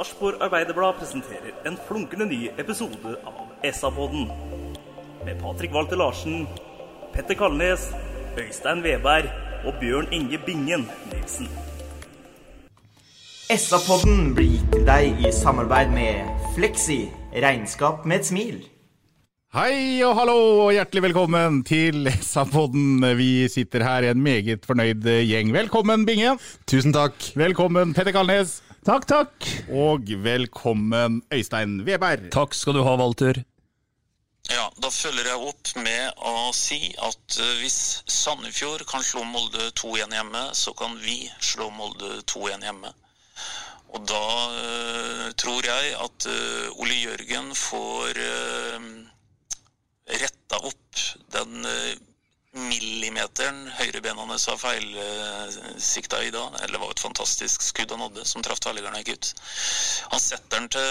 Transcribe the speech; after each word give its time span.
Sarpsborg 0.00 0.40
Arbeiderblad 0.40 0.94
presenterer 0.96 1.52
en 1.68 1.74
flunkende 1.88 2.24
ny 2.24 2.46
episode 2.58 3.10
av 3.28 3.50
SA-podden. 3.68 4.30
Med 5.26 5.36
Patrik 5.42 5.74
Walter 5.74 5.98
Larsen, 6.00 6.46
Petter 7.12 7.36
Kalnes, 7.36 7.90
Øystein 8.40 8.80
Veberg 8.80 9.28
og 9.68 9.76
Bjørn 9.82 10.08
Inge 10.08 10.40
Bingen 10.46 10.86
Nilsen. 11.10 11.50
SA-podden 13.52 14.32
blir 14.38 14.54
gitt 14.54 14.72
til 14.72 14.88
deg 14.88 15.20
i 15.20 15.34
samarbeid 15.36 15.92
med 15.92 16.32
Fleksi. 16.56 17.02
Regnskap 17.36 18.08
med 18.08 18.22
et 18.22 18.30
smil. 18.30 18.56
Hei 19.52 20.00
og 20.06 20.16
hallo 20.16 20.38
og 20.64 20.72
hjertelig 20.78 21.10
velkommen 21.10 21.60
til 21.68 22.08
SA-podden. 22.08 23.04
Vi 23.20 23.50
sitter 23.52 23.84
her 23.84 24.08
i 24.08 24.14
en 24.14 24.24
meget 24.24 24.64
fornøyd 24.64 25.04
gjeng. 25.28 25.52
Velkommen, 25.60 26.08
Bingen. 26.08 26.40
Tusen 26.64 26.96
takk. 26.96 27.20
Velkommen, 27.36 27.92
Petter 27.92 28.16
Kalnes. 28.16 28.62
Takk, 28.86 29.04
takk. 29.06 29.46
Og 29.68 30.08
velkommen, 30.24 31.20
Øystein 31.32 31.82
Weberg. 31.84 32.30
Takk 32.32 32.54
skal 32.56 32.78
du 32.78 32.84
ha, 32.86 32.94
Walter. 32.96 33.42
Ja, 34.50 34.70
da 34.80 34.88
følger 34.88 35.28
jeg 35.28 35.50
opp 35.50 35.72
med 35.84 36.22
å 36.26 36.48
si 36.56 36.78
at 36.96 37.36
eh, 37.38 37.58
hvis 37.60 38.00
Sandefjord 38.08 38.86
kan 38.88 39.04
slå 39.04 39.22
Molde 39.28 39.68
2-1 39.78 40.16
hjemme, 40.16 40.46
så 40.56 40.72
kan 40.78 40.96
vi 41.04 41.18
slå 41.44 41.68
Molde 41.76 42.22
2-1 42.24 42.64
hjemme. 42.66 42.90
Og 43.92 44.08
da 44.08 44.24
eh, 44.62 45.28
tror 45.38 45.68
jeg 45.68 45.94
at 46.00 46.26
eh, 46.32 46.80
Ole 46.80 46.96
Jørgen 47.02 47.52
får 47.58 48.16
uh, 48.16 48.90
retta 50.18 50.58
opp 50.66 51.02
den 51.34 51.66
eh, 51.68 51.98
millimeteren 52.56 53.68
høyrebena 53.78 54.24
hans 54.26 54.48
har 54.50 54.58
feilsikta 54.58 56.22
i 56.24 56.32
da. 56.34 56.48
Eller 56.60 56.76
det 56.76 56.82
var 56.82 56.94
et 56.94 57.02
fantastisk 57.02 57.62
skudd 57.62 57.94
han 57.94 58.02
hadde, 58.06 58.24
som 58.26 58.42
traff 58.42 58.62
tverrliggeren 58.64 58.98
og 58.98 59.04
gikk 59.04 59.18
ut. 59.20 59.32
Han 60.14 60.22
setter 60.22 60.56
den 60.56 60.68
til, 60.74 60.90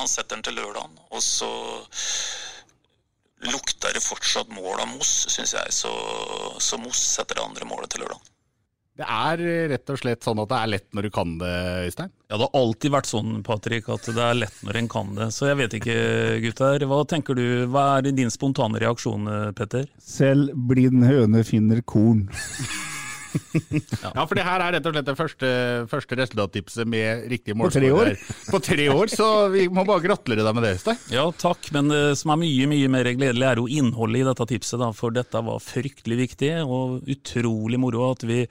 han 0.00 0.42
til 0.42 0.58
lørdagen, 0.58 0.98
og 1.10 1.22
så 1.22 1.50
lukter 3.46 3.94
det 3.94 4.02
fortsatt 4.02 4.48
mål 4.50 4.80
av 4.80 4.88
Moss, 4.94 5.26
syns 5.30 5.54
jeg. 5.54 5.74
Så, 5.74 5.92
så 6.62 6.78
Moss 6.80 7.02
setter 7.16 7.38
det 7.38 7.44
andre 7.44 7.68
målet 7.68 7.92
til 7.92 8.02
lørdag. 8.02 8.35
Det 8.96 9.04
er 9.04 9.42
rett 9.74 9.90
og 9.92 9.98
slett 10.00 10.24
sånn 10.24 10.40
at 10.40 10.48
det 10.48 10.58
er 10.58 10.70
lett 10.72 10.86
når 10.96 11.06
du 11.06 11.10
kan 11.12 11.34
det, 11.40 11.52
Øystein? 11.84 12.12
Ja, 12.30 12.38
det 12.38 12.46
har 12.46 12.56
alltid 12.62 12.94
vært 12.94 13.10
sånn, 13.10 13.34
Patrick, 13.44 13.90
at 13.92 14.08
det 14.08 14.24
er 14.24 14.38
lett 14.40 14.64
når 14.64 14.80
en 14.80 14.88
kan 14.90 15.12
det. 15.18 15.28
Så 15.36 15.50
jeg 15.50 15.60
vet 15.60 15.76
ikke, 15.76 15.96
gutter. 16.46 16.88
Hva 16.88 17.02
tenker 17.08 17.36
du? 17.36 17.46
Hva 17.68 17.86
er 17.98 18.08
din 18.08 18.32
spontane 18.32 18.80
reaksjon, 18.80 19.28
Petter? 19.58 19.84
Selv 20.00 20.56
blind 20.70 21.04
høne 21.04 21.44
finner 21.44 21.84
korn. 21.84 22.26
Ja, 24.02 24.24
for 24.26 24.34
det 24.38 24.44
her 24.46 24.62
er 24.64 24.76
rett 24.76 24.86
og 24.88 24.94
slett 24.96 25.08
det 25.08 25.16
første, 25.18 25.50
første 25.90 26.18
resultattipset 26.20 26.88
med 26.88 27.26
riktig 27.32 27.54
På 27.54 27.64
målskårer. 27.64 28.14
år? 28.16 28.34
På 28.50 28.60
tre 28.64 28.88
år, 28.92 29.12
så 29.12 29.28
vi 29.52 29.66
må 29.72 29.84
bare 29.88 30.04
gratulere 30.04 30.44
deg 30.46 30.56
med 30.56 30.66
det, 30.66 30.72
Øystein. 30.78 31.00
Ja, 31.14 31.26
takk, 31.40 31.70
men 31.76 31.92
det 31.92 32.02
som 32.20 32.34
er 32.34 32.42
mye 32.42 32.70
mye 32.70 32.90
mer 32.92 33.10
gledelig, 33.12 33.46
er 33.50 33.62
jo 33.62 33.68
innholdet 33.70 34.22
i 34.22 34.26
dette 34.30 34.48
tipset. 34.54 34.80
Da, 34.82 34.90
for 34.96 35.14
dette 35.14 35.42
var 35.46 35.62
fryktelig 35.62 36.20
viktig, 36.24 36.52
og 36.66 37.06
utrolig 37.16 37.80
moro 37.82 38.10
at 38.12 38.24
vi, 38.28 38.42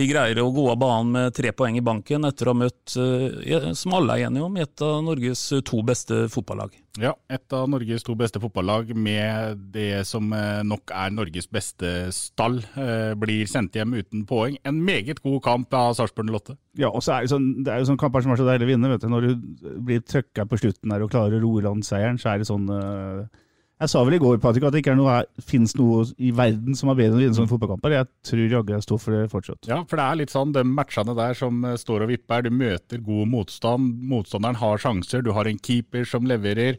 vi 0.00 0.08
greier 0.08 0.38
å 0.40 0.50
gå 0.54 0.64
av 0.72 0.78
banen 0.80 1.10
med 1.12 1.34
tre 1.36 1.50
poeng 1.56 1.76
i 1.76 1.84
banken 1.84 2.24
etter 2.28 2.48
å 2.48 2.54
ha 2.54 2.60
møtt, 2.62 2.94
eh, 2.96 3.66
som 3.76 3.96
alle 3.98 4.16
er 4.16 4.28
enige 4.28 4.46
om, 4.46 4.56
et 4.60 4.84
av 4.84 5.02
Norges 5.04 5.42
to 5.66 5.82
beste 5.86 6.22
fotballag. 6.32 6.78
Ja, 7.00 7.12
et 7.30 7.52
av 7.54 7.68
Norges 7.70 8.02
to 8.06 8.16
beste 8.18 8.40
fotballag 8.42 8.94
med 8.96 9.60
det 9.74 10.06
som 10.08 10.32
eh, 10.32 10.62
nok 10.66 10.90
er 10.96 11.12
Norges 11.14 11.46
beste 11.52 12.08
stall, 12.16 12.58
eh, 12.80 13.12
blir 13.20 13.44
sendt 13.50 13.76
hjem 13.76 13.94
uten 13.98 14.24
poeng. 14.28 14.56
En 14.64 14.80
meget 14.86 15.20
god 15.22 15.42
kamp 15.44 15.76
av 15.76 15.92
Sarpsborg 15.98 16.32
08. 16.32 16.56
Ja, 16.80 16.88
og 16.88 17.04
så 17.04 17.18
er 17.18 17.26
det, 17.26 17.34
sånn, 17.34 17.52
det 17.66 17.74
er 17.74 17.82
jo 17.82 17.90
sånn 17.92 18.00
kamper 18.00 18.24
som 18.24 18.32
er 18.34 18.40
så 18.40 18.48
deilig 18.48 18.70
å 18.70 18.72
vinne. 18.72 18.94
vet 18.94 19.04
du. 19.04 19.10
Når 19.12 19.28
du 19.28 19.70
blir 19.84 20.00
trøkka 20.00 20.48
på 20.48 20.58
slutten 20.64 20.94
der 20.94 21.04
og 21.04 21.12
klarer 21.12 21.38
å 21.38 21.44
roe 21.44 21.64
land 21.68 21.84
seieren, 21.86 22.18
så 22.18 22.32
er 22.32 22.40
det 22.40 22.48
sånn 22.48 22.66
eh, 22.72 23.40
Jeg 23.80 23.88
sa 23.88 24.00
vel 24.04 24.12
i 24.12 24.20
går 24.20 24.36
Patrick, 24.42 24.64
at 24.68 24.74
det 24.74 24.82
ikke 24.82 24.92
noe, 24.98 25.14
finnes 25.40 25.72
noe 25.78 26.02
i 26.20 26.34
verden 26.36 26.76
som 26.76 26.90
er 26.92 26.98
bedre 26.98 27.14
enn 27.14 27.16
å 27.16 27.22
vinne 27.22 27.36
sånne 27.38 27.48
fotballkamper. 27.48 27.94
Jeg 27.94 28.08
tror 28.28 28.42
jaggu 28.52 28.74
jeg 28.74 28.84
står 28.84 29.00
for 29.00 29.16
det 29.16 29.30
fortsatt. 29.32 29.68
Ja, 29.70 29.78
for 29.88 29.96
det 29.96 30.04
er 30.04 30.18
litt 30.20 30.34
sånn 30.34 30.52
de 30.52 30.64
matchene 30.68 31.14
der 31.16 31.38
som 31.38 31.64
eh, 31.64 31.78
står 31.80 32.04
og 32.04 32.12
vipper. 32.12 32.44
Du 32.44 32.52
møter 32.52 33.00
god 33.06 33.30
motstand, 33.32 34.02
motstanderen 34.10 34.60
har 34.60 34.84
sjanser, 34.84 35.24
du 35.24 35.32
har 35.32 35.48
en 35.48 35.62
keeper 35.64 36.04
som 36.04 36.28
leverer, 36.28 36.76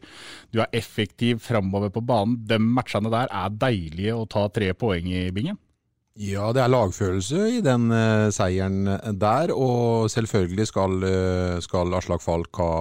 du 0.54 0.62
er 0.62 0.70
effektiv 0.78 1.42
framover 1.42 1.90
på 1.90 2.06
banen. 2.06 2.38
De 2.46 2.62
matchene 2.62 3.10
der 3.10 3.34
er 3.34 3.58
deilige 3.66 4.22
å 4.22 4.30
ta 4.30 4.46
tre 4.54 4.70
poeng 4.78 5.10
i, 5.10 5.26
Bingen. 5.34 5.58
Ja, 6.20 6.50
det 6.52 6.60
er 6.60 6.72
lagfølelse 6.72 7.46
i 7.56 7.60
den 7.64 7.88
uh, 7.88 8.28
seieren 8.36 8.84
der, 9.16 9.54
og 9.56 10.10
selvfølgelig 10.12 10.68
skal, 10.68 10.98
uh, 11.08 11.60
skal 11.64 11.96
Aslak 11.96 12.20
Falk 12.20 12.60
ha 12.60 12.72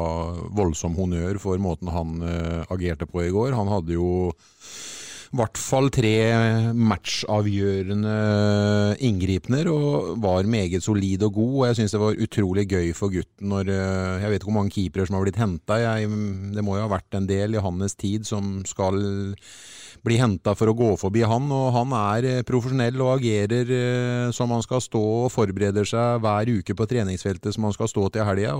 voldsom 0.58 0.98
honnør 0.98 1.38
for 1.38 1.62
måten 1.62 1.92
han 1.94 2.24
uh, 2.26 2.66
agerte 2.74 3.06
på 3.06 3.22
i 3.22 3.30
går. 3.30 3.54
Han 3.54 3.70
hadde 3.70 3.94
jo 3.94 4.32
i 5.30 5.38
hvert 5.38 5.58
fall 5.62 5.92
tre 5.94 6.10
matchavgjørende 6.74 8.14
inngripener 9.06 9.68
og 9.70 10.16
var 10.18 10.48
meget 10.50 10.82
solid 10.82 11.22
og 11.22 11.36
god. 11.36 11.52
og 11.54 11.66
Jeg 11.68 11.76
syns 11.78 11.94
det 11.94 12.00
var 12.02 12.18
utrolig 12.24 12.64
gøy 12.66 12.90
for 12.98 13.14
gutten 13.14 13.52
når 13.52 13.70
eh, 13.70 14.24
Jeg 14.24 14.32
vet 14.32 14.40
ikke 14.40 14.50
hvor 14.50 14.58
mange 14.58 14.74
keepere 14.74 15.06
som 15.06 15.14
har 15.14 15.22
blitt 15.22 15.38
henta. 15.38 15.78
Det 15.78 16.64
må 16.66 16.74
jo 16.74 16.82
ha 16.82 16.90
vært 16.90 17.14
en 17.14 17.30
del 17.30 17.54
i 17.54 17.62
hans 17.62 17.94
tid 17.94 18.26
som 18.26 18.64
skal 18.66 18.98
bli 20.06 20.16
henta 20.20 20.54
for 20.56 20.70
å 20.70 20.76
gå 20.76 20.92
forbi 21.00 21.24
han. 21.26 21.50
Og 21.52 21.72
han 21.76 21.92
er 21.96 22.28
eh, 22.28 22.46
profesjonell 22.46 23.00
og 23.02 23.18
agerer 23.18 23.74
eh, 23.76 24.30
som 24.36 24.52
han 24.54 24.64
skal 24.64 24.82
stå 24.84 25.02
og 25.26 25.28
forbereder 25.34 25.88
seg 25.88 26.22
hver 26.24 26.54
uke 26.60 26.76
på 26.76 26.88
treningsfeltet 26.90 27.56
som 27.56 27.68
han 27.68 27.76
skal 27.76 27.90
stå 27.90 28.08
til 28.14 28.26
helga. 28.26 28.56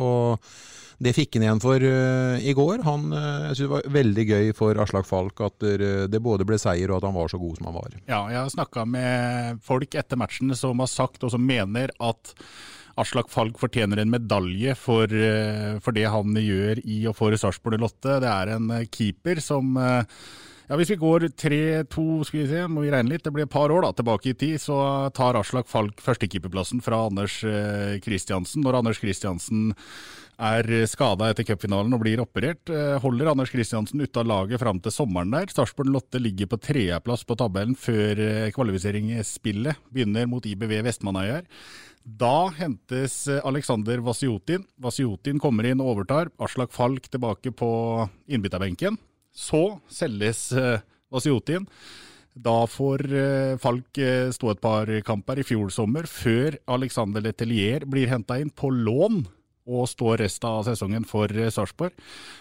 det 1.00 1.14
fikk 1.16 1.38
han 1.38 1.46
igjen 1.46 1.62
for 1.62 1.80
uh, 1.80 2.36
i 2.36 2.52
går. 2.52 2.82
Han, 2.84 3.06
uh, 3.14 3.48
jeg 3.48 3.54
synes 3.56 3.60
det 3.60 3.70
var 3.72 3.94
veldig 3.94 4.24
gøy 4.28 4.50
for 4.52 4.80
Aslak 4.82 5.06
Falk 5.08 5.40
at 5.46 5.64
uh, 5.64 6.04
det 6.12 6.20
både 6.20 6.44
ble 6.44 6.58
seier 6.60 6.90
og 6.90 6.98
at 6.98 7.06
han 7.08 7.16
var 7.16 7.32
så 7.32 7.40
god 7.40 7.56
som 7.56 7.70
han 7.70 7.78
var. 7.78 7.94
Ja, 8.04 8.20
jeg 8.28 8.42
har 8.42 8.52
snakka 8.52 8.84
med 8.84 9.62
folk 9.64 9.96
etter 9.96 10.20
matchen 10.20 10.52
som 10.58 10.84
har 10.84 10.92
sagt 10.92 11.24
og 11.24 11.32
som 11.32 11.46
mener 11.46 11.94
at 12.04 12.34
Aslak 13.00 13.32
Falk 13.32 13.56
fortjener 13.56 14.02
en 14.02 14.12
medalje 14.12 14.74
for, 14.76 15.08
for 15.80 15.96
det 15.96 16.04
han 16.10 16.36
gjør 16.36 16.82
i 16.84 16.98
og 17.08 17.16
for 17.16 17.32
Sarpsborg 17.38 17.80
08. 17.80 18.18
Det 18.20 18.28
er 18.28 18.52
en 18.58 18.72
keeper 18.92 19.40
som 19.40 19.78
ja, 20.70 20.76
Hvis 20.78 20.92
vi 20.92 21.00
går 21.02 21.26
tre-to, 21.34 22.22
skal 22.22 22.44
vi 22.44 22.46
se, 22.46 22.62
må 22.70 22.84
vi 22.84 22.92
regne 22.94 23.10
litt, 23.10 23.24
det 23.26 23.32
blir 23.34 23.48
et 23.48 23.50
par 23.50 23.72
år 23.74 23.82
da, 23.82 23.90
tilbake 23.98 24.30
i 24.30 24.36
tid, 24.38 24.60
så 24.62 24.78
tar 25.10 25.34
Aslak 25.40 25.66
Falk 25.66 25.98
førstekeeperplassen 25.98 26.78
fra 26.84 27.08
Anders 27.08 27.40
Kristiansen. 28.04 28.62
Når 28.62 28.78
Anders 28.78 29.02
Kristiansen 29.02 29.72
er 30.40 30.86
skada 30.88 31.28
etter 31.28 31.44
cupfinalen 31.48 31.92
og 31.92 32.04
blir 32.04 32.22
operert. 32.22 32.70
Holder 33.02 33.32
Anders 33.32 33.50
Kristiansen 33.52 34.00
ute 34.00 34.22
av 34.22 34.30
laget 34.30 34.62
fram 34.62 34.78
til 34.80 34.94
sommeren 34.94 35.34
der. 35.34 35.50
Sarpsborg 35.52 35.90
Lotte 35.90 36.22
ligger 36.22 36.48
på 36.48 36.60
tredjeplass 36.62 37.26
på 37.28 37.36
tabellen 37.42 37.76
før 37.76 38.22
kvalifiseringsspillet 38.54 39.84
begynner 39.90 40.30
mot 40.30 40.46
IBV 40.46 40.78
Vestmannaøyer. 40.86 41.44
Da 42.00 42.48
hentes 42.56 43.26
Alexander 43.44 44.00
Vasiotin. 44.06 44.64
Vasiotin 44.80 45.42
kommer 45.42 45.68
inn 45.68 45.82
og 45.82 45.96
overtar. 45.96 46.32
Aslak 46.40 46.72
Falk 46.72 47.10
tilbake 47.12 47.52
på 47.52 47.70
innbytterbenken. 48.30 48.96
Så 49.32 49.80
selges 49.90 50.48
Vasiotin. 51.10 51.66
Da 52.34 52.62
får 52.70 53.02
Falk 53.60 53.98
stå 54.36 54.52
et 54.52 54.62
par 54.62 54.90
kamper 55.06 55.40
i 55.42 55.44
fjor 55.46 55.72
sommer, 55.74 56.06
før 56.06 56.56
Alexander 56.70 57.24
Letelier 57.24 57.84
blir 57.90 58.10
henta 58.10 58.38
inn 58.40 58.52
på 58.54 58.70
lån 58.70 59.24
og 59.70 59.86
står 59.90 60.22
resten 60.24 60.48
av 60.48 60.64
sesongen 60.66 61.04
for 61.06 61.30
Sarpsborg. 61.30 61.94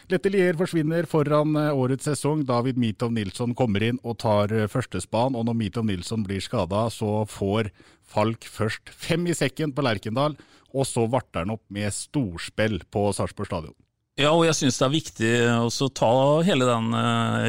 Letelier 0.09 0.57
forsvinner 0.57 1.05
foran 1.09 1.57
årets 1.57 2.07
sesong. 2.09 2.45
David 2.47 2.79
Mitov 2.81 3.11
Nilsson 3.13 3.53
kommer 3.57 3.85
inn 3.85 3.99
og 4.03 4.17
tar 4.23 4.53
førstespan, 4.71 5.37
og 5.37 5.45
når 5.49 5.57
Mitov 5.59 5.85
Nilsson 5.89 6.23
blir 6.25 6.41
skada, 6.41 6.87
så 6.93 7.25
får 7.29 7.73
Falk 8.09 8.47
først 8.49 8.89
fem 8.89 9.27
i 9.29 9.35
sekken 9.37 9.75
på 9.75 9.85
Lerkendal, 9.85 10.37
og 10.73 10.87
så 10.89 11.05
varter 11.09 11.43
han 11.43 11.53
opp 11.53 11.65
med 11.69 11.93
storspill 11.93 12.81
på 12.89 13.09
Sarpsborg 13.13 13.51
stadion. 13.51 13.77
Ja, 14.19 14.33
og 14.33 14.43
jeg 14.43 14.57
syns 14.57 14.79
det 14.81 14.83
er 14.83 14.91
viktig 14.91 15.29
å 15.63 15.89
ta 15.95 16.11
hele 16.43 16.67
den 16.67 16.91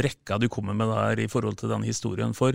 rekka 0.07 0.39
du 0.39 0.47
kommer 0.53 0.77
med 0.79 0.93
der 0.93 1.25
i 1.25 1.31
forhold 1.31 1.59
til 1.59 1.73
den 1.73 1.83
historien. 1.83 2.31
For 2.37 2.55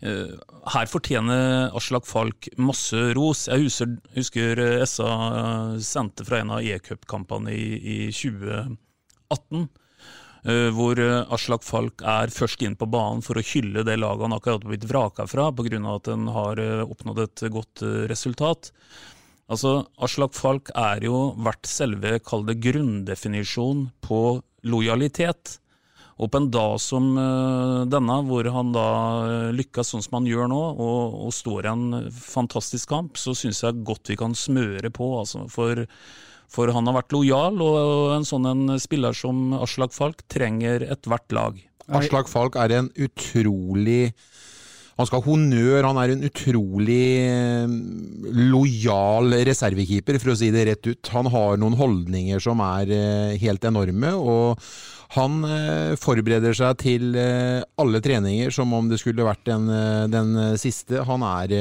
Eh, 0.00 0.32
her 0.72 0.88
fortjener 0.88 1.74
Aslak 1.76 2.06
Falk 2.08 2.48
masse 2.56 2.96
ros. 3.16 3.46
Jeg 3.50 3.66
husker, 3.66 3.98
husker 4.16 4.62
SA 4.88 5.10
sendte 5.84 6.24
fra 6.24 6.40
en 6.40 6.54
av 6.56 6.64
e-cupkampene 6.64 7.52
i, 7.52 7.66
i 7.76 7.98
2018. 8.08 9.68
Hvor 10.72 10.96
Aslak 11.36 11.66
Falk 11.66 12.00
er 12.08 12.30
først 12.32 12.62
inn 12.64 12.72
på 12.80 12.86
banen 12.88 13.20
for 13.20 13.36
å 13.36 13.44
hylle 13.44 13.82
det 13.84 13.98
laget 13.98 14.24
han 14.24 14.32
akkurat 14.32 14.62
har 14.64 14.70
blitt 14.72 14.86
vraka 14.88 15.26
fra, 15.28 15.50
pga. 15.52 15.80
at 15.92 16.08
han 16.08 16.30
har 16.32 16.62
oppnådd 16.86 17.20
et 17.26 17.42
godt 17.52 17.82
resultat. 18.08 18.70
Altså, 19.50 19.80
Aslak 19.98 20.36
Falk 20.38 20.70
er 20.78 21.02
jo 21.08 21.32
vært 21.42 21.66
selve, 21.66 22.18
kall 22.22 22.46
det 22.46 22.60
grunndefinisjon 22.62 23.88
på 24.04 24.20
lojalitet. 24.62 25.56
Og 26.20 26.28
på 26.28 26.36
en 26.36 26.50
dag 26.52 26.74
som 26.82 27.06
uh, 27.16 27.86
denne, 27.88 28.18
hvor 28.28 28.46
han 28.52 28.74
da 28.74 28.88
uh, 29.24 29.52
lykkes 29.56 29.94
sånn 29.94 30.04
som 30.04 30.18
han 30.18 30.28
gjør 30.28 30.50
nå, 30.52 30.60
og, 30.76 31.14
og 31.26 31.32
står 31.34 31.66
i 31.66 31.70
en 31.72 31.86
fantastisk 32.12 32.92
kamp, 32.92 33.16
så 33.18 33.34
syns 33.36 33.62
jeg 33.64 33.80
godt 33.88 34.12
vi 34.12 34.18
kan 34.20 34.36
smøre 34.36 34.92
på. 34.94 35.08
Altså, 35.22 35.46
for, 35.50 35.86
for, 36.52 36.74
han 36.76 36.86
har 36.86 37.00
vært 37.00 37.16
lojal, 37.16 37.58
og 37.64 38.14
en 38.18 38.28
sånn 38.28 38.50
en 38.52 38.76
spiller 38.82 39.16
som 39.16 39.56
Aslak 39.58 39.96
Falk 39.96 40.22
trenger 40.30 40.84
ethvert 40.92 41.34
lag. 41.34 41.58
Aslak 41.90 42.28
Falk 42.30 42.54
er 42.60 42.76
en 42.76 42.92
utrolig 43.00 44.12
han 45.00 45.08
skal 45.10 45.24
ha 45.24 45.30
honnør. 45.30 45.88
Han 45.88 45.98
er 46.02 46.14
en 46.14 46.28
utrolig 46.28 47.02
eh, 47.24 47.74
lojal 48.52 49.40
reservekeeper, 49.48 50.20
for 50.22 50.34
å 50.34 50.38
si 50.38 50.52
det 50.54 50.68
rett 50.68 50.92
ut. 50.92 51.12
Han 51.16 51.32
har 51.32 51.60
noen 51.60 51.78
holdninger 51.80 52.42
som 52.42 52.62
er 52.64 52.94
helt 53.40 53.68
enorme. 53.68 54.14
og 54.20 54.72
han 55.16 55.42
eh, 55.42 55.96
forbereder 55.98 56.54
seg 56.54 56.76
til 56.84 57.16
eh, 57.18 57.58
alle 57.82 58.00
treninger 58.04 58.52
som 58.54 58.70
om 58.76 58.86
det 58.90 59.00
skulle 59.02 59.26
vært 59.26 59.42
den, 59.48 59.66
eh, 59.74 60.06
den 60.10 60.36
siste. 60.60 61.02
Han 61.08 61.24
er 61.26 61.54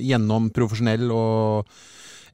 gjennom 0.00 0.48
profesjonell 0.56 1.12
og 1.12 1.68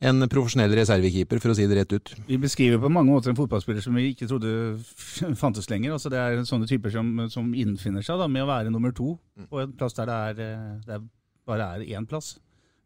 en 0.05 0.29
profesjonell 0.31 0.75
reservekeeper, 0.77 1.41
for 1.43 1.53
å 1.53 1.57
si 1.57 1.67
det 1.71 1.79
rett 1.79 1.95
ut. 1.95 2.15
Vi 2.29 2.39
beskriver 2.41 2.81
på 2.83 2.91
mange 2.93 3.13
måter 3.13 3.33
en 3.33 3.39
fotballspiller 3.39 3.85
som 3.85 3.97
vi 3.97 4.11
ikke 4.13 4.29
trodde 4.31 4.51
fantes 5.43 5.71
lenger. 5.71 5.97
Altså 5.97 6.13
det 6.13 6.21
er 6.21 6.43
sånne 6.49 6.69
typer 6.71 6.93
som, 6.95 7.15
som 7.33 7.53
innfinner 7.57 8.05
seg 8.05 8.21
da, 8.21 8.29
med 8.31 8.45
å 8.45 8.51
være 8.51 8.73
nummer 8.75 8.95
to 8.97 9.17
på 9.49 9.63
en 9.63 9.73
plass 9.79 9.97
der 9.97 10.11
det, 10.11 10.51
er, 10.51 10.83
det 10.89 11.01
bare 11.49 11.71
er 11.77 11.87
én 11.97 12.09
plass. 12.09 12.35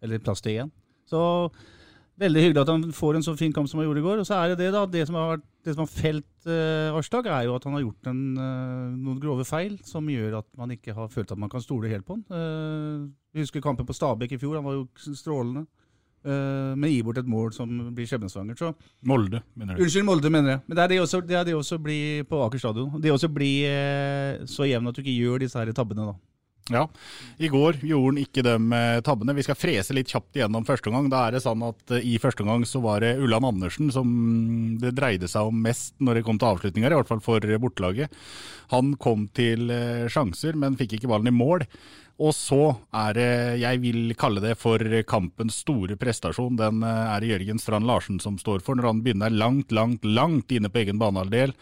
Eller 0.03 0.23
plass 0.23 0.45
til 0.45 0.63
én. 0.63 0.71
Så 1.09 1.21
veldig 2.19 2.43
hyggelig 2.43 2.63
at 2.63 2.73
han 2.73 2.87
får 2.95 3.19
en 3.19 3.25
så 3.27 3.35
fin 3.39 3.53
kamp 3.55 3.69
som 3.71 3.81
han 3.81 3.89
gjorde 3.89 4.03
i 4.03 4.07
går. 4.07 4.23
Og 4.23 4.29
så 4.29 4.39
er 4.39 4.53
det 4.53 4.61
det, 4.63 4.71
da. 4.75 4.85
Det 4.91 5.05
som 5.09 5.19
har, 5.19 5.41
det 5.65 5.75
som 5.75 5.85
har 5.85 5.91
felt 5.93 6.49
uh, 6.51 6.99
Arsdag, 6.99 7.31
er 7.31 7.47
jo 7.47 7.57
at 7.57 7.67
han 7.69 7.77
har 7.79 7.85
gjort 7.85 8.11
en, 8.11 8.23
uh, 8.39 8.97
noen 8.97 9.21
grove 9.23 9.47
feil 9.49 9.79
som 9.87 10.09
gjør 10.11 10.41
at 10.43 10.49
man 10.59 10.75
ikke 10.75 10.95
har 10.97 11.11
følt 11.13 11.35
at 11.35 11.41
man 11.41 11.53
kan 11.53 11.65
stole 11.65 11.91
helt 11.91 12.07
på 12.07 12.19
han. 12.19 12.25
Uh, 12.31 13.09
vi 13.35 13.45
husker 13.45 13.65
kampen 13.65 13.87
på 13.87 13.97
Stabæk 13.97 14.35
i 14.35 14.41
fjor. 14.41 14.59
Han 14.59 14.67
var 14.67 14.79
jo 14.81 15.15
strålende. 15.19 15.67
Uh, 16.27 16.75
men 16.75 16.91
gir 16.91 17.05
bort 17.07 17.21
et 17.21 17.29
mål 17.31 17.53
som 17.57 17.71
blir 17.95 18.09
skjebnesvangert. 18.11 18.81
Molde, 19.07 19.43
mener 19.55 19.79
du? 19.79 19.85
Unnskyld, 19.85 20.07
Molde, 20.09 20.33
mener 20.35 20.57
jeg. 20.57 20.65
Men 20.67 20.79
det 20.79 20.85
er 20.85 20.95
det 20.95 21.03
også, 21.05 21.23
det 21.25 21.39
er 21.39 21.47
det 21.47 21.55
også 21.59 21.79
bli 21.83 22.01
på 22.29 22.41
Aker 22.47 22.63
stadion. 22.63 22.97
Det 23.03 23.15
også 23.15 23.31
bli 23.33 23.53
så 24.51 24.67
jevn 24.69 24.91
at 24.91 24.99
du 24.99 25.05
ikke 25.05 25.15
gjør 25.15 25.47
disse 25.47 25.61
her 25.61 25.71
tabbene, 25.77 26.11
da. 26.11 26.19
Ja, 26.69 26.85
i 27.41 27.49
går 27.49 27.79
gjorde 27.81 28.11
han 28.11 28.21
ikke 28.21 28.45
de 28.45 28.55
eh, 28.77 29.01
tabbene. 29.05 29.35
Vi 29.39 29.45
skal 29.47 29.57
frese 29.57 29.95
litt 29.97 30.11
kjapt 30.13 30.37
igjennom 30.37 30.67
første 30.69 30.91
omgang. 30.91 31.09
Da 31.13 31.25
er 31.27 31.37
det 31.37 31.43
sånn 31.45 31.65
at 31.65 31.95
eh, 31.97 32.05
I 32.05 32.19
første 32.21 32.45
omgang 32.45 32.67
så 32.69 32.83
var 32.85 33.01
det 33.05 33.15
Ulland 33.23 33.49
Andersen 33.49 33.93
som 33.95 34.11
det 34.81 34.93
dreide 34.99 35.31
seg 35.31 35.49
om 35.49 35.63
mest 35.65 35.97
når 36.05 36.21
det 36.21 36.27
kom 36.27 36.41
til 36.41 36.51
avslutninger, 36.51 36.93
i 36.93 37.01
hvert 37.01 37.09
fall 37.09 37.25
for 37.25 37.57
bortelaget. 37.63 38.13
Han 38.75 38.93
kom 39.01 39.27
til 39.37 39.73
eh, 39.73 40.09
sjanser, 40.13 40.59
men 40.61 40.77
fikk 40.81 40.99
ikke 40.99 41.11
ballen 41.11 41.33
i 41.33 41.35
mål. 41.35 41.65
Og 42.19 42.33
så 42.35 42.73
er 42.99 43.13
det, 43.15 43.31
jeg 43.63 43.79
vil 43.83 44.15
kalle 44.19 44.43
det 44.43 44.57
for 44.59 44.83
kampens 45.07 45.61
store 45.63 45.95
prestasjon. 46.01 46.57
Den 46.59 46.83
er 46.83 47.23
det 47.23 47.31
Jørgen 47.31 47.63
Strand 47.63 47.87
Larsen 47.87 48.19
som 48.23 48.41
står 48.43 48.65
for, 48.67 48.75
når 48.75 48.91
han 48.91 49.03
begynner 49.05 49.31
langt, 49.31 49.71
langt, 49.71 50.03
langt 50.03 50.51
inne 50.51 50.71
på 50.73 50.83
egen 50.83 50.99
banehalvdel 50.99 51.55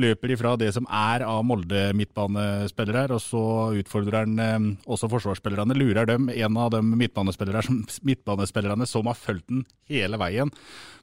løper 0.00 0.34
ifra 0.34 0.54
det 0.60 0.72
som 0.76 0.86
er 0.92 1.24
av 1.26 1.44
Molde 1.46 1.88
midtbanespillere, 1.96 3.16
og 3.16 3.22
så 3.22 3.44
utfordrer 3.80 4.22
han 4.22 4.42
eh, 4.42 4.68
også 4.86 5.10
forsvarsspillerne. 5.12 5.76
Lurer 5.78 6.08
dem, 6.08 6.28
en 6.32 6.60
av 6.60 6.72
de 6.74 6.82
midtbanespillerne, 6.86 8.88
som 8.88 9.10
har 9.10 9.18
fulgt 9.18 9.48
den 9.52 9.64
hele 9.90 10.20
veien. 10.20 10.52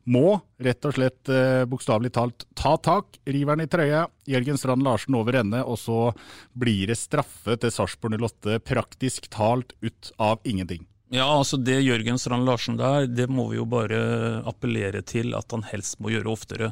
Må 0.04 0.42
rett 0.60 0.84
og 0.84 0.98
slett 0.98 1.32
eh, 1.32 1.64
bokstavelig 1.70 2.12
talt 2.16 2.44
ta 2.60 2.76
tak, 2.84 3.20
river 3.24 3.56
han 3.56 3.64
i 3.64 3.70
trøya. 3.72 4.06
Jørgen 4.28 4.60
Strand 4.60 4.84
Larsen 4.84 5.16
over 5.20 5.40
ende, 5.40 5.64
og 5.64 5.80
så 5.80 6.00
blir 6.60 6.92
det 6.92 7.00
straffe 7.00 7.56
til 7.60 7.72
Sarpsborg 7.72 8.20
08 8.20 8.60
praktisk 8.68 9.32
talt 9.32 9.78
ut 9.84 10.12
av 10.20 10.44
ingenting. 10.44 10.84
Ja, 11.14 11.28
altså 11.30 11.60
Det 11.62 11.76
Jørgen 11.84 12.18
Strand 12.18 12.48
Larsen 12.48 12.80
der, 12.80 13.06
det 13.06 13.28
må 13.30 13.46
vi 13.52 13.60
jo 13.60 13.68
bare 13.70 14.00
appellere 14.50 15.04
til 15.06 15.36
at 15.38 15.52
han 15.54 15.62
helst 15.70 16.00
må 16.02 16.10
gjøre 16.10 16.32
oftere. 16.32 16.72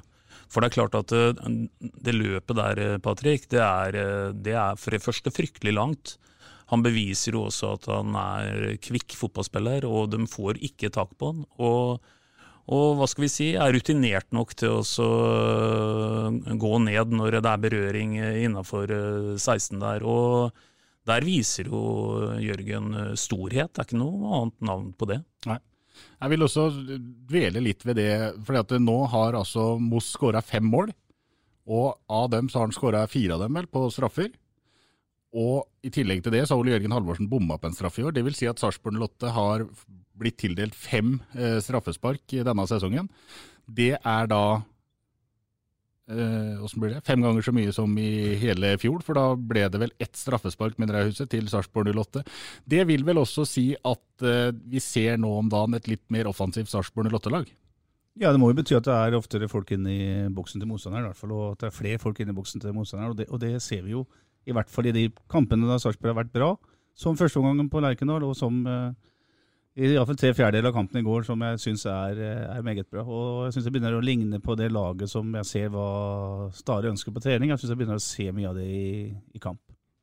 For 0.52 0.60
det 0.60 0.72
er 0.72 0.78
klart 0.80 0.98
at 1.00 1.14
eh, 1.16 1.52
det 1.80 2.16
løpet 2.16 2.58
der, 2.58 2.82
eh, 2.84 2.98
Patrick, 3.04 3.48
det 3.52 3.62
er, 3.64 3.98
eh, 3.98 4.32
det 4.36 4.56
er 4.60 4.80
for 4.80 4.96
det 4.96 5.04
første 5.04 5.32
fryktelig 5.34 5.76
langt. 5.78 6.18
Han 6.72 6.84
beviser 6.84 7.36
jo 7.36 7.46
også 7.48 7.76
at 7.76 7.88
han 7.92 8.16
er 8.16 8.76
kvikk 8.84 9.16
fotballspiller, 9.20 9.88
og 9.88 10.12
de 10.12 10.24
får 10.28 10.60
ikke 10.64 10.92
tak 10.96 11.14
på 11.20 11.32
han. 11.32 11.46
Og, 11.64 12.04
og 12.72 12.86
hva 13.00 13.08
skal 13.12 13.26
vi 13.26 13.32
si, 13.32 13.48
er 13.60 13.76
rutinert 13.76 14.30
nok 14.36 14.54
til 14.60 14.80
å 14.80 15.10
gå 16.32 16.74
ned 16.86 17.12
når 17.12 17.42
det 17.42 17.52
er 17.52 17.66
berøring 17.66 18.16
innafor 18.22 18.94
16 19.36 19.82
der. 19.84 20.08
Og 20.08 20.56
der 21.12 21.28
viser 21.28 21.68
jo 21.68 21.84
Jørgen 22.40 23.18
storhet, 23.20 23.74
det 23.74 23.84
er 23.84 23.90
ikke 23.90 24.00
noe 24.00 24.32
annet 24.40 24.72
navn 24.72 24.96
på 24.96 25.12
det. 25.12 25.20
Nei. 25.52 25.60
Jeg 26.22 26.34
vil 26.34 26.46
også 26.46 26.68
dvele 27.30 27.64
litt 27.64 27.86
ved 27.88 27.98
det, 27.98 28.12
for 28.46 28.78
nå 28.80 28.98
har 29.12 29.38
altså 29.40 29.76
Moss 29.82 30.12
skåra 30.16 30.44
fem 30.46 30.68
mål. 30.70 30.92
Og 31.72 31.96
av 32.10 32.30
dem 32.34 32.50
så 32.50 32.60
har 32.60 32.70
han 32.70 32.76
skåra 32.76 33.06
fire 33.10 33.38
av 33.38 33.46
dem 33.46 33.58
vel 33.58 33.70
på 33.70 33.86
straffer. 33.94 34.32
Og 35.32 35.64
i 35.86 35.92
tillegg 35.94 36.24
til 36.24 36.34
det 36.36 36.44
så 36.46 36.56
har 36.56 36.62
Ole 36.64 36.74
Jørgen 36.74 36.94
Halvorsen 36.94 37.30
bomma 37.32 37.58
på 37.58 37.70
en 37.70 37.78
straffe 37.78 38.02
i 38.02 38.06
år. 38.08 38.16
Det 38.16 38.26
vil 38.28 38.36
si 38.36 38.50
at 38.50 38.60
Sarpsborg 38.60 39.00
Lotte 39.00 39.32
har 39.32 39.64
blitt 40.22 40.38
tildelt 40.42 40.76
fem 40.76 41.16
eh, 41.38 41.58
straffespark 41.64 42.36
i 42.36 42.44
denne 42.46 42.66
sesongen. 42.70 43.08
Det 43.66 43.96
er 43.96 44.28
da 44.30 44.62
eh, 46.12 46.76
blir 46.76 46.96
det? 46.96 47.02
Fem 47.08 47.24
ganger 47.24 47.46
så 47.46 47.54
mye 47.56 47.74
som 47.76 47.94
i 48.00 48.36
hele 48.42 48.74
fjor, 48.82 49.02
for 49.06 49.18
da 49.18 49.26
ble 49.36 49.66
det 49.72 49.82
vel 49.82 49.94
ett 50.02 50.18
straffespark 50.18 50.78
med 50.82 50.92
Drauhuset 50.92 51.32
til 51.32 51.48
Sarpsborg 51.52 51.94
08. 51.96 52.24
Det 52.66 52.86
vil 52.90 53.06
vel 53.08 53.22
også 53.22 53.46
si 53.48 53.72
at 53.76 54.28
eh, 54.28 54.52
vi 54.52 54.84
ser 54.84 55.20
nå 55.22 55.32
om 55.40 55.52
dagen 55.52 55.78
et 55.78 55.90
litt 55.92 56.06
mer 56.14 56.30
offensivt 56.32 56.72
Sarpsborg 56.72 57.12
08-lag? 57.12 57.50
Ja, 58.20 58.34
det 58.34 58.42
må 58.42 58.50
jo 58.52 58.58
bety 58.58 58.76
at 58.76 58.88
det 58.88 58.96
er 58.96 59.16
oftere 59.16 59.48
folk 59.52 59.70
inne 59.72 59.92
i 59.94 60.10
boksen 60.36 60.60
til 60.60 60.68
motstanderen, 60.68 61.08
i 61.08 61.12
hvert 61.14 61.22
fall, 61.22 61.32
og 61.38 61.46
at 61.54 61.64
det 61.64 61.70
er 61.70 61.78
flere 61.78 62.02
folk 62.02 62.20
inne 62.20 62.36
i 62.36 62.38
boksen 62.38 62.64
til 62.64 62.76
motstanderen. 62.76 63.14
Og 63.14 63.22
det, 63.22 63.30
og 63.32 63.40
det 63.40 63.54
ser 63.64 63.86
vi 63.86 63.96
jo 63.96 64.04
i 64.46 64.56
hvert 64.56 64.72
fall 64.74 64.90
i 64.90 64.96
de 64.96 65.06
kampene 65.32 65.70
da 65.70 65.80
Sarpsborg 65.80 66.12
har 66.12 66.24
vært 66.24 66.36
bra, 66.36 66.52
som 66.98 67.16
førsteomgangen 67.18 67.70
på 67.72 67.80
Lerkendal, 67.84 68.26
og 68.28 68.36
som 68.36 68.66
eh, 68.68 68.92
iallfall 69.80 70.18
tre 70.20 70.34
fjerdedeler 70.36 70.68
av 70.72 70.76
kampen 70.76 71.00
i 71.00 71.06
går 71.06 71.24
som 71.24 71.44
jeg 71.46 71.60
syns 71.64 71.86
er, 71.88 72.20
er, 72.44 72.64
meget 72.66 72.90
bra. 72.92 73.06
Og 73.06 73.46
jeg 73.48 73.56
syns 73.56 73.68
det 73.68 73.74
begynner 73.76 73.96
å 73.96 74.04
ligne 74.04 74.42
på 74.44 74.56
det 74.60 74.72
laget 74.72 75.12
som 75.12 75.32
jeg 75.40 75.48
ser 75.48 75.72
hva 75.72 76.50
Stare 76.56 76.92
ønsker 76.92 77.16
på 77.16 77.24
trening. 77.24 77.54
Jeg 77.54 77.62
syns 77.62 77.72
jeg 77.72 77.80
begynner 77.80 78.02
å 78.02 78.04
se 78.04 78.28
mye 78.36 78.50
av 78.52 78.60
det 78.60 78.68
i, 78.68 78.90
i 79.32 79.44
kamp. 79.44 79.62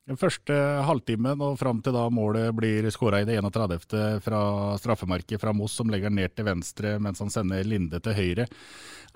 Den 0.09 0.17
første 0.17 0.55
halvtimen 0.89 1.43
og 1.45 1.59
fram 1.61 1.83
til 1.85 1.93
da 1.93 2.07
målet 2.09 2.55
blir 2.57 2.87
skåra 2.89 3.21
i 3.21 3.27
det 3.29 3.35
31. 3.43 4.23
fra 4.25 4.41
straffemerket 4.81 5.43
fra 5.43 5.53
Moss, 5.53 5.75
som 5.77 5.91
legger 5.93 6.09
ned 6.09 6.33
til 6.33 6.47
venstre 6.49 6.95
mens 7.03 7.21
han 7.21 7.33
sender 7.33 7.69
Linde 7.69 8.01
til 8.01 8.17
høyre, 8.17 8.47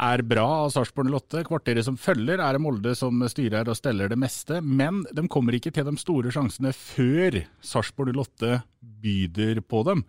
er 0.03 0.25
bra 0.29 0.45
av 0.67 0.75
Sarpsborg 0.75 1.09
08. 1.09 1.47
Kvarteret 1.49 1.89
som 1.89 1.97
følger 1.97 2.45
er 2.45 2.61
Molde 2.61 2.93
som 2.99 3.25
styrer 3.25 3.73
og 3.73 3.79
steller 3.79 4.13
det 4.13 4.21
meste, 4.21 4.61
men 4.61 5.01
de 5.09 5.25
kommer 5.33 5.57
ikke 5.57 5.73
til 5.73 5.89
de 5.89 5.97
store 6.01 6.33
sjansene 6.35 6.75
før 6.77 7.41
Sarpsborg 7.65 8.13
08 8.13 8.61
byder 9.01 9.65
på 9.65 9.87
dem. 9.89 10.05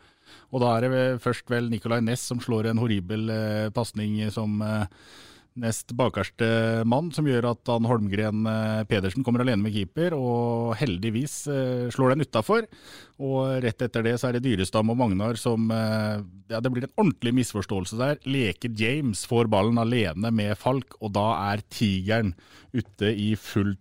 Og 0.51 0.65
da 0.65 0.75
er 0.75 0.89
det 0.89 1.21
først 1.23 1.47
vel 1.51 1.71
Nicolay 1.71 2.03
Næss 2.03 2.27
som 2.27 2.43
slår 2.43 2.73
en 2.73 2.83
horribel 2.83 3.31
eh, 3.31 3.69
pasning 3.71 4.19
som 4.35 4.59
eh, 4.65 4.83
nest 5.59 5.91
bakerste 5.97 6.47
mann, 6.89 7.11
som 7.13 7.27
gjør 7.27 7.49
at 7.51 7.69
han 7.69 7.87
Holmgren 7.87 8.47
eh, 8.49 8.83
Pedersen 8.89 9.25
kommer 9.25 9.43
alene 9.43 9.61
med 9.63 9.75
keeper, 9.75 10.15
og 10.17 10.73
heldigvis 10.79 11.35
eh, 11.51 11.85
slår 11.93 12.13
den 12.13 12.25
utafor. 12.25 12.67
Og 13.23 13.59
rett 13.63 13.85
etter 13.85 14.05
det 14.05 14.15
så 14.19 14.29
er 14.29 14.37
det 14.37 14.43
Dyrestam 14.47 14.91
og 14.93 14.99
Magnar 14.99 15.39
som 15.39 15.69
eh, 15.73 16.23
Ja, 16.51 16.59
det 16.61 16.73
blir 16.73 16.87
en 16.87 16.95
ordentlig 16.97 17.35
misforståelse 17.41 17.99
der. 17.99 18.19
Leker 18.29 18.73
James 18.77 19.23
får 19.29 19.51
ballen 19.51 19.79
alene 19.81 20.33
med 20.33 20.57
Falk, 20.59 20.97
og 21.01 21.13
da 21.17 21.29
er 21.53 21.63
Tigeren 21.73 22.33
ute 22.73 23.13
i 23.13 23.33
fullt 23.39 23.79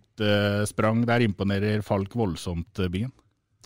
sprang. 0.69 1.01
Der 1.09 1.23
imponerer 1.25 1.81
Falk 1.85 2.13
voldsomt, 2.13 2.77
Bingen. 2.93 3.11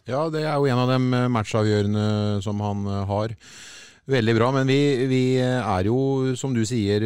Ja, 0.07 0.29
det 0.31 0.45
er 0.47 0.55
jo 0.55 0.69
en 0.71 0.79
av 0.79 0.93
de 0.93 1.25
matchavgjørende 1.33 2.05
som 2.45 2.61
han 2.63 2.85
har. 3.09 3.35
Veldig 4.07 4.33
bra, 4.37 4.53
men 4.55 4.69
vi, 4.69 4.79
vi, 5.11 5.23
er 5.43 5.89
jo, 5.89 5.97
som 6.39 6.53
du 6.55 6.61
sier, 6.63 7.03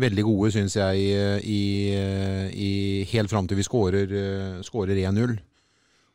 veldig 0.00 0.22
gode, 0.24 0.48
syns 0.54 0.78
jeg, 0.78 1.42
i, 1.44 1.60
i 2.56 2.70
helt 3.10 3.28
fram 3.28 3.44
til 3.44 3.60
vi 3.60 3.66
skårer 3.68 4.08
1-0. 4.64 5.34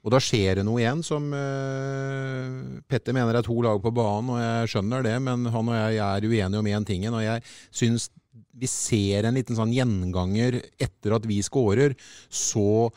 Og 0.03 0.11
da 0.11 0.19
skjer 0.19 0.59
det 0.59 0.65
noe 0.67 0.81
igjen 0.81 1.03
som 1.05 1.29
uh, 1.31 2.81
Petter 2.89 3.15
mener 3.15 3.37
er 3.39 3.45
to 3.45 3.55
lag 3.63 3.77
på 3.83 3.93
banen, 3.95 4.33
og 4.33 4.41
jeg 4.41 4.73
skjønner 4.73 5.05
det, 5.05 5.13
men 5.23 5.45
han 5.53 5.69
og 5.69 5.77
jeg 5.77 6.01
er 6.01 6.27
uenige 6.27 6.59
om 6.59 6.71
én 6.73 6.89
ting. 6.89 7.05
Og 7.13 7.23
jeg 7.23 7.45
syns 7.69 8.09
vi 8.57 8.67
ser 8.69 9.29
en 9.29 9.37
liten 9.37 9.57
sånn 9.57 9.71
gjenganger 9.73 10.59
etter 10.81 11.15
at 11.15 11.29
vi 11.29 11.39
scorer, 11.45 11.95
så 12.27 12.89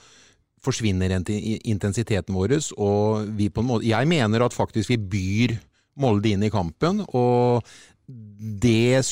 forsvinner 0.65 1.15
intensiteten 1.21 2.35
vår. 2.35 2.57
Og 2.81 3.31
vi 3.39 3.53
på 3.53 3.63
en 3.63 3.71
måte 3.71 3.87
Jeg 3.87 4.09
mener 4.11 4.43
at 4.43 4.57
faktisk 4.57 4.91
vi 4.91 4.99
byr 4.99 5.59
Molde 5.97 6.35
inn 6.35 6.45
i 6.45 6.53
kampen, 6.53 7.03
og 7.17 7.65
det 8.07 9.05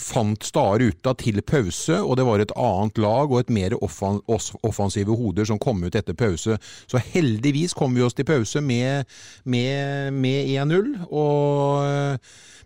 fant 0.00 0.42
Stare 0.44 0.90
ut 0.90 1.06
av 1.06 1.16
til 1.22 1.40
pause, 1.46 2.00
og 2.02 2.16
det 2.18 2.26
var 2.26 2.42
et 2.42 2.54
annet 2.58 2.98
lag 3.02 3.30
og 3.30 3.40
et 3.40 3.52
mer 3.54 3.76
offensive 3.80 5.14
hoder 5.16 5.46
som 5.48 5.60
kom 5.62 5.84
ut 5.84 5.94
etter 5.94 6.16
pause. 6.18 6.58
Så 6.90 7.02
heldigvis 7.12 7.76
kom 7.78 7.94
vi 7.94 8.02
oss 8.04 8.16
til 8.16 8.26
pause 8.28 8.62
med, 8.64 9.06
med, 9.44 10.12
med 10.12 10.50
1-0. 10.50 10.90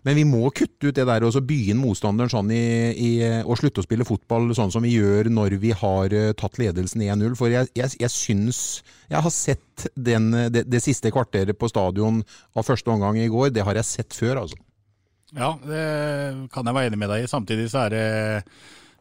Men 0.07 0.15
vi 0.15 0.23
må 0.27 0.47
kutte 0.55 0.89
ut 0.89 0.95
det 0.95 1.05
der 1.09 1.25
og 1.27 1.33
så 1.35 1.41
inn 1.43 1.81
motstanderen 1.81 2.31
sånn 2.31 2.51
i, 2.55 2.63
i, 2.95 3.09
og 3.43 3.59
slutte 3.59 3.83
å 3.83 3.87
spille 3.87 4.07
fotball 4.07 4.53
sånn 4.55 4.71
som 4.71 4.85
vi 4.85 4.95
gjør 4.95 5.29
når 5.33 5.57
vi 5.59 5.73
har 5.75 6.15
uh, 6.15 6.31
tatt 6.39 6.59
ledelsen 6.61 7.03
1-0. 7.03 7.35
For 7.39 7.51
jeg, 7.51 7.69
jeg, 7.77 7.97
jeg 7.99 8.13
syns 8.13 8.61
Jeg 9.09 9.23
har 9.25 9.33
sett 9.33 9.87
den, 9.95 10.31
det, 10.53 10.67
det, 10.69 10.81
siste 10.85 11.11
kvarteret 11.11 11.57
på 11.57 11.67
stadion 11.71 12.21
av 12.53 12.67
første 12.67 12.93
omgang 12.93 13.17
i 13.17 13.29
går. 13.31 13.49
Det 13.55 13.65
har 13.65 13.79
jeg 13.79 13.89
sett 13.89 14.15
før, 14.15 14.43
altså. 14.45 14.59
Ja, 15.37 15.53
det 15.61 15.85
kan 16.53 16.65
jeg 16.65 16.75
være 16.75 16.91
enig 16.91 16.99
med 17.01 17.11
deg 17.13 17.25
i. 17.25 17.31
Samtidig 17.31 17.67
så 17.71 17.85
er 17.85 17.95
det 17.95 18.05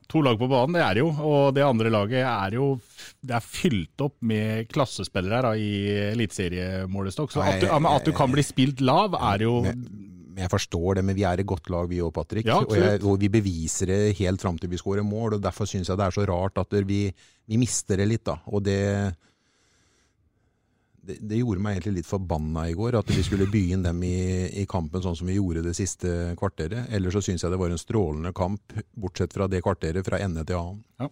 to 0.08 0.22
lag 0.24 0.38
på 0.40 0.48
banen, 0.48 0.76
det 0.76 0.82
er 0.84 0.98
det 0.98 1.04
jo. 1.04 1.08
Og 1.30 1.54
det 1.56 1.64
andre 1.64 1.92
laget 1.92 2.24
er 2.24 2.56
jo 2.56 2.74
det 3.20 3.34
er 3.36 3.44
fylt 3.44 4.04
opp 4.04 4.16
med 4.24 4.68
klassespillere 4.72 5.40
her 5.40 5.60
i 5.60 5.72
eliteseriemålestokk. 6.12 7.34
Så 7.34 7.44
at 7.44 7.64
du, 7.64 7.68
at 7.68 8.06
du, 8.06 8.14
kan 8.16 8.32
bli 8.32 8.44
spilt 8.46 8.84
lav, 8.84 9.16
er 9.18 9.48
jo 9.48 9.58
jeg 10.38 10.50
forstår 10.52 11.00
det, 11.00 11.02
men 11.02 11.16
vi 11.18 11.24
er 11.26 11.40
et 11.40 11.48
godt 11.48 11.66
lag 11.72 11.88
vi 11.90 11.98
òg, 11.98 12.12
Patrick. 12.14 12.46
Ja, 12.46 12.60
og, 12.62 12.74
jeg, 12.78 13.00
og, 13.02 13.16
vi 13.18 13.30
beviser 13.32 13.90
det 13.90 14.18
helt 14.20 14.42
fram 14.42 14.58
til 14.60 14.70
vi 14.70 14.78
skårer 14.78 15.02
mål. 15.02 15.34
og 15.34 15.42
Derfor 15.42 15.66
syns 15.66 15.90
jeg 15.90 15.98
det 15.98 16.06
er 16.06 16.14
så 16.14 16.26
rart 16.30 16.60
at 16.62 16.76
vi, 16.86 17.08
vi 17.48 17.58
mister 17.58 17.98
det 17.98 18.06
litt. 18.06 18.22
da, 18.28 18.38
og 18.46 18.62
det 18.62 18.78
det, 21.08 21.16
det, 21.24 21.38
gjorde 21.40 21.62
meg 21.64 21.76
egentlig 21.78 22.02
litt 22.02 22.08
forbanna 22.08 22.66
i 22.68 22.74
går, 22.76 22.98
at 23.00 23.10
vi 23.12 23.22
skulle 23.24 23.48
by 23.50 23.62
inn 23.74 23.84
dem 23.86 24.02
i, 24.04 24.18
i, 24.60 24.66
kampen 24.68 25.02
sånn 25.04 25.16
som 25.16 25.30
vi 25.30 25.38
gjorde 25.38 25.64
det 25.64 25.74
siste 25.76 26.34
kvarteret. 26.38 26.90
Ellers 26.94 27.16
så 27.16 27.22
syns 27.24 27.44
jeg 27.44 27.54
det 27.54 27.60
var 27.60 27.72
en 27.72 27.80
strålende 27.80 28.34
kamp, 28.36 28.74
bortsett 28.98 29.32
fra 29.36 29.48
det 29.50 29.62
kvarteret 29.64 30.06
fra 30.06 30.20
ende 30.24 30.44
til 30.48 30.58
annen. 30.60 30.82
Ja. 31.00 31.08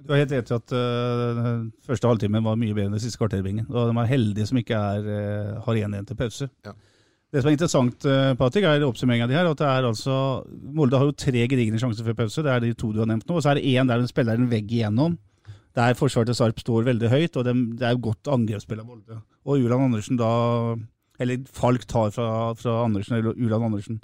Du 0.00 0.14
har 0.14 0.22
helt 0.22 0.30
rett 0.32 0.48
i 0.48 0.56
at 0.56 0.72
uh, 0.72 1.64
første 1.84 2.08
halvtimen 2.08 2.44
var 2.46 2.56
mye 2.56 2.72
bedre 2.72 2.88
enn 2.88 2.94
det 2.96 3.02
siste 3.02 3.20
kvarteret, 3.20 3.44
Bingen. 3.44 3.66
Og 3.68 3.90
de 3.90 3.98
er 4.00 4.12
heldige 4.14 4.48
som 4.48 4.60
ikke 4.60 4.78
er, 4.78 5.08
uh, 5.10 5.58
har 5.66 5.80
1-1 5.82 6.06
til 6.08 6.20
pause. 6.22 6.48
Ja. 6.64 6.72
Det 7.30 7.42
som 7.42 7.50
er 7.50 7.56
interessant, 7.58 8.06
uh, 8.08 8.30
Patrick, 8.38 8.64
er 8.64 8.86
oppsummeringa 8.86 9.28
di 9.28 9.36
her. 9.36 9.50
at 9.50 9.60
det 9.60 9.66
er 9.68 9.88
altså, 9.90 10.14
Molde 10.72 10.98
har 10.98 11.10
jo 11.10 11.18
tre 11.26 11.44
gedigne 11.44 11.78
sjanser 11.82 12.06
før 12.06 12.16
pause. 12.22 12.46
Det 12.46 12.54
er 12.54 12.64
de 12.64 12.72
to 12.72 12.94
du 12.94 13.02
har 13.02 13.10
nevnt 13.10 13.28
nå. 13.28 13.36
Og 13.36 13.44
så 13.44 13.52
er 13.52 13.60
det 13.60 13.74
én 13.74 13.90
der 13.90 14.00
de 14.00 14.08
spiller 14.08 14.40
en 14.40 14.48
vegg 14.50 14.72
igjennom 14.72 15.18
der 15.76 15.94
forsvaret 15.94 16.30
til 16.30 16.38
Sarp 16.38 16.58
står 16.60 16.86
veldig 16.88 17.10
høyt, 17.10 17.36
og 17.36 17.44
det, 17.46 17.54
er 17.86 18.00
godt 18.02 18.30
angrepsspill 18.32 18.80
av 18.82 18.88
Molde. 18.88 19.20
Og 19.48 19.64
Ulan 19.64 19.86
Andersen 19.88 20.18
da 20.20 20.30
Eller 21.20 21.44
Falk 21.52 21.86
tar 21.88 22.10
fra, 22.14 22.52
fra 22.56 22.76
Andersen, 22.84 23.16
eller 23.18 23.36
Ulan 23.36 23.68
Andersen. 23.68 24.00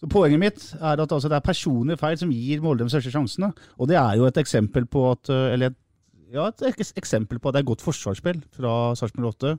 Så 0.00 0.08
Poenget 0.08 0.40
mitt 0.40 0.64
er 0.80 1.00
at 1.00 1.12
altså, 1.12 1.28
det 1.28 1.36
er 1.36 1.44
personlige 1.44 2.00
feil 2.00 2.16
som 2.20 2.32
gir 2.32 2.62
Molde 2.64 2.84
de 2.84 2.92
største 2.92 3.12
sjansene. 3.12 3.50
Og 3.78 3.88
det 3.88 3.96
er 4.00 4.16
jo 4.16 4.26
et 4.28 4.40
eksempel 4.40 4.86
på 4.88 5.06
at 5.10 5.28
eller 5.28 5.74
ja, 6.30 6.46
et 6.48 6.92
eksempel 6.96 7.40
på 7.40 7.50
at 7.50 7.56
det 7.56 7.62
er 7.62 7.70
godt 7.72 7.82
forsvarsspill 7.84 8.42
fra 8.54 8.94
Sarpsborg 8.96 9.32
8 9.34 9.56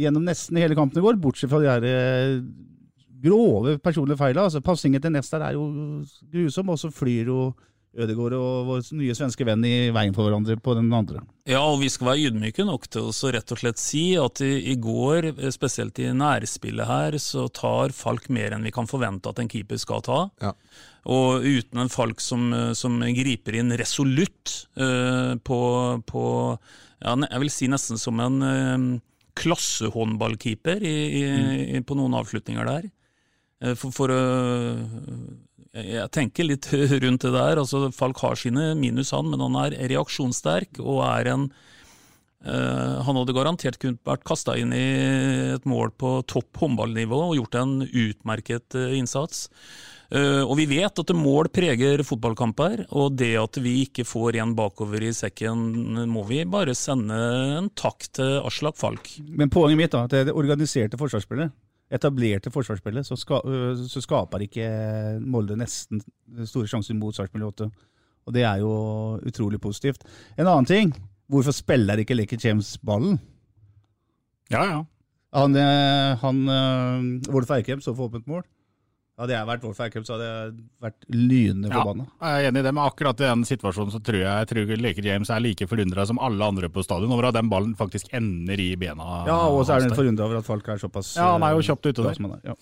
gjennom 0.00 0.24
nesten 0.26 0.58
hele 0.58 0.74
kampen 0.74 0.98
i 0.98 1.04
går, 1.04 1.18
bortsett 1.22 1.50
fra 1.52 1.60
de 1.62 1.68
her 1.70 1.84
eh, 1.86 2.40
grove 3.24 3.76
personlige 3.82 4.18
feilene. 4.20 4.48
Altså, 4.48 4.62
Passingen 4.64 5.02
til 5.02 5.14
Nest 5.14 5.34
er 5.36 5.54
jo 5.54 5.68
grusom, 6.32 6.72
og 6.74 6.80
så 6.80 6.90
flyr 6.90 7.30
jo 7.30 7.38
Ødegaard 7.94 8.34
og 8.36 8.68
vår 8.68 8.88
nye 8.98 9.14
svenske 9.14 9.46
venn 9.46 9.62
i 9.66 9.90
veien 9.94 10.14
for 10.16 10.26
hverandre 10.26 10.56
på 10.60 10.74
den 10.78 10.90
andre. 10.94 11.22
Ja, 11.48 11.60
og 11.62 11.78
vi 11.82 11.90
skal 11.92 12.10
være 12.10 12.30
ydmyke 12.30 12.66
nok 12.66 12.88
til 12.90 13.10
å 13.10 13.30
rett 13.34 13.52
og 13.54 13.60
slett 13.60 13.80
si 13.80 14.04
at 14.18 14.42
i, 14.44 14.52
i, 14.72 14.74
går, 14.80 15.30
spesielt 15.54 16.00
i 16.02 16.10
nærspillet 16.16 16.90
her, 16.90 17.18
så 17.22 17.46
tar 17.54 17.94
Falk 17.94 18.26
mer 18.34 18.56
enn 18.56 18.66
vi 18.66 18.74
kan 18.74 18.90
forvente 18.90 19.30
at 19.30 19.38
en 19.42 19.50
keeper 19.50 19.78
skal 19.80 20.02
ta. 20.04 20.18
Ja. 20.42 20.54
Og 21.14 21.44
uten 21.44 21.84
en 21.84 21.92
Falk 21.92 22.22
som, 22.24 22.48
som 22.74 22.98
griper 23.14 23.60
inn 23.60 23.74
resolutt 23.76 24.54
uh, 24.80 25.36
på, 25.44 25.60
på 26.08 26.24
ja, 27.04 27.14
jeg 27.14 27.42
vil 27.44 27.52
si 27.52 27.68
nesten 27.70 28.00
som 28.00 28.22
en 28.24 28.40
uh, 28.42 28.90
klassehåndballkeeper 29.38 30.82
i, 30.82 30.96
i, 31.20 31.24
mm. 31.78 31.86
på 31.86 31.98
noen 31.98 32.16
avslutninger 32.16 32.70
der. 32.70 32.88
Uh, 33.62 33.74
for, 33.78 33.92
for 33.94 34.14
jeg 35.74 36.10
tenker 36.14 36.46
litt 36.46 36.68
rundt 37.04 37.24
det 37.26 37.32
der. 37.34 37.58
altså 37.58 37.88
Falk 37.94 38.20
har 38.22 38.38
sine 38.38 38.72
minus, 38.78 39.14
han, 39.14 39.30
men 39.30 39.42
han 39.42 39.56
er 39.64 39.78
reaksjonssterk 39.90 40.78
og 40.82 41.02
er 41.06 41.32
en 41.32 41.48
uh, 42.46 43.02
Han 43.06 43.18
hadde 43.18 43.34
garantert 43.34 43.80
kunnet 43.82 44.02
vært 44.06 44.26
kasta 44.26 44.54
inn 44.60 44.74
i 44.76 44.84
et 45.56 45.66
mål 45.66 45.90
på 45.98 46.20
topp 46.30 46.62
håndballnivå 46.62 47.18
og 47.30 47.34
gjort 47.40 47.58
en 47.62 47.74
utmerket 47.88 48.78
uh, 48.78 48.94
innsats. 48.94 49.48
Og 50.14 50.52
vi 50.60 50.66
vet 50.68 51.00
at 51.00 51.10
mål 51.16 51.48
preger 51.50 52.02
fotballkamper, 52.06 52.84
og 52.94 53.16
det 53.18 53.32
at 53.40 53.56
vi 53.64 53.72
ikke 53.82 54.04
får 54.06 54.36
en 54.38 54.52
bakover 54.54 55.02
i 55.02 55.10
sekken, 55.16 56.04
må 56.06 56.22
vi 56.28 56.42
bare 56.46 56.76
sende 56.78 57.16
en 57.56 57.70
takk 57.74 58.06
til 58.14 58.36
Aslak 58.44 58.78
Falk. 58.78 59.10
Men 59.24 59.50
poenget 59.50 59.80
mitt 59.80 59.96
da, 59.96 60.04
at 60.04 60.12
det 60.12 60.20
er 60.20 60.28
det 60.28 60.36
organiserte 60.38 61.00
forsvarsspillet 61.00 61.50
etablerte 61.92 62.50
forsvarsspillet, 62.50 63.06
så, 63.06 63.16
ska, 63.18 63.40
så, 63.84 64.00
skaper 64.02 64.46
ikke 64.46 64.68
Molde 65.20 65.56
nesten 65.60 66.00
store 66.48 66.70
sjanser 66.70 66.96
mot 66.98 67.14
Sarpsborg 67.16 67.50
8. 67.52 67.68
Og 68.24 68.34
det 68.34 68.46
er 68.48 68.62
jo 68.62 68.72
utrolig 69.26 69.60
positivt. 69.60 70.06
En 70.38 70.48
annen 70.48 70.68
ting, 70.68 70.94
hvorfor 71.28 71.54
spiller 71.54 72.00
ikke 72.00 72.16
Lekker 72.16 72.40
James 72.40 72.74
ballen? 72.80 73.18
Ja, 74.52 74.64
ja. 74.64 74.80
Han, 75.34 75.56
han 76.22 76.42
Wolf 77.26 77.50
Eikrem 77.52 77.82
så 77.84 77.92
for 77.92 78.08
åpent 78.08 78.28
mål. 78.30 78.44
Hadde 79.14 79.30
jeg 79.30 79.46
vært 79.46 79.62
Wolf 79.62 79.78
Eikrem, 79.84 80.02
så 80.02 80.16
hadde 80.16 80.26
jeg 80.26 80.54
vært 80.82 81.04
lynende 81.14 81.68
forbanna. 81.70 82.06
Ja, 82.18 82.30
jeg 82.32 82.46
er 82.46 82.48
enig 82.50 82.62
i 82.64 82.66
det, 82.66 82.72
men 82.74 82.82
akkurat 82.82 83.20
i 83.22 83.28
den 83.28 83.44
situasjonen 83.46 83.92
så 83.94 84.00
tror 84.02 84.18
jeg, 84.18 84.48
tror 84.50 84.72
Leker 84.82 85.06
James 85.06 85.30
er 85.30 85.44
like 85.44 85.68
forundra 85.70 86.06
som 86.10 86.18
alle 86.18 86.48
andre 86.50 86.70
på 86.74 86.82
stadion 86.82 87.14
over 87.14 87.28
at 87.28 87.36
den 87.38 87.52
ballen 87.52 87.76
faktisk 87.78 88.10
ender 88.18 88.58
i 88.58 88.72
bena. 88.80 89.20
Ja, 89.28 89.38
og 89.46 89.62
så 89.68 89.76
er 89.76 89.86
han 89.86 89.94
forundra 89.94 90.26
over 90.26 90.40
at 90.42 90.48
folk 90.48 90.66
er 90.74 90.82
såpass 90.82 91.12
Ja, 91.14 91.28
han 91.36 91.46
er 91.46 91.54
jo 91.54 91.62
eh, 91.62 91.68
kjapt 91.68 91.86
ute 91.92 92.08
der. 92.08 92.58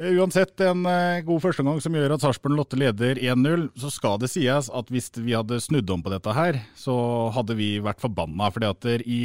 Ja. 0.00 0.08
Uansett 0.16 0.60
en 0.64 0.86
uh, 0.88 1.20
god 1.26 1.42
førsteomgang 1.44 1.80
som 1.84 1.96
gjør 1.96 2.14
at 2.14 2.22
Sarpsborg 2.24 2.56
Lotte 2.56 2.78
leder 2.80 3.18
1-0, 3.20 3.66
så 3.78 3.90
skal 3.92 4.16
det 4.22 4.30
sies 4.32 4.70
at 4.72 4.92
hvis 4.92 5.10
vi 5.18 5.34
hadde 5.36 5.60
snudd 5.60 5.90
om 5.92 6.00
på 6.02 6.12
dette 6.12 6.32
her, 6.32 6.58
så 6.78 6.94
hadde 7.36 7.56
vi 7.58 7.74
vært 7.84 8.00
forbanna. 8.00 8.48
fordi 8.50 8.70
at 8.70 8.88
i 9.04 9.20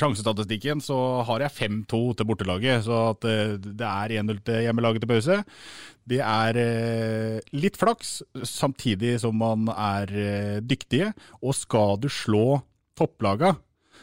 sjansestatistikken 0.00 0.84
så 0.84 0.98
har 1.28 1.46
jeg 1.46 1.56
5-2 1.56 2.02
til 2.18 2.28
bortelaget, 2.28 2.84
så 2.84 3.00
at 3.14 3.24
uh, 3.24 3.56
det 3.56 3.88
er 3.88 4.16
1-0 4.20 4.42
til 4.44 4.60
hjemmelaget 4.68 5.04
til 5.04 5.12
pause. 5.14 5.40
Det 6.10 6.20
er 6.24 6.56
litt 7.54 7.76
flaks, 7.78 8.16
samtidig 8.42 9.20
som 9.22 9.36
man 9.38 9.68
er 9.70 10.58
dyktige. 10.58 11.12
Og 11.38 11.54
skal 11.54 12.00
du 12.02 12.08
slå 12.10 12.58
topplaga, 12.98 13.52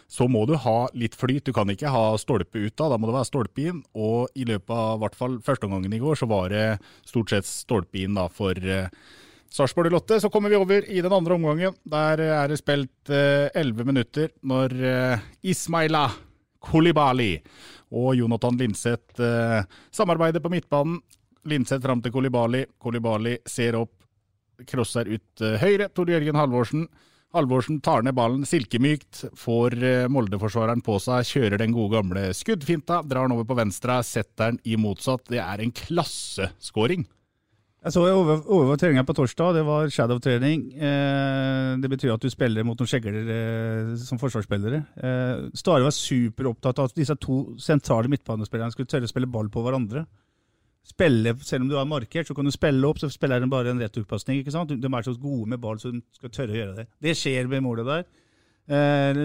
så 0.07 0.27
må 0.31 0.45
du 0.47 0.55
ha 0.63 0.87
litt 0.95 1.15
flyt. 1.19 1.45
Du 1.45 1.53
kan 1.55 1.67
ikke 1.71 1.91
ha 1.91 2.15
stolpe 2.19 2.61
ut 2.63 2.75
da, 2.79 2.87
da 2.87 2.97
må 2.97 3.09
det 3.09 3.17
være 3.17 3.27
stolpe 3.27 3.63
inn. 3.67 3.81
Og 3.99 4.31
i 4.39 4.47
løpet 4.47 4.71
av 4.73 5.01
hvert 5.01 5.17
fall 5.19 5.39
første 5.43 5.67
omgangen 5.67 5.93
i 5.93 6.01
går, 6.01 6.15
så 6.19 6.29
var 6.31 6.53
det 6.53 6.67
stort 7.07 7.33
sett 7.33 7.49
stolpe 7.49 7.99
inn 7.99 8.15
da 8.15 8.27
for 8.31 8.55
eh, 8.55 8.87
Sarpsborg 9.51 9.91
Lotte. 9.91 10.21
Så 10.23 10.31
kommer 10.31 10.53
vi 10.53 10.59
over 10.59 10.87
i 10.87 11.03
den 11.03 11.13
andre 11.13 11.35
omgangen. 11.35 11.75
Der 11.83 12.23
er 12.23 12.47
det 12.47 12.59
spilt 12.61 13.11
elleve 13.11 13.83
uh, 13.83 13.89
minutter 13.89 14.31
når 14.47 14.77
eh, 14.79 15.27
Ismaila 15.51 16.05
Kolibali 16.63 17.33
og 17.91 18.15
Jonathan 18.17 18.57
Linseth 18.59 19.19
uh, 19.19 19.59
samarbeider 19.91 20.43
på 20.43 20.51
midtbanen. 20.55 21.01
Linseth 21.47 21.83
fram 21.83 21.99
til 22.03 22.15
Kolibali. 22.15 22.63
Kolibali 22.79 23.37
ser 23.47 23.75
opp, 23.79 23.93
crosser 24.67 25.11
ut 25.11 25.43
høyre. 25.61 25.91
Tor 25.95 26.09
Jørgen 26.11 26.39
Halvorsen 26.39 26.87
Halvorsen 27.37 27.81
tar 27.85 28.01
ned 28.05 28.15
ballen 28.17 28.45
silkemykt, 28.47 29.27
får 29.37 29.75
eh, 29.77 30.07
Molde-forsvareren 30.09 30.81
på 30.85 30.97
seg, 31.03 31.27
kjører 31.29 31.61
den 31.61 31.75
gode 31.75 31.99
gamle 31.99 32.23
skuddfinta, 32.33 33.03
drar 33.05 33.27
den 33.27 33.35
over 33.37 33.45
på 33.47 33.59
venstre, 33.59 33.99
setter 34.05 34.55
den 34.55 34.59
i 34.65 34.79
motsatt. 34.81 35.27
Det 35.29 35.41
er 35.43 35.61
en 35.61 35.73
klasseskåring. 35.75 37.05
Jeg 37.87 37.93
så 37.93 38.01
over, 38.09 38.41
over 38.51 38.75
treninga 38.75 39.05
på 39.07 39.13
torsdag, 39.15 39.53
det 39.55 39.61
var 39.67 39.91
shadow-trening. 39.93 40.63
Eh, 40.75 41.73
det 41.79 41.91
betyr 41.93 42.15
at 42.15 42.23
du 42.25 42.27
spiller 42.33 42.65
mot 42.65 42.79
noen 42.79 42.89
skjegler 42.89 43.29
eh, 43.31 43.91
som 44.01 44.19
forsvarsspillere. 44.19 44.81
Eh, 44.97 45.43
Stare 45.55 45.85
var 45.85 45.95
superopptatt 45.95 46.81
av 46.81 46.89
at 46.89 46.97
disse 46.97 47.15
to 47.21 47.43
sentrale 47.61 48.09
midtbanespillerne 48.11 48.73
skulle 48.73 48.89
tørre 48.91 49.07
å 49.07 49.13
spille 49.13 49.29
ball 49.29 49.47
på 49.53 49.63
hverandre 49.63 50.07
spille, 50.87 51.33
Selv 51.43 51.65
om 51.65 51.69
du 51.69 51.75
har 51.75 51.85
markert, 51.89 52.27
så 52.29 52.35
kan 52.37 52.45
du 52.47 52.51
spille 52.55 52.87
opp, 52.87 52.99
så 53.01 53.09
spiller 53.11 53.39
de 53.43 53.49
bare 53.51 53.69
en 53.73 53.79
returpasning. 53.83 54.39
ikke 54.41 54.53
sant? 54.55 54.69
De 54.71 54.87
er 54.87 55.03
så 55.05 55.13
gode 55.19 55.49
med 55.51 55.59
ball 55.59 55.77
så 55.79 55.91
de 55.91 56.01
skal 56.15 56.29
tørre 56.31 56.55
å 56.55 56.59
gjøre 56.61 56.75
det. 56.81 56.87
Det 57.03 57.15
skjer 57.19 57.47
med 57.51 57.63
målet 57.65 57.85
der. 57.85 58.07
Eh, 58.67 59.19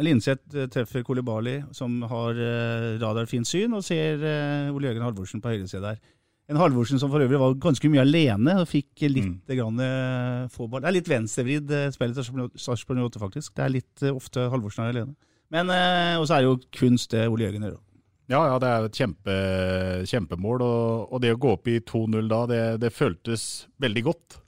Linseth 0.00 0.56
eh, 0.56 0.68
treffer 0.72 1.02
Kolibali, 1.04 1.58
som 1.76 1.98
har 2.08 2.38
eh, 2.38 2.94
radarfint 3.02 3.48
syn, 3.48 3.74
og 3.76 3.84
ser 3.84 4.22
eh, 4.24 4.70
Ole 4.72 4.88
Jørgen 4.88 5.04
Halvorsen 5.04 5.42
på 5.44 5.52
høyresida 5.52 5.82
der. 5.90 6.00
En 6.50 6.58
Halvorsen 6.58 6.98
som 6.98 7.10
for 7.12 7.22
øvrig 7.22 7.38
var 7.38 7.52
ganske 7.62 7.86
mye 7.92 8.02
alene 8.02 8.56
og 8.58 8.66
fikk 8.66 9.04
litt 9.06 9.28
Mm. 9.28 9.36
grann, 9.54 9.80
eh, 9.84 10.48
få 10.50 10.66
ball. 10.68 10.80
Det 10.82 10.88
er 10.88 10.96
litt 10.96 11.10
venstrevridd 11.12 11.70
eh, 11.76 11.90
spill 11.94 12.14
til 12.16 12.24
Sarpsborg 12.58 13.04
8, 13.06 13.20
faktisk. 13.22 13.54
Det 13.54 13.64
er 13.66 13.74
litt 13.76 14.02
eh, 14.02 14.10
ofte 14.16 14.48
Halvorsen 14.50 14.86
er 14.88 14.94
alene. 14.96 15.14
Men 15.50 15.70
eh, 15.70 16.16
også 16.18 16.34
er 16.38 16.42
det 16.42 16.48
jo 16.48 16.58
kunst 16.80 17.10
det 17.14 17.28
Ole 17.30 17.44
Jørgen 17.46 17.68
gjør. 17.68 17.78
Ja, 18.30 18.44
ja, 18.46 18.58
det 18.62 18.68
er 18.68 18.84
jo 18.84 18.90
et 18.90 19.00
kjempe, 19.00 19.36
kjempemål. 20.06 20.62
Og, 20.62 21.10
og 21.10 21.22
det 21.24 21.34
å 21.34 21.40
gå 21.40 21.56
opp 21.56 21.70
i 21.70 21.80
2-0 21.82 22.30
da, 22.30 22.44
det, 22.50 22.62
det 22.84 22.94
føltes 22.94 23.66
veldig 23.82 24.04
godt. 24.06 24.40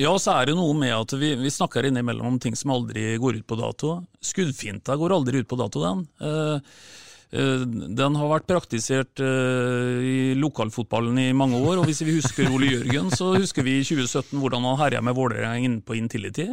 Ja, 0.00 0.12
så 0.20 0.36
er 0.38 0.48
det 0.48 0.56
noe 0.56 0.74
med 0.76 0.92
at 0.94 1.12
vi, 1.18 1.34
vi 1.40 1.52
snakker 1.52 1.88
innimellom 1.88 2.34
om 2.34 2.40
ting 2.40 2.56
som 2.56 2.72
aldri 2.76 3.14
går 3.20 3.40
ut 3.40 3.46
på 3.48 3.58
dato. 3.58 3.94
Skuddfinta 4.24 4.96
går 4.96 5.16
aldri 5.16 5.42
ut 5.42 5.48
på 5.50 5.58
dato, 5.60 5.82
den. 5.82 6.04
Eh, 6.20 7.64
den 8.00 8.16
har 8.18 8.30
vært 8.32 8.48
praktisert 8.50 9.20
eh, 9.22 9.98
i 10.02 10.14
lokalfotballen 10.38 11.18
i 11.22 11.28
mange 11.36 11.60
år, 11.62 11.80
og 11.80 11.88
hvis 11.90 12.02
vi 12.02 12.16
husker 12.16 12.50
Ole 12.50 12.70
Jørgen, 12.72 13.10
så 13.14 13.34
husker 13.36 13.66
vi 13.66 13.78
i 13.78 13.84
2017 13.86 14.38
hvordan 14.40 14.66
han 14.66 14.80
herja 14.80 15.02
med 15.04 15.18
Vålerenga 15.18 15.60
inne 15.60 15.84
på 15.84 15.98
Intility. 15.98 16.48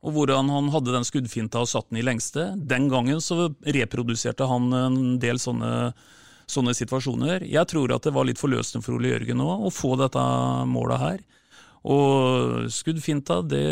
Og 0.00 0.14
hvordan 0.16 0.48
han 0.48 0.70
hadde 0.72 0.94
den 0.94 1.04
skuddfinta 1.04 1.60
og 1.60 1.68
satt 1.68 1.90
den 1.90 2.00
i 2.00 2.04
lengste. 2.06 2.50
Den 2.56 2.88
gangen 2.92 3.20
så 3.20 3.50
reproduserte 3.60 4.48
han 4.48 4.72
en 4.72 5.00
del 5.20 5.40
sånne, 5.40 5.92
sånne 6.50 6.74
situasjoner. 6.76 7.44
Jeg 7.48 7.68
tror 7.70 7.94
at 7.94 8.06
det 8.06 8.14
var 8.14 8.26
litt 8.28 8.40
forløsende 8.40 8.84
for 8.84 8.98
Ole 8.98 9.14
Jørgen 9.14 9.40
nå 9.40 9.50
å 9.66 9.72
få 9.74 9.94
dette 10.00 10.22
målet 10.70 11.02
her. 11.02 11.20
Og 11.90 12.66
skuddfinta, 12.72 13.40
det, 13.48 13.66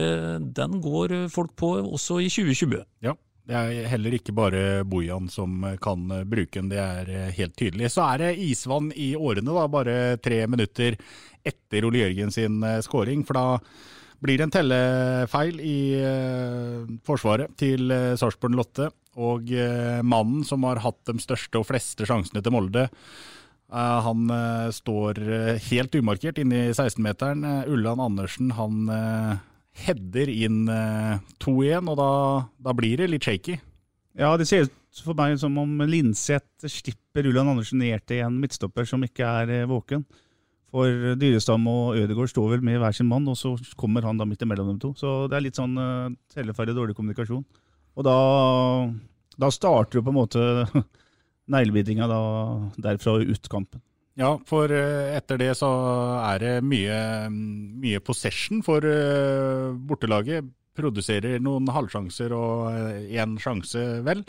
den 0.57 0.79
går 0.81 1.27
folk 1.33 1.53
på 1.61 1.75
også 1.83 2.23
i 2.25 2.31
2020. 2.33 2.87
Ja, 3.05 3.13
det 3.49 3.57
er 3.57 3.91
heller 3.93 4.17
ikke 4.17 4.35
bare 4.37 4.63
Bojan 4.89 5.29
som 5.33 5.61
kan 5.83 6.09
bruke 6.29 6.61
den, 6.61 6.71
det 6.73 6.81
er 6.81 7.31
helt 7.37 7.57
tydelig. 7.57 7.93
Så 7.93 8.05
er 8.07 8.25
det 8.25 8.33
isvann 8.45 8.91
i 8.97 9.15
årene, 9.17 9.53
da, 9.53 9.69
bare 9.73 9.99
tre 10.25 10.43
minutter 10.49 10.97
etter 11.49 11.87
Ole 11.89 12.03
Jørgen 12.03 12.33
sin 12.35 12.63
eh, 12.65 12.81
scoring. 12.85 13.25
For 13.29 13.39
da 13.39 13.47
blir 14.25 14.39
det 14.39 14.49
en 14.49 14.55
tellefeil 14.55 15.61
i 15.63 15.79
eh, 16.03 16.87
forsvaret 17.07 17.55
til 17.59 17.93
eh, 17.95 18.15
Sarpsborg 18.19 18.57
Lotte. 18.59 18.91
Og 19.19 19.51
eh, 19.51 19.99
mannen 20.07 20.45
som 20.47 20.67
har 20.67 20.83
hatt 20.83 21.01
de 21.11 21.19
største 21.23 21.61
og 21.61 21.67
fleste 21.69 22.07
sjansene 22.09 22.43
til 22.43 22.55
Molde, 22.55 22.89
han 23.69 24.31
står 24.73 25.19
helt 25.61 25.97
umarkert 26.01 26.39
inne 26.41 26.57
i 26.57 26.69
16-meteren. 26.71 27.43
Uh, 27.45 27.67
Ulland 27.69 28.01
Andersen 28.01 28.55
han 28.57 28.87
header 29.77 30.31
inn 30.33 30.63
2-1, 31.37 31.91
og 31.93 31.99
da, 32.01 32.07
da 32.65 32.73
blir 32.73 33.03
det 33.03 33.11
litt 33.13 33.29
shaky. 33.29 33.59
Ja, 34.17 34.31
det 34.41 34.47
ser 34.49 34.71
ut 34.71 35.03
for 35.05 35.19
meg 35.21 35.37
som 35.43 35.61
om 35.61 35.85
Linseth 35.85 36.65
slipper 36.65 37.29
Ulland 37.29 37.53
Andersen 37.53 37.85
ned 37.85 38.09
til 38.09 38.25
en 38.25 38.41
midtstopper 38.41 38.89
som 38.89 39.05
ikke 39.05 39.29
er 39.43 39.69
våken. 39.69 40.07
For 40.69 41.17
Dyrestam 41.17 41.65
og 41.71 41.97
Ødegaard 41.97 42.29
står 42.33 42.51
vel 42.53 42.65
med 42.67 42.81
hver 42.83 42.93
sin 42.97 43.09
mann, 43.09 43.29
og 43.31 43.39
så 43.41 43.55
kommer 43.81 44.05
han 44.05 44.21
da 44.21 44.27
midt 44.29 44.45
imellom 44.45 44.75
dem 44.75 44.81
to. 44.83 44.93
Så 44.99 45.25
det 45.31 45.39
er 45.39 45.47
litt 45.47 45.59
sånn 45.59 45.79
uh, 45.81 46.13
telleferdig 46.35 46.77
dårlig 46.77 46.97
kommunikasjon. 46.99 47.45
Og 47.99 48.07
da, 48.07 48.17
da 49.41 49.51
starter 49.55 49.99
jo 49.99 50.05
på 50.05 50.13
en 50.13 50.19
måte 50.19 50.43
neglebitinga 51.55 52.09
derfra 52.85 53.17
og 53.17 53.33
ut 53.33 53.51
kampen. 53.51 53.83
Ja, 54.19 54.33
for 54.51 54.73
eh, 54.75 55.15
etter 55.15 55.39
det 55.39 55.53
så 55.61 55.69
er 56.27 56.41
det 56.43 56.55
mye, 56.67 56.97
mye 57.31 58.01
possession 58.03 58.65
for 58.67 58.83
eh, 58.83 59.69
bortelaget. 59.89 60.49
Produserer 60.79 61.39
noen 61.43 61.71
halvsjanser 61.75 62.35
og 62.35 63.07
én 63.11 63.39
sjanse, 63.43 63.85
vel. 64.07 64.25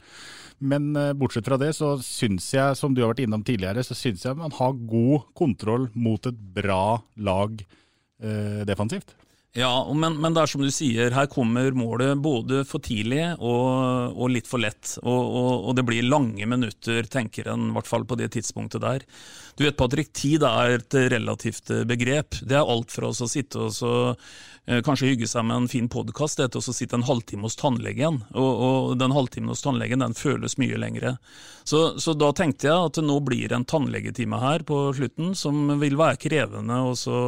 Men 0.59 0.91
eh, 0.99 1.13
bortsett 1.17 1.47
fra 1.47 1.57
det, 1.61 1.71
så 1.77 1.93
syns 2.03 2.51
jeg, 2.53 2.77
som 2.77 2.95
du 2.95 3.03
har 3.03 3.13
vært 3.13 3.23
innom 3.25 3.45
tidligere, 3.47 3.83
så 3.85 3.97
syns 3.97 4.25
jeg 4.25 4.39
man 4.39 4.53
har 4.57 4.75
god 4.91 5.29
kontroll 5.37 5.87
mot 5.95 6.29
et 6.29 6.43
bra 6.55 6.99
lag 7.15 7.61
eh, 7.63 8.61
defensivt. 8.67 9.15
Ja, 9.57 9.71
men, 9.97 10.19
men 10.21 10.35
det 10.35 10.43
er 10.43 10.51
som 10.51 10.61
du 10.61 10.69
sier, 10.69 11.09
her 11.15 11.25
kommer 11.31 11.73
målet 11.73 12.19
både 12.21 12.61
for 12.69 12.83
tidlig 12.85 13.23
og, 13.41 14.13
og 14.13 14.29
litt 14.29 14.47
for 14.49 14.61
lett. 14.61 14.93
Og, 15.01 15.09
og, 15.09 15.53
og 15.69 15.77
det 15.79 15.85
blir 15.87 16.05
lange 16.05 16.45
minutter, 16.45 17.07
tenker 17.09 17.49
en, 17.49 17.71
i 17.71 17.77
hvert 17.77 17.89
fall 17.89 18.05
på 18.05 18.19
det 18.19 18.29
tidspunktet 18.35 18.83
der. 18.85 19.07
Du 19.59 19.65
vet, 19.65 19.75
Patrick, 19.75 20.13
tid 20.15 20.43
er 20.47 20.77
et 20.77 20.95
relativt 21.11 21.67
eh, 21.75 21.81
begrep. 21.83 22.37
Det 22.47 22.55
er 22.55 22.63
alt 22.63 22.93
fra 22.95 23.09
å 23.11 23.27
sitte 23.27 23.65
og 23.65 23.73
så, 23.75 23.91
eh, 24.63 24.79
kanskje 24.87 25.09
hygge 25.09 25.27
seg 25.27 25.43
med 25.49 25.57
en 25.57 25.67
fin 25.67 25.89
podkast, 25.91 26.39
til 26.39 26.63
å 26.63 26.75
sitte 26.77 26.95
en 26.95 27.03
halvtime 27.03 27.43
hos 27.43 27.59
tannlegen. 27.59 28.21
Og, 28.31 28.63
og 28.69 28.95
den 29.01 29.11
halvtimen 29.11 29.51
hos 29.51 29.65
tannlegen 29.65 29.99
den 29.99 30.15
føles 30.15 30.55
mye 30.63 30.79
lengre. 30.79 31.17
Så, 31.67 31.99
så 31.99 32.15
da 32.15 32.31
tenkte 32.31 32.71
jeg 32.71 32.87
at 32.87 33.03
nå 33.03 33.19
blir 33.19 33.51
en 33.51 33.67
tannlegetime 33.67 34.39
her 34.39 34.63
på 34.63 34.93
slutten 34.95 35.35
som 35.35 35.75
vil 35.83 35.99
være 35.99 36.23
krevende. 36.29 36.79
og 36.79 36.95
så... 37.03 37.19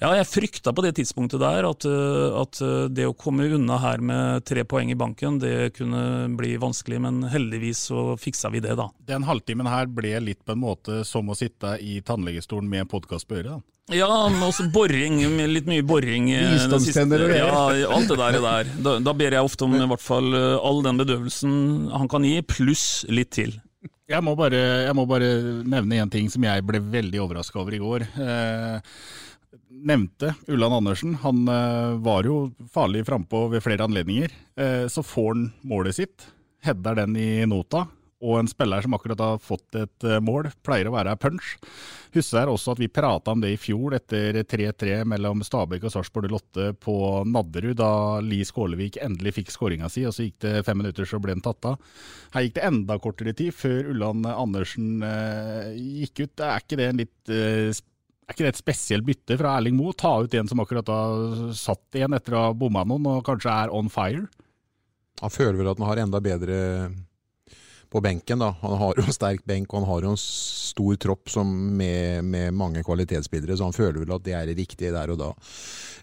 Ja, 0.00 0.14
jeg 0.16 0.30
frykta 0.30 0.72
på 0.72 0.80
det 0.80 0.94
tidspunktet 0.96 1.42
der 1.42 1.66
at, 1.68 1.84
uh, 1.84 2.38
at 2.40 2.56
det 2.88 3.04
å 3.04 3.12
komme 3.12 3.50
unna 3.52 3.76
her 3.82 4.00
med 4.00 4.46
tre 4.48 4.62
poeng 4.64 4.88
i 4.88 4.96
banken, 4.96 5.36
det 5.42 5.74
kunne 5.76 6.30
bli 6.40 6.54
vanskelig, 6.56 7.02
men 7.04 7.18
heldigvis 7.28 7.82
så 7.90 8.04
fiksa 8.16 8.48
vi 8.54 8.62
det, 8.64 8.78
da. 8.80 8.88
Den 9.10 9.28
halvtimen 9.28 9.68
her 9.68 9.90
ble 9.92 10.14
litt 10.24 10.40
på 10.40 10.56
en 10.56 10.62
måte 10.62 10.89
som 11.08 11.28
å 11.30 11.36
sitte 11.38 11.76
i 11.82 12.00
tannlegestolen 12.06 12.68
med 12.70 12.84
en 12.84 12.90
podkast 12.90 13.28
på 13.28 13.38
øret? 13.40 13.62
Ja, 13.90 14.08
men 14.30 14.42
også 14.46 14.68
boring, 14.70 15.18
litt 15.50 15.66
mye 15.66 15.82
boring. 15.82 16.28
eh, 16.30 16.52
Visdomstenner 16.52 17.24
og 17.24 17.32
greier. 17.32 17.48
Ja, 17.80 17.88
alt 17.96 18.12
det 18.12 18.18
der. 18.20 18.38
der. 18.44 18.68
Da, 18.86 18.92
da 19.02 19.14
ber 19.18 19.34
jeg 19.34 19.48
ofte 19.48 19.66
om 19.66 19.74
i 19.74 19.88
hvert 19.90 20.04
fall 20.04 20.30
uh, 20.36 20.60
all 20.62 20.78
den 20.86 21.00
bedøvelsen 21.00 21.56
han 21.90 22.10
kan 22.12 22.26
gi, 22.28 22.36
pluss 22.46 23.04
litt 23.10 23.32
til. 23.34 23.56
Jeg 24.10 24.22
må 24.26 24.34
bare, 24.38 24.58
jeg 24.88 24.94
må 24.98 25.04
bare 25.06 25.26
nevne 25.62 26.00
en 26.02 26.10
ting 26.10 26.26
som 26.30 26.42
jeg 26.42 26.64
ble 26.66 26.80
veldig 26.82 27.20
overraska 27.22 27.60
over 27.62 27.76
i 27.76 27.82
går. 27.82 28.04
Eh, 28.18 28.96
nevnte 29.86 30.32
Ulland 30.50 30.74
Andersen. 30.80 31.14
Han 31.22 31.44
eh, 31.48 31.92
var 32.02 32.26
jo 32.26 32.40
farlig 32.74 33.04
frampå 33.06 33.44
ved 33.52 33.62
flere 33.62 33.86
anledninger. 33.86 34.34
Eh, 34.58 34.86
så 34.90 35.04
får 35.06 35.30
han 35.30 35.44
målet 35.62 35.98
sitt, 36.00 36.26
header 36.66 36.98
den 37.04 37.14
i 37.16 37.30
nota. 37.46 37.86
Og 38.20 38.36
en 38.36 38.48
spiller 38.50 38.84
som 38.84 38.92
akkurat 38.92 39.20
har 39.24 39.38
fått 39.40 39.76
et 39.80 40.04
eh, 40.04 40.20
mål, 40.20 40.50
pleier 40.66 40.90
å 40.90 40.92
være 40.92 41.16
punch. 41.20 41.54
Husker 42.12 42.50
også 42.52 42.74
at 42.74 42.82
vi 42.82 42.90
prata 42.92 43.32
om 43.32 43.40
det 43.40 43.54
i 43.54 43.60
fjor, 43.60 43.94
etter 43.96 44.42
3-3 44.44 44.98
mellom 45.08 45.40
Stabæk 45.46 45.86
og 45.88 45.94
Sarpsborg 45.94 46.28
Lotte 46.32 46.70
på 46.76 46.94
Nadderud, 47.24 47.78
da 47.80 48.20
Li 48.24 48.42
Skålevik 48.44 49.00
endelig 49.00 49.38
fikk 49.38 49.54
skåringa 49.54 49.88
si, 49.92 50.04
og 50.04 50.12
så 50.16 50.26
gikk 50.26 50.40
det 50.44 50.54
fem 50.68 50.82
minutter, 50.82 51.08
så 51.08 51.20
ble 51.22 51.38
den 51.38 51.44
tatt 51.44 51.70
av. 51.72 51.80
Her 52.34 52.44
gikk 52.44 52.58
det 52.58 52.66
enda 52.68 53.00
kortere 53.00 53.36
tid 53.36 53.56
før 53.56 53.92
Ulland 53.94 54.28
Andersen 54.28 55.00
eh, 55.06 55.72
gikk 56.04 56.26
ut. 56.26 56.44
Er 56.44 56.60
ikke 56.60 56.80
det 56.82 56.90
en 56.90 57.00
litt 57.00 57.32
eh, 57.32 57.72
er 58.30 58.36
ikke 58.36 58.44
det 58.46 58.52
et 58.52 58.60
spesielt 58.60 59.02
bytte 59.02 59.34
fra 59.40 59.56
Erling 59.58 59.74
Moe? 59.74 59.96
Ta 59.98 60.12
ut 60.22 60.34
en 60.38 60.46
som 60.46 60.60
akkurat 60.62 60.86
har 60.92 61.54
satt 61.56 61.96
igjen 61.98 62.14
etter 62.14 62.36
å 62.36 62.44
ha 62.44 62.52
bomma 62.54 62.84
noen, 62.86 63.08
og 63.10 63.24
kanskje 63.26 63.50
er 63.64 63.72
on 63.74 63.88
fire? 63.90 64.28
Han 65.18 65.32
føler 65.34 65.58
vel 65.58 65.70
at 65.72 65.80
han 65.80 65.88
har 65.88 66.02
enda 66.04 66.20
bedre 66.22 66.58
på 67.90 68.00
benken. 68.00 68.38
da. 68.38 68.54
Han 68.62 68.78
har 68.78 68.98
jo 68.98 69.04
en 69.06 69.14
sterk 69.14 69.44
benk 69.48 69.72
og 69.72 69.82
han 69.82 69.88
har 69.90 70.06
jo 70.06 70.14
en 70.14 70.20
stor 70.22 70.98
tropp 71.02 71.36
med, 71.44 72.24
med 72.24 72.54
mange 72.54 72.84
kvalitetsspillere, 72.86 73.56
så 73.58 73.68
han 73.68 73.76
føler 73.76 74.00
vel 74.04 74.14
at 74.14 74.24
det 74.26 74.34
er 74.38 74.46
det 74.48 74.58
riktige 74.58 74.94
der 74.94 75.12
og 75.12 75.18
da. 75.20 75.30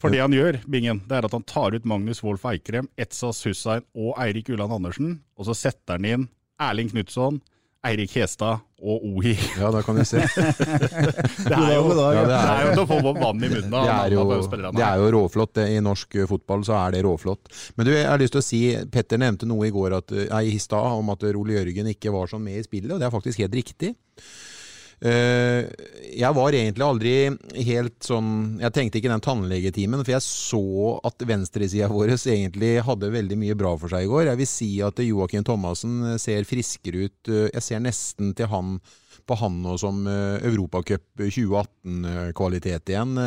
For 0.01 0.13
det 0.13 0.21
han 0.21 0.35
gjør, 0.35 0.59
Bingen, 0.67 1.01
det 1.07 1.17
er 1.17 1.27
at 1.27 1.35
han 1.35 1.45
tar 1.47 1.75
ut 1.75 1.87
Magnus 1.87 2.23
Wolff 2.23 2.45
Eikrem, 2.45 2.89
Etsas 2.99 3.43
Hussein 3.47 3.85
og 3.95 4.17
Eirik 4.21 4.51
Ulland 4.53 4.75
Andersen, 4.75 5.21
og 5.37 5.47
så 5.47 5.55
setter 5.57 5.97
han 5.97 6.09
inn 6.09 6.27
Erling 6.61 6.91
Knutson, 6.91 7.39
Eirik 7.87 8.13
Hestad 8.17 8.63
og 8.77 9.05
Ohi. 9.09 9.33
Ja, 9.57 9.71
da 9.73 9.81
kan 9.85 9.97
vi 9.97 10.05
se. 10.05 10.21
det 11.49 11.55
er 11.55 11.71
jo, 11.77 11.93
Ja, 11.97 12.25
det 12.27 12.37
er 12.37 12.65
jo 12.67 12.73
til 12.75 12.83
å 12.83 12.87
få 12.89 13.13
vann 13.17 13.41
i 13.41 13.49
munnen 13.49 13.73
av 13.73 13.87
Det 13.87 13.93
er, 13.93 14.11
det 14.77 14.85
er 14.85 15.01
jo 15.01 15.11
råflott. 15.15 15.53
det. 15.57 15.67
I 15.73 15.79
norsk 15.83 16.19
eh, 16.19 16.27
fotball 16.29 16.65
så 16.67 16.75
er 16.81 16.97
det 16.97 17.03
råflott. 17.07 17.49
Men 17.77 17.89
du, 17.89 17.93
jeg 17.95 18.05
har 18.09 18.21
lyst 18.21 18.35
til 18.35 18.43
å 18.43 18.45
si, 18.45 18.61
Petter 18.93 19.21
nevnte 19.21 19.49
noe 19.49 19.69
i 19.69 19.73
går 19.73 19.97
at, 19.97 20.13
eh, 20.13 20.27
nei, 20.33 20.43
i 20.53 20.61
stad 20.61 20.99
om 20.99 21.09
at 21.15 21.25
Ole 21.31 21.57
Jørgen 21.57 21.89
ikke 21.93 22.13
var 22.13 22.29
sånn 22.31 22.45
med 22.45 22.59
i 22.61 22.67
spillet, 22.67 22.93
og 22.93 23.01
det 23.01 23.09
er 23.09 23.15
faktisk 23.17 23.41
helt 23.45 23.57
riktig. 23.57 23.95
Eh, 24.97 25.67
jeg 26.17 26.33
var 26.33 26.55
egentlig 26.57 26.81
aldri 26.81 27.11
helt 27.67 27.99
sånn 28.01 28.57
Jeg 28.57 28.73
tenkte 28.73 28.97
ikke 28.97 29.11
den 29.11 29.21
tannlegetimen, 29.21 30.01
for 30.01 30.15
jeg 30.15 30.25
så 30.25 30.61
at 31.05 31.21
venstresida 31.29 31.89
vår 31.91 32.15
egentlig 32.15 32.79
hadde 32.81 33.11
veldig 33.13 33.37
mye 33.37 33.57
bra 33.59 33.75
for 33.77 33.93
seg 33.93 34.07
i 34.07 34.09
går. 34.09 34.31
Jeg 34.31 34.39
vil 34.39 34.49
si 34.49 34.71
at 34.81 35.01
Joakim 35.05 35.45
Thomassen 35.45 36.15
ser 36.21 36.47
friskere 36.49 37.05
ut. 37.05 37.19
Eh, 37.29 37.51
Jeg 37.53 37.65
ser 37.67 37.83
nesten 37.85 38.33
til 38.37 38.49
han 38.49 38.79
på 39.27 39.35
han 39.35 39.57
nå 39.59 39.73
som 39.75 40.05
Europacup 40.07 41.03
2018-kvalitet 41.19 42.93
igjen. 42.93 43.17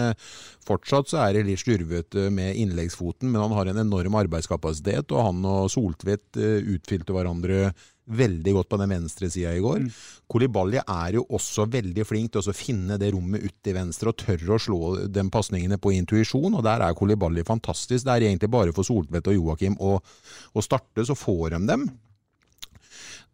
Fortsatt 0.64 1.10
så 1.10 1.18
er 1.26 1.34
det 1.36 1.42
litt 1.44 1.60
slurvete 1.60 2.30
med 2.32 2.56
innleggsfoten, 2.56 3.28
men 3.28 3.42
han 3.42 3.52
har 3.52 3.68
en 3.68 3.82
enorm 3.82 4.16
arbeidskapasitet, 4.16 5.12
og 5.12 5.26
han 5.26 5.44
og 5.44 5.68
Soltvedt 5.68 6.40
utfylte 6.40 7.12
hverandre 7.12 7.74
veldig 8.10 8.54
godt 8.56 8.70
på 8.72 8.78
den 8.80 8.90
venstre 8.90 9.30
sida 9.30 9.52
i 9.54 9.62
går. 9.62 9.84
Mm. 9.84 9.88
Kolibali 10.30 10.80
er 10.80 11.16
jo 11.18 11.24
også 11.36 11.66
veldig 11.70 12.06
flink 12.06 12.34
til 12.34 12.42
å 12.42 12.56
finne 12.56 12.98
det 13.00 13.12
rommet 13.14 13.44
ut 13.44 13.56
til 13.62 13.76
venstre 13.76 14.12
og 14.12 14.20
tørre 14.20 14.56
å 14.56 14.60
slå 14.62 14.80
de 15.06 15.24
pasningene 15.32 15.78
på 15.78 15.94
intuisjon, 15.96 16.54
og 16.54 16.64
der 16.66 16.84
er 16.86 16.98
Kolibali 16.98 17.44
fantastisk. 17.46 18.06
Det 18.06 18.14
er 18.14 18.28
egentlig 18.28 18.50
bare 18.52 18.74
for 18.76 18.86
Soltvedt 18.86 19.30
og 19.30 19.38
Joakim 19.38 19.78
å, 19.80 19.98
å 20.00 20.64
starte, 20.64 21.06
så 21.06 21.18
får 21.18 21.56
de 21.56 21.66
dem. 21.70 21.90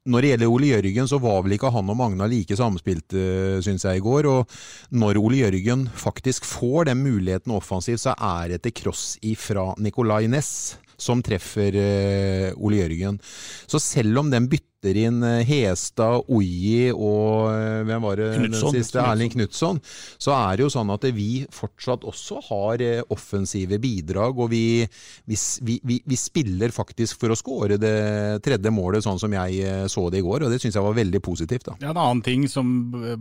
Når 0.06 0.22
det 0.22 0.28
gjelder 0.30 0.52
Ole 0.54 0.68
Jørgen, 0.70 1.08
så 1.10 1.18
var 1.18 1.40
vel 1.42 1.56
ikke 1.56 1.72
han 1.74 1.88
og 1.90 1.96
Magna 1.98 2.28
like 2.30 2.54
samspilte, 2.54 3.22
syns 3.66 3.88
jeg, 3.88 3.98
i 3.98 4.04
går. 4.04 4.28
Og 4.30 4.52
når 4.94 5.18
Ole 5.18 5.40
Jørgen 5.40 5.82
faktisk 5.98 6.46
får 6.46 6.92
den 6.92 7.02
muligheten 7.02 7.54
offensivt, 7.56 8.04
så 8.04 8.14
er 8.14 8.54
det 8.54 8.60
til 8.62 8.76
cross 8.84 9.16
ifra 9.26 9.72
Nicolay 9.82 10.30
Næss 10.30 10.76
som 10.98 11.22
treffer 11.24 11.76
uh, 11.76 12.48
Ole 12.56 12.82
Jørgen. 12.82 13.20
Så 13.66 13.80
selv 13.82 14.22
om 14.22 14.30
den 14.32 14.48
bytter 14.48 14.75
inn 14.94 15.18
uh, 15.24 15.42
Hestad, 15.46 16.28
Oji 16.32 16.92
og 16.92 17.48
uh, 17.50 17.82
hvem 17.88 18.04
var 18.06 18.20
det 18.20 18.28
Knutsson. 18.36 18.72
den 18.72 18.84
siste, 18.84 19.00
Erling 19.02 19.32
Knutson, 19.32 19.80
så 20.22 20.34
er 20.36 20.56
det 20.56 20.66
jo 20.66 20.72
sånn 20.72 20.92
at 20.94 21.06
vi 21.16 21.30
fortsatt 21.52 22.06
også 22.06 22.40
har 22.48 22.84
offensive 23.12 23.78
bidrag. 23.82 24.38
Og 24.38 24.50
vi, 24.52 24.86
vi, 25.26 25.38
vi, 25.82 26.00
vi, 26.04 26.18
spiller 26.20 26.74
faktisk 26.74 27.20
for 27.20 27.32
å 27.32 27.38
skåre 27.38 27.78
det 27.80 27.96
tredje 28.44 28.72
målet, 28.74 29.04
sånn 29.04 29.20
som 29.20 29.32
jeg 29.34 29.88
så 29.90 30.06
det 30.12 30.20
i 30.22 30.26
går. 30.26 30.46
Og 30.46 30.52
det 30.52 30.60
syns 30.62 30.78
jeg 30.78 30.86
var 30.86 30.96
veldig 30.96 31.22
positivt. 31.24 31.70
da. 31.70 31.76
Ja, 31.82 31.90
En 31.90 32.02
annen 32.02 32.22
ting 32.26 32.46
som 32.50 32.70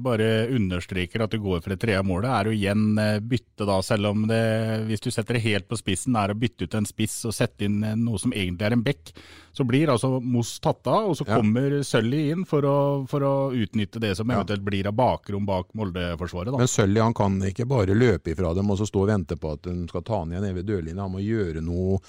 bare 0.03 0.47
understreker 0.53 1.25
at 1.25 1.33
du 1.33 1.41
går 1.43 1.63
for 1.63 1.73
det 1.73 1.81
tredje 1.81 2.03
målet, 2.05 2.29
er 2.31 2.49
å 2.49 2.55
igjen 2.55 2.85
bytte, 3.25 3.65
da, 3.65 3.79
selv 3.85 4.11
om 4.11 4.27
det, 4.29 4.43
hvis 4.89 5.03
du 5.03 5.09
setter 5.13 5.39
det 5.39 5.45
helt 5.47 5.69
på 5.69 5.79
spissen, 5.79 6.17
er 6.19 6.33
å 6.33 6.37
bytte 6.39 6.67
ut 6.67 6.77
en 6.77 6.87
spiss 6.87 7.21
og 7.27 7.35
sette 7.35 7.67
inn 7.67 7.81
noe 8.03 8.21
som 8.21 8.35
egentlig 8.35 8.69
er 8.69 8.77
en 8.77 8.85
bekk. 8.85 9.15
Så 9.55 9.63
blir 9.63 9.89
altså 9.91 10.19
Moss 10.19 10.57
tatt 10.59 10.87
av, 10.91 11.09
og 11.11 11.17
så 11.17 11.23
ja. 11.27 11.37
kommer 11.37 11.77
Sølli 11.87 12.25
inn 12.33 12.43
for 12.47 12.65
å, 12.67 12.77
for 13.07 13.23
å, 13.23 13.33
utnytte 13.55 14.01
det 14.03 14.11
som 14.19 14.27
eventuelt 14.27 14.59
ja. 14.59 14.67
blir 14.67 14.89
av 14.89 14.95
bakrom 14.97 15.45
bak 15.47 15.69
Molde-forsvaret. 15.79 16.51
Men 16.59 16.67
Sølli 16.67 16.99
han 16.99 17.15
kan 17.15 17.37
ikke 17.47 17.67
bare 17.69 17.95
løpe 17.95 18.33
ifra 18.33 18.51
dem 18.57 18.73
og 18.73 18.79
så 18.81 18.87
stå 18.89 19.05
og 19.05 19.11
vente 19.13 19.37
på 19.39 19.53
at 19.55 19.63
de 19.63 19.77
skal 19.87 20.03
ta 20.03 20.19
han 20.19 20.33
igjen 20.33 20.43
nede 20.43 20.57
ved 20.59 20.67
dørlinja. 20.67 21.05
Han 21.05 21.15
må 21.15 21.23
gjøre 21.23 21.63
noe 21.63 22.01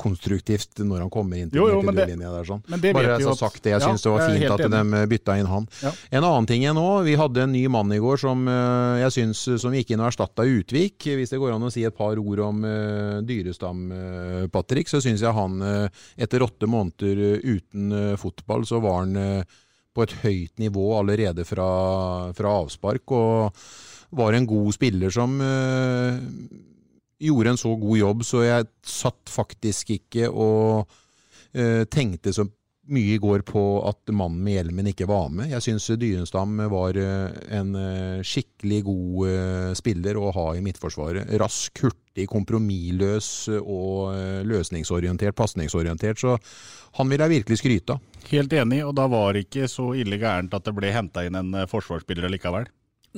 konstruktivt 0.00 0.82
når 0.84 1.06
han 1.06 1.12
kommer 1.12 1.40
inn 1.40 1.50
til, 1.50 1.60
jo, 1.60 1.70
jo, 1.72 1.80
til 1.86 1.96
dørlinja 2.02 2.34
der. 2.34 2.50
sånn. 2.50 2.62
bare 2.68 3.06
jeg 3.06 3.28
har 3.30 3.40
sagt 3.40 3.62
det. 3.64 3.72
Jeg 3.74 3.80
ja, 3.80 3.88
syns 3.88 4.04
det 4.04 4.12
var 4.12 4.26
fint 4.28 4.54
at 4.58 4.76
de 4.76 5.02
bytta 5.14 5.38
inn 5.40 5.50
han. 5.50 5.70
En 6.10 6.20
annen 6.20 6.50
ting 6.52 6.68
nå. 6.76 6.86
Vi 7.08 7.16
hadde 7.16 7.46
en 7.46 7.54
ny 7.56 7.64
mann 7.72 7.96
i 7.96 8.00
går 8.02 8.20
som 8.20 8.44
eh, 8.44 9.00
jeg 9.06 9.16
syns 9.16 9.42
som 9.64 9.74
gikk 9.74 9.94
inn 9.94 10.04
og 10.04 10.10
erstatta 10.10 10.44
Utvik. 10.44 11.08
Hvis 11.16 11.32
det 11.32 11.40
går 11.40 11.56
an 11.56 11.64
å 11.64 11.72
si 11.72 11.86
et 11.88 11.96
par 11.96 12.20
ord 12.20 12.44
om 12.44 12.62
uh, 12.64 13.18
Dyrestam, 13.24 13.82
uh, 13.88 14.44
Patrick, 14.52 14.90
så 14.90 15.00
syns 15.02 15.24
jeg 15.24 15.32
han 15.36 15.56
uh, 15.64 16.04
etter 16.20 16.44
åtte 16.44 16.68
måneder 16.68 16.89
måneder 16.90 17.34
eh, 17.34 17.56
uten 17.56 17.92
eh, 17.92 18.16
fotball, 18.16 18.66
så 18.66 18.80
var 18.80 19.04
han 19.04 19.16
eh, 19.16 19.44
på 19.94 20.02
et 20.02 20.12
høyt 20.22 20.58
nivå 20.58 20.98
allerede 20.98 21.44
fra, 21.44 22.32
fra 22.32 22.48
avspark. 22.62 23.10
Og 23.10 23.52
var 24.10 24.32
en 24.34 24.46
god 24.46 24.72
spiller 24.72 25.10
som 25.10 25.38
gjorde 27.20 27.50
en 27.50 27.56
så 27.56 27.76
god 27.76 27.98
jobb, 27.98 28.24
så 28.24 28.42
jeg 28.42 28.66
satt 28.82 29.30
faktisk 29.30 29.90
ikke 29.90 30.30
og 30.30 30.88
tenkte 31.90 32.32
så 32.34 32.46
mye 32.88 33.18
går 33.20 33.42
på 33.46 33.62
at 33.86 34.10
mannen 34.14 34.40
med 34.44 34.56
hjelmen 34.56 34.88
ikke 34.90 35.08
var 35.10 35.28
med. 35.34 35.50
Jeg 35.52 35.62
syns 35.66 35.90
Dyrenstam 36.00 36.56
var 36.72 36.96
en 36.96 37.74
skikkelig 38.26 38.80
god 38.86 39.76
spiller 39.78 40.18
å 40.18 40.32
ha 40.34 40.46
i 40.56 40.62
midtforsvaret. 40.64 41.28
Rask, 41.38 41.84
hurtig, 41.84 42.26
kompromissløs 42.32 43.28
og 43.60 44.16
løsningsorientert, 44.48 45.36
pasningsorientert. 45.38 46.18
Så 46.18 46.34
han 46.98 47.12
vil 47.12 47.22
jeg 47.22 47.34
virkelig 47.36 47.60
skryte 47.60 47.98
av. 47.98 48.02
Helt 48.30 48.52
enig, 48.58 48.82
og 48.86 48.96
da 48.98 49.06
var 49.10 49.34
det 49.34 49.46
ikke 49.46 49.70
så 49.70 49.92
ille 49.98 50.18
gærent 50.20 50.54
at 50.56 50.66
det 50.66 50.74
ble 50.76 50.90
henta 50.94 51.24
inn 51.26 51.38
en 51.38 51.62
forsvarsspiller 51.70 52.32
likevel? 52.32 52.66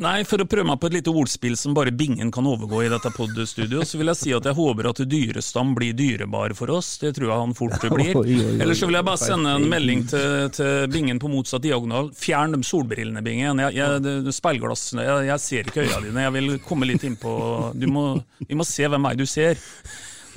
Nei, 0.00 0.22
for 0.24 0.40
å 0.40 0.46
prøve 0.48 0.64
meg 0.64 0.78
på 0.80 0.88
et 0.88 0.94
lite 0.94 1.12
ordspill 1.12 1.52
som 1.60 1.74
bare 1.76 1.92
bingen 1.92 2.30
kan 2.32 2.46
overgå 2.48 2.78
i 2.80 2.88
dette 2.88 3.10
podstudioet, 3.12 3.84
så 3.84 3.98
vil 4.00 4.08
jeg 4.08 4.18
si 4.22 4.30
at 4.32 4.46
jeg 4.48 4.56
håper 4.56 4.86
at 4.88 5.02
Dyrestam 5.04 5.74
blir 5.76 5.92
dyrebar 5.92 6.54
for 6.56 6.72
oss. 6.72 6.94
Det 7.02 7.10
tror 7.18 7.28
jeg 7.28 7.42
han 7.42 7.52
fort 7.56 7.84
blir. 7.92 8.16
Eller 8.56 8.78
så 8.78 8.88
vil 8.88 8.96
jeg 8.96 9.04
bare 9.04 9.20
sende 9.20 9.52
en 9.58 9.66
melding 9.68 10.06
til, 10.08 10.46
til 10.56 10.86
bingen 10.92 11.20
på 11.20 11.28
motsatt 11.28 11.64
diagonal. 11.66 12.08
Fjern 12.16 12.56
de 12.56 12.62
solbrillene, 12.64 13.20
bingen. 13.26 13.60
Jeg, 13.66 13.76
jeg, 13.82 14.32
speilglassene, 14.32 15.04
jeg, 15.04 15.26
jeg, 15.28 15.44
ser 15.44 15.68
ikke 15.68 15.84
øya 15.84 16.00
dine. 16.06 16.24
Jeg 16.24 16.36
vil 16.38 16.54
komme 16.64 16.88
litt 16.88 17.04
innpå 17.04 17.34
Vi 17.76 17.90
må 17.92 18.68
se 18.68 18.88
hvem 18.88 19.10
er 19.10 19.20
du 19.20 19.26
ser. 19.28 19.60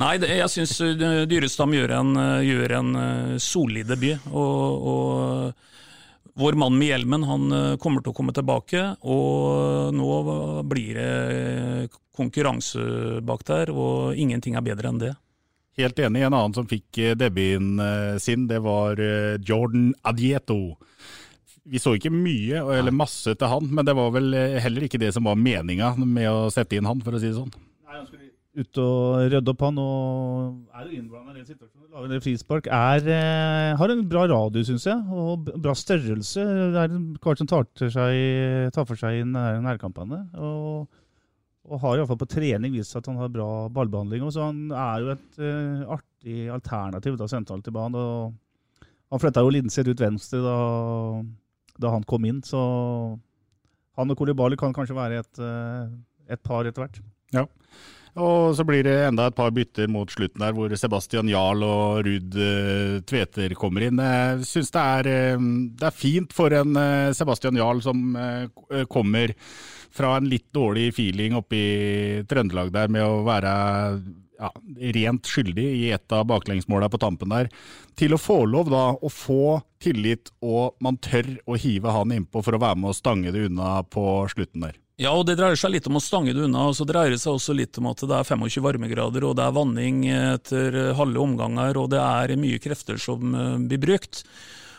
Nei, 0.01 0.17
det, 0.19 0.33
jeg 0.35 0.51
syns 0.51 0.75
Dyrestam 1.31 1.71
gjør 1.71 1.95
en, 2.01 2.11
gjør 2.43 2.75
en 2.81 2.91
eh, 2.99 3.37
solid 3.39 3.87
debut. 3.87 4.27
og, 4.35 4.91
og 4.91 5.71
vår 6.35 6.53
mann 6.53 6.77
med 6.77 6.87
hjelmen 6.87 7.23
han 7.23 7.51
eh, 7.51 7.75
kommer 7.81 8.03
til 8.03 8.11
å 8.11 8.17
komme 8.17 8.33
tilbake, 8.35 8.81
og 9.07 9.95
nå 9.95 10.07
blir 10.67 10.97
det 10.99 11.93
konkurranse 12.15 13.21
bak 13.25 13.45
der, 13.47 13.71
og 13.71 14.19
ingenting 14.19 14.57
er 14.59 14.65
bedre 14.65 14.91
enn 14.91 14.99
det. 15.01 15.13
Helt 15.79 15.99
enig. 15.99 16.23
En 16.23 16.35
annen 16.35 16.55
som 16.55 16.67
fikk 16.67 16.99
eh, 17.03 17.15
debuten 17.19 17.79
eh, 17.79 18.17
sin, 18.23 18.49
det 18.51 18.59
var 18.63 18.99
Jordan 19.47 19.93
Adieto. 20.03 20.75
Vi 21.65 21.79
så 21.81 21.95
ikke 21.97 22.13
mye 22.13 22.61
eller 22.75 22.93
masse 22.93 23.31
til 23.33 23.49
han, 23.49 23.71
men 23.71 23.87
det 23.87 23.95
var 23.97 24.11
vel 24.13 24.35
heller 24.61 24.85
ikke 24.85 25.01
det 25.01 25.15
som 25.15 25.25
var 25.25 25.39
meninga 25.39 25.95
med 26.03 26.29
å 26.29 26.51
sette 26.53 26.77
inn 26.77 26.85
han, 26.85 27.01
for 27.01 27.15
å 27.15 27.21
si 27.21 27.31
det 27.31 27.39
sånn. 27.39 27.49
Nei, 27.87 27.95
han 27.95 28.05
skulle 28.05 28.34
ut 28.55 28.79
og 28.79 29.29
rydde 29.31 29.51
opp 29.51 29.63
han, 29.65 29.79
og 29.81 30.75
er 30.79 30.91
innblanda 30.95 31.33
i 31.33 31.39
den 31.41 31.47
situasjonen. 31.47 31.89
Lager 31.91 32.13
en 32.15 32.23
frispark. 32.23 32.67
Er, 32.71 33.07
eh, 33.11 33.71
har 33.79 33.91
en 33.91 34.03
bra 34.07 34.25
radio, 34.31 34.63
syns 34.63 34.85
jeg, 34.87 34.99
og 35.11 35.49
bra 35.61 35.73
størrelse. 35.75 36.43
Det 36.73 36.83
er 36.83 36.93
en 36.95 37.09
kar 37.21 37.39
som 37.39 37.49
tar, 37.51 37.67
seg, 37.75 38.71
tar 38.75 38.87
for 38.87 38.99
seg 38.99 39.25
nærkampene. 39.27 40.21
Og, 40.39 40.87
og 41.65 41.81
har 41.83 41.97
iallfall 41.97 42.21
på 42.21 42.29
trening 42.31 42.75
vist 42.77 42.95
at 42.95 43.07
han 43.11 43.19
har 43.19 43.33
bra 43.33 43.67
ballbehandling. 43.75 44.23
Så 44.31 44.47
han 44.47 44.69
er 44.71 45.03
jo 45.03 45.13
et 45.15 45.39
uh, 45.41 45.95
artig 45.97 46.45
alternativ 46.55 47.17
da, 47.19 47.27
sentralt 47.31 47.67
i 47.67 47.75
banen. 47.75 47.99
Og 47.99 48.85
han 49.11 49.23
flytta 49.23 49.43
jo 49.43 49.51
Linseth 49.51 49.91
ut 49.91 50.05
venstre 50.05 50.39
da, 50.43 50.59
da, 51.75 51.91
han 51.91 52.07
kom 52.07 52.25
inn, 52.27 52.39
så 52.45 52.61
han 53.95 54.11
og 54.11 54.17
Kolibali 54.19 54.57
kan 54.59 54.73
kanskje 54.75 54.95
være 54.97 55.19
et, 55.23 55.43
uh, 55.43 55.91
et 56.31 56.41
par 56.43 56.67
etter 56.67 56.85
hvert. 56.85 57.03
Ja. 57.35 57.45
Og 58.15 58.53
så 58.55 58.63
blir 58.63 58.85
det 58.87 58.93
enda 59.09 59.27
et 59.27 59.35
par 59.35 59.51
bytter 59.51 59.89
mot 59.91 60.11
slutten 60.11 60.39
der, 60.39 60.53
hvor 60.55 60.71
Sebastian 60.79 61.27
Jarl 61.27 61.63
og 61.67 62.05
Ruud 62.07 62.37
uh, 62.39 63.01
Tveter 63.03 63.55
kommer 63.59 63.83
inn. 63.83 63.99
Jeg 63.99 64.45
syns 64.47 64.71
det, 64.71 64.83
uh, 65.35 65.47
det, 65.75 65.89
er 65.89 65.95
fint 65.95 66.35
for 66.35 66.55
en 66.55 66.79
uh, 66.79 67.11
Sebastian 67.15 67.59
Jarl 67.59 67.83
som 67.83 68.15
kommer 68.91 69.35
fra 69.95 70.15
en 70.17 70.29
litt 70.31 70.47
dårlig 70.55 70.89
feeling 70.95 71.35
oppe 71.35 71.59
i 71.59 72.21
Trøndelag 72.27 72.71
der 72.75 72.91
med 72.91 73.03
å 73.03 73.23
være 73.27 73.51
ja, 74.39 74.49
rent 74.95 75.27
skyldig 75.31 75.65
i 75.79 75.83
et 75.95 76.15
av 76.15 76.25
baklengsmåla 76.27 76.89
på 76.91 76.99
tampen 76.99 77.31
der, 77.31 77.51
til 77.99 78.15
å 78.15 78.19
få 78.19 78.41
lov 78.49 78.71
da 78.71 78.85
å 78.95 79.11
få 79.11 79.59
tillit 79.83 80.31
og 80.43 80.75
man 80.83 80.99
tør 81.03 81.35
å 81.47 81.59
hive 81.59 81.95
han 81.95 82.15
innpå 82.15 82.43
for 82.43 82.55
å 82.55 82.63
være 82.63 82.79
med 82.79 82.91
og 82.91 82.99
stange 82.99 83.35
det 83.35 83.47
unna 83.49 83.77
på 83.87 84.25
slutten 84.31 84.67
der. 84.67 84.75
Ja, 84.95 85.11
og 85.11 85.25
det 85.27 85.35
dreier 85.35 85.59
seg 85.59 85.73
litt 85.73 85.87
om 85.89 85.99
å 85.99 86.03
stange 86.03 86.31
det 86.31 86.45
unna, 86.45 86.69
og 86.69 86.75
så 86.77 86.85
dreier 86.87 87.11
det 87.11 87.19
seg 87.19 87.35
også 87.35 87.55
litt 87.57 87.75
om 87.81 87.89
at 87.91 87.99
det 88.07 88.15
er 88.15 88.27
25 88.29 88.63
varmegrader, 88.63 89.25
og 89.27 89.33
det 89.35 89.43
er 89.43 89.57
vanning 89.57 90.05
etter 90.07 90.77
halve 90.95 91.19
omganger, 91.19 91.81
og 91.81 91.89
det 91.91 91.99
er 91.99 92.37
mye 92.39 92.61
krefter 92.63 93.01
som 93.01 93.35
eh, 93.35 93.57
blir 93.67 93.81
brukt. 93.83 94.23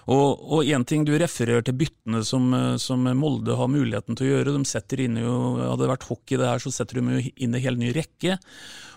Og 0.07 0.63
én 0.63 0.85
ting 0.87 1.03
du 1.03 1.17
refererer 1.19 1.65
til 1.67 1.75
byttene 1.75 2.21
som, 2.25 2.53
eh, 2.55 2.77
som, 2.79 3.03
Molde 3.19 3.57
har 3.59 3.67
muligheten 3.67 4.15
til 4.15 4.29
å 4.29 4.31
gjøre. 4.31 4.55
De 4.55 4.65
setter 4.65 5.03
inn 5.03 5.19
jo, 5.19 5.59
Hadde 5.59 5.83
det 5.83 5.91
vært 5.91 6.07
hockey 6.07 6.39
det 6.39 6.47
her, 6.47 6.63
så 6.63 6.71
setter 6.71 7.01
de 7.01 7.17
jo 7.19 7.33
inn 7.35 7.55
en 7.55 7.61
hel 7.61 7.77
ny 7.77 7.91
rekke. 7.93 8.39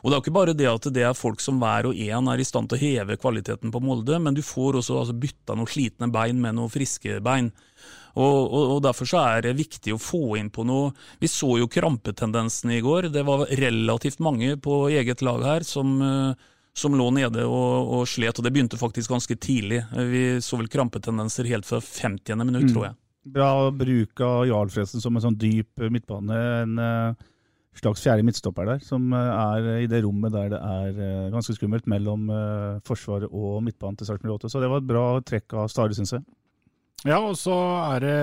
Og 0.04 0.12
Det 0.12 0.16
er 0.16 0.22
ikke 0.22 0.38
bare 0.38 0.54
det 0.54 0.70
at 0.70 0.94
det 0.94 1.04
er 1.04 1.18
folk 1.18 1.42
som 1.42 1.60
hver 1.60 1.90
og 1.90 1.98
en 1.98 2.30
er 2.30 2.40
i 2.40 2.46
stand 2.46 2.70
til 2.70 2.78
å 2.78 2.84
heve 2.84 3.18
kvaliteten 3.18 3.74
på 3.74 3.82
Molde, 3.82 4.22
men 4.22 4.38
du 4.38 4.42
får 4.46 4.80
også 4.80 5.02
altså, 5.02 5.18
bytta 5.18 5.58
noen 5.58 5.68
slitne 5.68 6.12
bein 6.14 6.40
med 6.40 6.56
noen 6.56 6.70
friske 6.70 7.20
bein. 7.20 7.52
Og, 8.20 8.52
og, 8.52 8.64
og, 8.76 8.80
Derfor 8.84 9.10
så 9.10 9.24
er 9.24 9.48
det 9.48 9.58
viktig 9.60 9.96
å 9.96 10.02
få 10.02 10.38
inn 10.40 10.52
på 10.54 10.66
noe 10.68 10.92
Vi 11.22 11.30
så 11.32 11.56
jo 11.62 11.70
krampetendensen 11.72 12.74
i 12.76 12.82
går. 12.84 13.10
Det 13.14 13.26
var 13.28 13.48
relativt 13.60 14.22
mange 14.24 14.56
på 14.62 14.82
eget 14.92 15.24
lag 15.26 15.44
her 15.46 15.68
som, 15.68 15.96
eh, 16.04 16.48
som 16.76 16.98
lå 16.98 17.10
nede 17.16 17.46
og, 17.48 17.94
og, 18.00 18.04
slet, 18.10 18.38
og 18.38 18.46
det 18.46 18.54
begynte 18.56 18.80
faktisk 18.80 19.16
ganske 19.16 19.40
tidlig. 19.40 19.84
Vi 20.12 20.24
så 20.44 20.60
vel 20.60 20.72
krampetendenser 20.72 21.48
helt 21.52 21.68
fra 21.70 21.82
50. 21.84 22.36
minutt, 22.44 22.70
mm. 22.70 22.74
tror 22.74 22.90
jeg. 22.90 23.00
Bra 23.30 23.52
bruk 23.76 24.22
av 24.26 24.46
Jarl 24.48 24.72
Fresen 24.74 25.04
som 25.04 25.16
en 25.16 25.28
sånn 25.28 25.38
dyp 25.40 25.84
midtbane. 25.92 26.38
En 26.64 26.80
slags 27.78 28.02
fjerde 28.02 28.24
midtstopper 28.26 28.66
der, 28.66 28.80
som 28.84 29.12
er 29.14 29.68
i 29.84 29.90
det 29.92 30.02
rommet 30.04 30.34
der 30.34 30.50
det 30.56 30.60
er 30.60 31.30
ganske 31.36 31.54
skummelt 31.56 31.86
mellom 31.92 32.26
Forsvaret 32.88 33.30
og 33.30 33.60
midtbanen 33.68 34.00
til 34.00 34.10
Sarpsborg 34.10 34.40
8. 34.40 34.52
Så 34.52 34.64
det 34.64 34.72
var 34.72 34.82
et 34.82 34.90
bra 34.90 35.06
trekk 35.24 35.56
av 35.60 35.70
Stare, 35.72 35.96
syns 35.96 36.16
jeg. 36.16 36.26
Ja, 37.08 37.22
og 37.24 37.38
så 37.40 37.56
er 37.96 38.04
det 38.04 38.18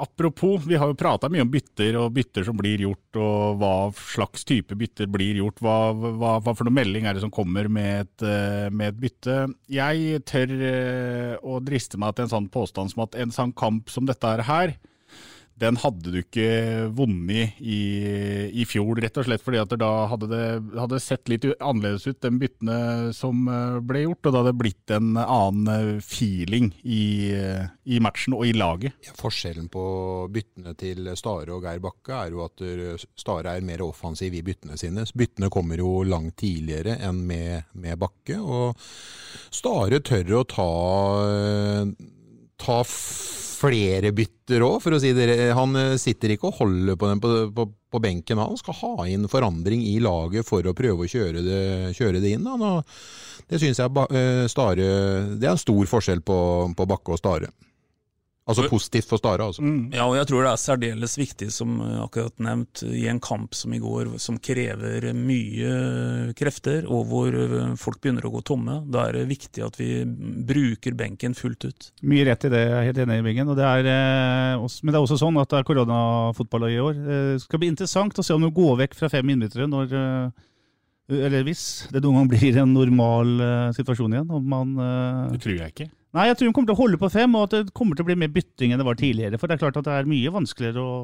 Apropos, 0.00 0.64
vi 0.64 0.78
har 0.80 0.88
jo 0.88 0.96
prata 0.96 1.28
mye 1.28 1.42
om 1.44 1.50
bytter 1.52 1.98
og 2.00 2.14
bytter 2.16 2.46
som 2.46 2.56
blir 2.56 2.80
gjort, 2.86 3.18
og 3.20 3.58
hva 3.60 3.72
slags 3.92 4.46
type 4.48 4.72
bytter 4.80 5.10
blir 5.12 5.42
gjort. 5.42 5.60
Hva, 5.60 5.74
hva, 5.92 6.30
hva 6.40 6.54
for 6.56 6.64
noe 6.64 6.72
melding 6.72 7.04
er 7.04 7.18
det 7.18 7.20
som 7.20 7.32
kommer 7.34 7.68
med 7.68 8.06
et, 8.06 8.24
eh, 8.24 8.70
med 8.72 8.94
et 8.94 9.02
bytte? 9.02 9.36
Jeg 9.68 10.22
tør 10.24 10.54
eh, 10.56 11.34
å 11.44 11.58
driste 11.60 12.00
meg 12.00 12.16
til 12.16 12.24
en 12.24 12.32
sånn 12.32 12.48
påstand 12.54 12.94
som 12.94 13.04
at 13.04 13.18
en 13.20 13.34
sånn 13.34 13.52
kamp 13.52 13.92
som 13.92 14.08
dette 14.08 14.32
her, 14.48 14.72
den 15.60 15.76
hadde 15.80 16.12
du 16.12 16.18
ikke 16.22 16.88
vunnet 16.96 17.58
i, 17.60 17.80
i 18.62 18.64
fjor, 18.68 18.96
rett 19.02 19.18
og 19.20 19.26
slett 19.26 19.44
fordi 19.44 19.60
at 19.60 19.74
da 19.80 19.90
hadde 20.10 20.28
det 20.30 20.44
hadde 20.78 21.00
sett 21.02 21.28
litt 21.28 21.44
annerledes 21.58 22.06
ut, 22.08 22.20
de 22.22 22.30
byttene 22.40 22.78
som 23.16 23.48
eh, 23.50 23.78
ble 23.84 24.04
gjort. 24.06 24.24
Og 24.24 24.32
det 24.32 24.42
hadde 24.42 24.56
blitt 24.60 24.94
en 24.96 25.10
annen 25.20 25.70
eh, 25.72 26.04
feeling 26.04 26.70
i, 26.82 27.02
i 27.84 28.00
matchen 28.02 28.36
og 28.38 28.46
i 28.48 28.54
laget. 28.56 28.96
Ja, 29.04 29.14
forskjellen 29.18 29.68
på 29.72 29.84
byttene 30.32 30.74
til 30.80 31.12
Stare 31.18 31.54
og 31.56 31.66
Geir 31.66 31.82
Bakke 31.84 32.22
er 32.22 32.34
jo 32.36 32.44
at 32.46 32.64
Stare 33.18 33.56
er 33.56 33.66
mer 33.66 33.84
offensiv 33.84 34.36
i 34.36 34.44
byttene 34.46 34.78
sine. 34.80 35.04
Byttene 35.16 35.52
kommer 35.52 35.80
jo 35.80 36.00
langt 36.08 36.38
tidligere 36.40 36.96
enn 37.04 37.20
med, 37.28 37.68
med 37.76 38.00
Bakke. 38.00 38.40
Og 38.40 38.80
Stare 39.52 40.00
tør 40.06 40.40
å 40.40 40.46
ta, 40.48 40.70
ta 42.60 42.80
flere 43.60 44.12
bytter 44.16 44.64
òg, 44.64 44.78
for 44.84 44.96
å 44.96 45.00
si 45.02 45.12
det. 45.16 45.28
Han 45.56 45.76
eh, 45.78 45.96
sitter 46.00 46.34
ikke 46.34 46.50
og 46.50 46.60
holder 46.62 46.98
på 47.00 47.10
den 47.10 47.22
på, 47.22 47.32
på, 47.56 47.66
på, 47.92 48.02
benken. 48.02 48.40
Han 48.40 48.58
skal 48.60 48.78
ha 48.80 49.08
inn 49.10 49.28
forandring 49.30 49.84
i 49.86 49.98
laget 50.02 50.48
for 50.48 50.64
å 50.66 50.76
prøve 50.76 51.06
å 51.06 51.10
kjøre 51.10 51.44
det, 51.44 51.62
kjøre 51.98 52.22
det 52.22 52.36
inn. 52.36 52.48
Han, 52.48 52.82
det 53.50 53.60
syns 53.62 53.80
jeg 53.82 54.06
eh, 54.14 54.44
Stare 54.50 54.86
Det 55.34 55.48
er 55.48 55.54
en 55.54 55.60
stor 55.60 55.90
forskjell 55.90 56.22
på, 56.26 56.38
på 56.76 56.88
Bakke 56.90 57.16
og 57.16 57.20
Stare. 57.20 57.52
Altså 58.50 58.68
positivt 58.70 59.08
for 59.10 59.22
Stara, 59.22 59.48
altså. 59.50 59.64
Mm. 59.64 59.92
Ja, 59.94 60.06
og 60.08 60.16
jeg 60.18 60.28
tror 60.30 60.44
det 60.44 60.52
er 60.52 60.62
særdeles 60.64 61.16
viktig, 61.20 61.50
som 61.54 61.78
akkurat 62.02 62.36
nevnt, 62.42 62.84
i 62.86 63.06
en 63.10 63.20
kamp 63.22 63.54
som 63.56 63.74
i 63.74 63.80
går, 63.82 64.12
som 64.22 64.38
krever 64.42 65.10
mye 65.16 66.34
krefter, 66.38 66.84
og 66.90 67.06
hvor 67.10 67.36
folk 67.80 68.00
begynner 68.02 68.26
å 68.26 68.34
gå 68.34 68.42
tomme. 68.46 68.80
Da 68.90 69.06
er 69.08 69.20
det 69.20 69.30
viktig 69.30 69.64
at 69.64 69.78
vi 69.80 69.90
bruker 70.50 70.96
benken 70.98 71.36
fullt 71.38 71.68
ut. 71.68 71.90
Mye 72.06 72.26
rett 72.28 72.46
i 72.46 72.52
det, 72.52 72.62
jeg 72.66 72.76
er 72.76 72.88
helt 72.90 73.02
enig 73.04 73.20
i 73.20 73.24
Bingen. 73.26 73.54
Det 73.56 73.66
er, 73.66 73.88
eh, 73.90 74.68
men 74.82 74.92
det 74.92 74.98
er 74.98 75.04
også 75.04 75.20
sånn 75.20 75.40
at 75.40 75.50
det 75.50 75.60
er 75.60 75.68
koronafotball 75.68 76.68
i 76.68 76.78
år. 76.82 77.00
Eh, 77.00 77.26
det 77.34 77.42
skal 77.44 77.62
bli 77.62 77.72
interessant 77.72 78.18
å 78.18 78.24
se 78.26 78.36
om 78.36 78.44
du 78.44 78.50
går 78.54 78.78
vekk 78.84 78.96
fra 78.98 79.10
fem 79.12 79.34
innbyttere 79.34 79.68
når 79.70 79.96
eh, 79.96 80.46
eller 81.10 81.42
hvis 81.42 81.88
det 81.90 82.04
noen 82.04 82.20
gang 82.20 82.28
blir 82.30 82.58
en 82.62 82.70
normal 82.70 83.32
situasjon 83.74 84.12
igjen. 84.14 84.28
Om 84.30 84.44
man, 84.46 84.76
det 85.32 85.40
tror 85.42 85.56
jeg 85.56 85.72
ikke. 85.74 85.86
Nei, 86.16 86.26
jeg 86.26 86.38
tror 86.38 86.50
hun 86.50 86.54
kommer 86.56 86.72
til 86.72 86.76
å 86.76 86.82
holde 86.82 86.98
på 86.98 87.10
fem, 87.12 87.34
og 87.38 87.46
at 87.46 87.54
det 87.54 87.74
kommer 87.76 87.94
til 87.94 88.02
å 88.02 88.08
bli 88.08 88.18
mer 88.18 88.32
bytting 88.34 88.72
enn 88.72 88.82
det 88.82 88.86
var 88.88 88.98
tidligere. 88.98 89.38
For 89.38 89.46
det 89.46 89.56
er 89.56 89.62
klart 89.62 89.78
at 89.78 89.86
det 89.86 89.96
er 90.00 90.10
mye 90.10 90.32
vanskeligere 90.34 90.82
å 90.82 90.94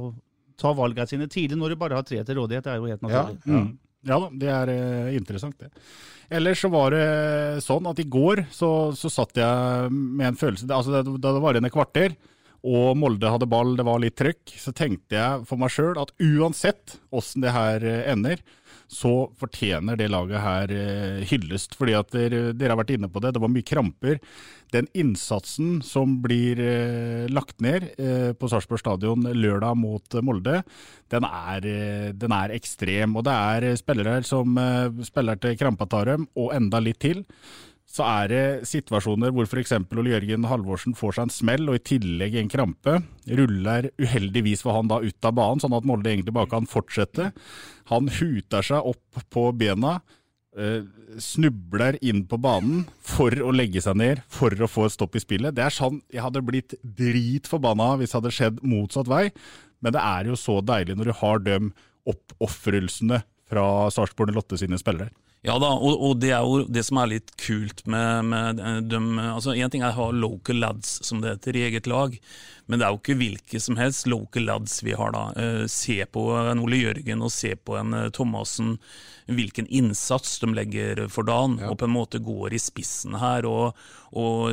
ta 0.58 0.72
valgene 0.74 1.10
sine 1.10 1.28
tidlig 1.30 1.58
når 1.60 1.74
du 1.74 1.80
bare 1.80 1.98
har 1.98 2.06
tre 2.06 2.22
til 2.24 2.40
rådighet. 2.40 2.66
Det 2.66 2.72
er 2.72 2.80
jo 2.80 2.90
helt 2.90 3.04
naturlig. 3.04 3.36
Ja, 3.44 3.52
mm. 3.60 3.68
ja 4.10 4.20
da, 4.22 4.30
det 4.42 4.52
er 4.56 4.72
uh, 4.72 5.10
interessant, 5.14 5.58
det. 5.62 5.70
Ellers 6.36 6.58
så 6.64 6.70
var 6.72 6.90
det 6.96 7.06
sånn 7.62 7.86
at 7.86 8.00
i 8.02 8.08
går 8.10 8.48
så, 8.50 8.70
så 8.98 9.12
satt 9.12 9.38
jeg 9.38 9.92
med 9.92 10.32
en 10.32 10.38
følelse 10.40 10.66
altså 10.74 11.04
Da 11.06 11.30
det 11.30 11.42
var 11.44 11.54
igjen 11.54 11.68
et 11.68 11.74
kvarter, 11.76 12.16
og 12.66 12.96
Molde 12.98 13.30
hadde 13.30 13.46
ball, 13.46 13.76
det 13.78 13.86
var 13.86 14.00
litt 14.02 14.16
trøkk, 14.18 14.56
så 14.58 14.72
tenkte 14.74 15.14
jeg 15.14 15.44
for 15.46 15.60
meg 15.60 15.70
sjøl 15.70 16.00
at 16.02 16.10
uansett 16.18 16.96
åssen 17.14 17.44
det 17.44 17.54
her 17.54 17.84
eh, 17.86 18.08
ender, 18.10 18.42
så 18.88 19.12
fortjener 19.38 19.98
det 19.98 20.08
laget 20.12 20.42
her 20.42 20.72
eh, 20.74 21.24
hyllest. 21.30 21.74
Fordi 21.78 21.96
at 21.98 22.12
dere, 22.14 22.52
dere, 22.54 22.74
har 22.74 22.80
vært 22.80 22.94
inne 22.96 23.10
på 23.10 23.22
det, 23.22 23.34
det 23.34 23.42
var 23.42 23.52
mye 23.52 23.66
kramper. 23.66 24.20
Den 24.74 24.88
innsatsen 24.98 25.80
som 25.86 26.16
blir 26.24 26.60
eh, 26.62 27.26
lagt 27.32 27.60
ned 27.64 27.88
eh, 27.98 28.30
på 28.38 28.50
Sarpsborg 28.50 28.82
stadion 28.82 29.26
lørdag 29.34 29.78
mot 29.78 30.18
Molde, 30.26 30.60
den 31.12 31.26
er, 31.28 31.70
den 32.18 32.34
er, 32.34 32.54
ekstrem. 32.56 33.18
Og 33.18 33.26
det 33.26 33.36
er 33.36 33.78
spillere 33.78 34.22
som 34.26 34.58
spiller 35.06 35.38
til 35.38 35.58
krampa 35.58 35.86
tar 35.90 36.12
dem, 36.14 36.26
og 36.38 36.54
enda 36.56 36.82
litt 36.82 37.02
til 37.02 37.24
så 37.86 38.04
er 38.04 38.30
det 38.32 38.42
situasjoner 38.68 39.32
hvor 39.34 39.46
f.eks. 39.46 39.72
Ole 39.94 40.12
Jørgen 40.12 40.48
Halvorsen 40.50 40.96
får 40.98 41.16
seg 41.16 41.26
en 41.28 41.32
smell 41.32 41.70
og 41.70 41.78
i 41.78 41.84
tillegg 41.92 42.34
en 42.40 42.50
krampe. 42.50 42.98
Ruller 43.38 43.90
uheldigvis 44.02 44.64
for 44.66 44.76
han 44.76 44.90
da 44.90 44.98
ut 45.04 45.28
av 45.28 45.36
banen, 45.38 45.62
sånn 45.62 45.76
at 45.76 45.86
Molde 45.86 46.10
egentlig 46.10 46.34
bare 46.36 46.50
kan 46.50 46.66
fortsette. 46.68 47.30
Han 47.92 48.10
huter 48.18 48.66
seg 48.66 48.90
opp 48.90 49.22
på 49.32 49.46
bena, 49.56 50.00
eh, 50.58 50.82
snubler 51.22 51.96
inn 52.02 52.24
på 52.26 52.40
banen 52.42 52.84
for 52.98 53.30
å 53.30 53.54
legge 53.54 53.80
seg 53.84 53.96
ned, 54.02 54.22
for 54.28 54.50
å 54.50 54.68
få 54.68 54.88
et 54.88 54.96
stopp 54.96 55.14
i 55.14 55.22
spillet. 55.22 55.54
Det 55.54 55.64
er 55.64 55.74
sånn 55.74 56.02
jeg 56.10 56.24
hadde 56.26 56.44
blitt 56.44 56.74
dritforbanna 56.82 57.94
hvis 58.00 58.10
det 58.10 58.18
hadde 58.18 58.34
skjedd 58.34 58.64
motsatt 58.66 59.08
vei, 59.08 59.30
men 59.80 59.94
det 59.94 60.02
er 60.02 60.32
jo 60.32 60.34
så 60.34 60.58
deilig 60.60 60.98
når 60.98 61.12
du 61.12 61.18
har 61.22 61.38
de 61.38 61.60
oppofrelsene 62.06 63.22
fra 63.46 63.86
Sarpsborg 63.94 64.34
Lotte 64.34 64.58
sine 64.58 64.78
spillere. 64.80 65.14
Ja 65.46 65.54
da, 65.62 65.68
og, 65.78 66.00
og, 66.02 66.16
det 66.18 66.32
er 66.34 66.42
jo 66.42 66.64
det 66.66 66.82
som 66.88 66.98
er 66.98 67.12
litt 67.12 67.30
kult 67.38 67.84
med, 67.86 68.26
med 68.32 68.62
dem 68.90 69.12
altså 69.20 69.54
En 69.54 69.70
ting 69.70 69.84
er 69.84 69.94
å 69.94 70.00
ha 70.00 70.06
local 70.10 70.58
lads, 70.58 70.96
som 71.06 71.20
det 71.22 71.36
heter, 71.36 71.58
i 71.58 71.64
eget 71.68 71.86
lag, 71.90 72.16
men 72.66 72.80
det 72.80 72.86
er 72.86 72.94
jo 72.94 72.98
ikke 72.98 73.18
hvilke 73.20 73.60
som 73.62 73.78
helst 73.78 74.08
local 74.10 74.48
lads 74.48 74.80
vi 74.82 74.96
har 74.98 75.14
da. 75.14 75.28
Eh, 75.38 75.62
se 75.70 76.00
på 76.10 76.24
en 76.40 76.64
Ole 76.64 76.80
Jørgen 76.80 77.22
og 77.22 77.30
se 77.30 77.52
på 77.54 77.76
en 77.78 77.94
eh, 77.94 78.08
Thomassen, 78.16 78.74
hvilken 79.30 79.70
innsats 79.70 80.34
de 80.42 80.50
legger 80.56 81.04
for 81.12 81.28
dagen, 81.28 81.60
ja. 81.62 81.70
og 81.70 81.78
på 81.78 81.86
en 81.86 81.94
måte 81.94 82.22
går 82.22 82.56
i 82.56 82.60
spissen 82.62 83.14
her 83.22 83.46
og, 83.46 83.78
og 84.18 84.50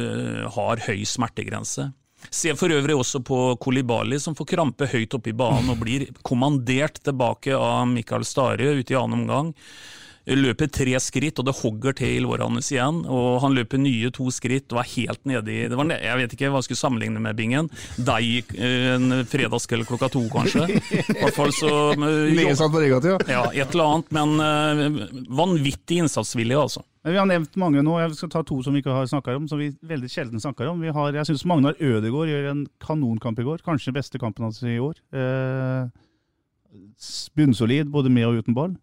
har 0.54 0.86
høy 0.86 1.02
smertegrense. 1.10 1.90
Se 2.30 2.54
for 2.56 2.72
øvrig 2.72 2.96
også 2.96 3.24
på 3.26 3.42
Kolibali, 3.62 4.22
som 4.22 4.38
får 4.38 4.52
krampe 4.54 4.88
høyt 4.94 5.18
oppe 5.18 5.34
i 5.34 5.36
banen 5.38 5.74
og 5.74 5.82
blir 5.82 6.06
kommandert 6.22 7.02
tilbake 7.04 7.58
av 7.58 7.90
Mikael 7.90 8.24
Stare 8.30 8.78
ute 8.78 8.94
i 8.94 9.00
annen 9.00 9.26
omgang 9.26 9.52
løper 10.26 10.70
tre 10.72 10.96
skritt, 11.04 11.40
og 11.42 11.48
det 11.48 11.56
hogger 11.58 11.96
til 11.98 12.18
i 12.18 12.22
låret 12.24 12.46
hans 12.46 12.72
igjen. 12.72 13.02
Og 13.12 13.42
han 13.44 13.56
løper 13.58 13.82
nye 13.82 14.12
to 14.16 14.30
skritt 14.34 14.72
og 14.74 14.84
er 14.84 14.92
helt 14.96 15.26
nede 15.30 15.52
i 15.52 15.68
det 15.68 15.80
var, 15.80 15.90
Jeg 15.92 16.20
vet 16.22 16.36
ikke 16.36 16.52
hva 16.54 16.62
jeg 16.62 16.70
skulle 16.70 16.84
sammenligne 16.84 17.24
med 17.24 17.36
Bingen. 17.36 17.70
Deg 17.98 18.54
eh, 18.56 18.94
en 18.96 19.26
fredagskveld 19.28 19.88
klokka 19.90 20.10
to, 20.14 20.24
kanskje. 20.32 20.70
I 20.80 21.20
hvert 21.20 21.36
fall 21.36 21.54
så 21.56 21.72
ja. 22.00 23.20
ja, 23.28 23.44
et 23.52 23.76
eller 23.76 23.86
annet, 23.86 24.16
men 24.16 24.34
uh, 24.40 25.22
vanvittig 25.34 26.04
innsatsvillig, 26.04 26.56
altså. 26.58 26.84
Vi 27.04 27.18
har 27.20 27.28
nevnt 27.28 27.58
mange 27.60 27.82
nå, 27.84 27.98
jeg 28.00 28.16
skal 28.16 28.32
ta 28.32 28.42
to 28.48 28.62
som 28.64 28.76
vi 28.76 28.80
ikke 28.80 28.94
har 28.96 29.10
snakka 29.12 29.36
om, 29.36 29.48
som 29.52 29.60
vi 29.60 29.74
veldig 29.84 30.08
sjelden 30.12 30.40
snakker 30.40 30.70
om. 30.72 30.80
Vi 30.80 30.94
har, 30.96 31.12
jeg 31.18 31.28
syns 31.28 31.44
Magnar 31.50 31.76
Ødegaard 31.76 32.32
gjør 32.32 32.48
en 32.54 32.64
kanonkamp 32.84 33.42
i 33.44 33.48
går, 33.50 33.64
kanskje 33.66 33.92
den 33.92 33.98
beste 33.98 34.22
kampen 34.22 34.48
hans 34.48 34.62
i 34.64 34.78
år. 34.80 35.02
Eh, 35.12 35.92
bunnsolid 37.36 37.92
både 37.92 38.12
med 38.14 38.30
og 38.30 38.40
uten 38.40 38.56
ball. 38.56 38.78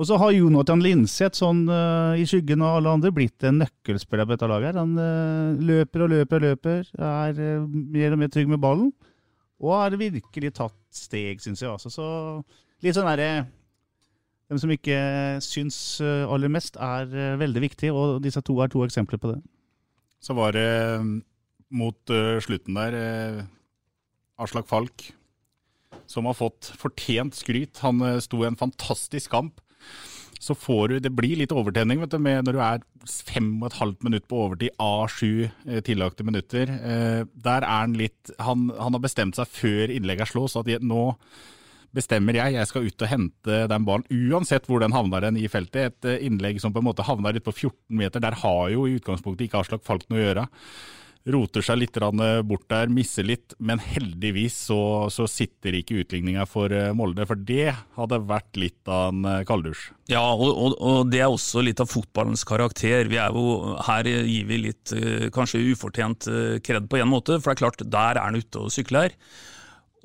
Og 0.00 0.06
så 0.08 0.16
har 0.16 0.32
Jonathan 0.32 0.80
Linseth, 0.80 1.36
sånn 1.42 1.66
uh, 1.68 2.16
i 2.16 2.24
skyggen 2.24 2.62
av 2.64 2.78
alle 2.78 2.94
andre, 2.96 3.12
blitt 3.12 3.44
en 3.44 3.58
nøkkelspiller 3.60 4.24
på 4.24 4.32
dette 4.32 4.48
laget. 4.48 4.78
Han 4.80 4.94
uh, 4.96 5.60
løper 5.60 6.06
og 6.06 6.12
løper 6.14 6.38
og 6.38 6.46
løper, 6.46 6.88
er 6.96 7.36
uh, 7.36 7.66
mer 7.68 8.16
og 8.16 8.22
mer 8.22 8.32
trygg 8.32 8.48
med 8.48 8.62
ballen. 8.62 8.88
Og 9.60 9.76
har 9.76 9.98
virkelig 10.00 10.54
tatt 10.56 10.78
steg, 10.96 11.44
syns 11.44 11.60
jeg. 11.60 11.68
Altså. 11.68 11.92
Så 11.92 12.06
litt 12.80 12.96
sånn 12.96 13.10
derre 13.10 13.44
De 14.48 14.56
som 14.58 14.72
ikke 14.72 14.96
syns 15.44 16.00
aller 16.02 16.50
mest, 16.50 16.80
er 16.80 17.36
veldig 17.38 17.60
viktig, 17.68 17.92
og 17.94 18.16
disse 18.24 18.40
to 18.42 18.56
er 18.64 18.72
to 18.72 18.80
eksempler 18.82 19.20
på 19.20 19.34
det. 19.34 19.36
Så 20.24 20.34
var 20.34 20.56
det 20.56 20.64
mot 21.70 22.12
slutten 22.42 22.74
der 22.74 22.96
Aslak 24.40 24.66
Falk 24.66 25.12
som 26.10 26.26
har 26.26 26.34
fått 26.34 26.72
fortjent 26.80 27.38
skryt. 27.38 27.78
Han 27.84 28.02
sto 28.24 28.40
i 28.42 28.48
en 28.48 28.58
fantastisk 28.58 29.30
kamp 29.36 29.60
så 30.40 30.54
får 30.56 30.88
du 30.88 31.00
Det 31.04 31.12
blir 31.12 31.36
litt 31.36 31.52
overtenning 31.52 32.00
vet 32.00 32.14
du, 32.14 32.18
når 32.18 32.56
du 32.56 32.60
er 32.64 32.84
fem 33.04 33.52
og 33.60 33.68
et 33.68 33.78
halvt 33.80 34.06
minutt 34.06 34.26
på 34.28 34.38
overtid 34.46 34.72
av 34.80 35.10
sju 35.12 35.44
eh, 35.44 35.80
tillagte 35.84 36.24
minutter. 36.24 36.72
Eh, 36.80 37.22
der 37.28 37.64
er 37.64 37.82
han 37.84 37.96
litt 37.96 38.32
han, 38.40 38.70
han, 38.72 38.96
har 38.96 39.04
bestemt 39.04 39.36
seg 39.36 39.48
før 39.52 39.92
innlegget 39.92 40.32
slås 40.32 40.56
at 40.56 40.70
nå 40.80 41.04
bestemmer 41.96 42.38
jeg, 42.38 42.54
jeg 42.54 42.70
skal 42.70 42.86
ut 42.86 43.04
og 43.04 43.10
hente 43.10 43.60
den 43.68 43.86
ballen, 43.86 44.06
uansett 44.30 44.68
hvor 44.70 44.80
den 44.80 44.94
havner 44.94 45.26
den 45.26 45.40
i 45.40 45.48
feltet. 45.50 45.90
Et 45.90 46.08
eh, 46.08 46.24
innlegg 46.28 46.60
som 46.62 46.72
på 46.72 46.80
en 46.80 46.88
måte 46.88 47.04
havner 47.04 47.36
litt 47.36 47.44
på 47.44 47.56
14 47.56 48.00
meter, 48.00 48.24
der 48.24 48.38
har 48.40 48.64
jo 48.72 48.86
i 48.86 48.96
utgangspunktet 48.96 49.48
ikke 49.48 49.60
Aslak 49.60 49.84
Falk 49.84 50.08
noe 50.08 50.22
å 50.22 50.24
gjøre 50.24 50.48
roter 51.28 51.64
seg 51.64 51.82
litt 51.82 51.98
bort 52.48 52.66
der, 52.70 52.88
misser 52.92 53.26
litt. 53.26 53.54
Men 53.58 53.80
heldigvis 53.82 54.56
så, 54.70 55.08
så 55.12 55.26
sitter 55.28 55.76
ikke 55.76 56.00
utligninga 56.02 56.46
for 56.48 56.72
eh, 56.72 56.92
Molde, 56.96 57.26
for 57.28 57.36
det 57.36 57.74
hadde 57.96 58.20
vært 58.30 58.60
litt 58.60 58.88
av 58.88 59.10
en 59.12 59.28
eh, 59.28 59.42
kalddusj. 59.48 59.90
Ja, 60.10 60.24
og, 60.32 60.48
og, 60.50 60.76
og, 60.78 61.10
det 61.12 61.20
er 61.20 61.28
også 61.28 61.64
litt 61.64 61.82
av 61.82 61.90
fotballens 61.90 62.44
karakter. 62.48 63.04
Er 63.10 63.36
jo, 63.36 63.76
her 63.86 64.08
gir 64.08 64.48
vi 64.48 64.62
litt 64.68 64.94
eh, 64.96 65.28
kanskje 65.34 65.62
ufortjent 65.70 66.30
kred 66.64 66.88
på 66.90 67.00
en 67.00 67.10
måte, 67.10 67.38
for 67.38 67.50
det 67.50 67.58
er 67.58 67.64
klart, 67.64 67.84
der 67.84 68.16
er 68.16 68.24
han 68.24 68.40
ute 68.40 68.64
og 68.64 68.72
sykler. 68.74 69.14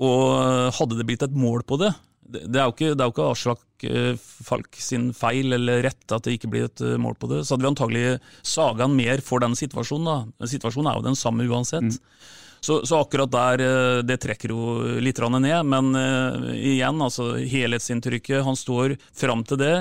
Og 0.04 0.76
hadde 0.76 0.98
det 1.00 1.08
blitt 1.08 1.24
et 1.24 1.38
mål 1.40 1.64
på 1.68 1.80
det, 1.80 1.94
det, 2.26 2.46
det, 2.50 2.60
er 2.60 2.66
jo 2.66 2.74
ikke, 2.74 2.94
det 2.94 3.04
er 3.04 3.10
jo 3.10 3.14
ikke 3.14 3.28
Aslak 3.32 3.86
eh, 3.90 4.24
Falk 4.48 4.80
sin 4.82 5.12
feil 5.16 5.58
eller 5.58 5.84
rett 5.86 6.16
at 6.16 6.26
det 6.26 6.38
ikke 6.38 6.50
blir 6.54 6.70
et 6.70 6.82
eh, 6.86 6.98
mål 7.02 7.18
på 7.20 7.30
det. 7.32 7.44
Så 7.46 7.56
hadde 7.56 7.68
vi 7.68 7.72
antagelig 7.74 8.06
saga 8.42 8.88
han 8.88 8.98
mer 8.98 9.22
for 9.26 9.44
den 9.44 9.58
situasjonen. 9.58 10.10
da. 10.10 10.48
Situasjonen 10.50 10.92
er 10.92 11.00
jo 11.00 11.08
den 11.10 11.20
samme 11.20 11.46
uansett. 11.46 11.86
Mm. 11.86 12.26
Så, 12.66 12.80
så, 12.88 13.04
akkurat 13.04 13.30
der, 13.30 13.62
eh, 13.62 14.00
det 14.08 14.18
trekker 14.24 14.54
jo 14.56 14.98
litt 15.04 15.22
ned. 15.22 15.60
Men 15.70 15.92
uh, 15.94 16.50
igjen, 16.56 17.02
altså 17.02 17.36
helhetsinntrykket. 17.38 18.42
Han 18.48 18.58
står 18.58 18.98
fram 19.14 19.46
til 19.46 19.62
det 19.62 19.76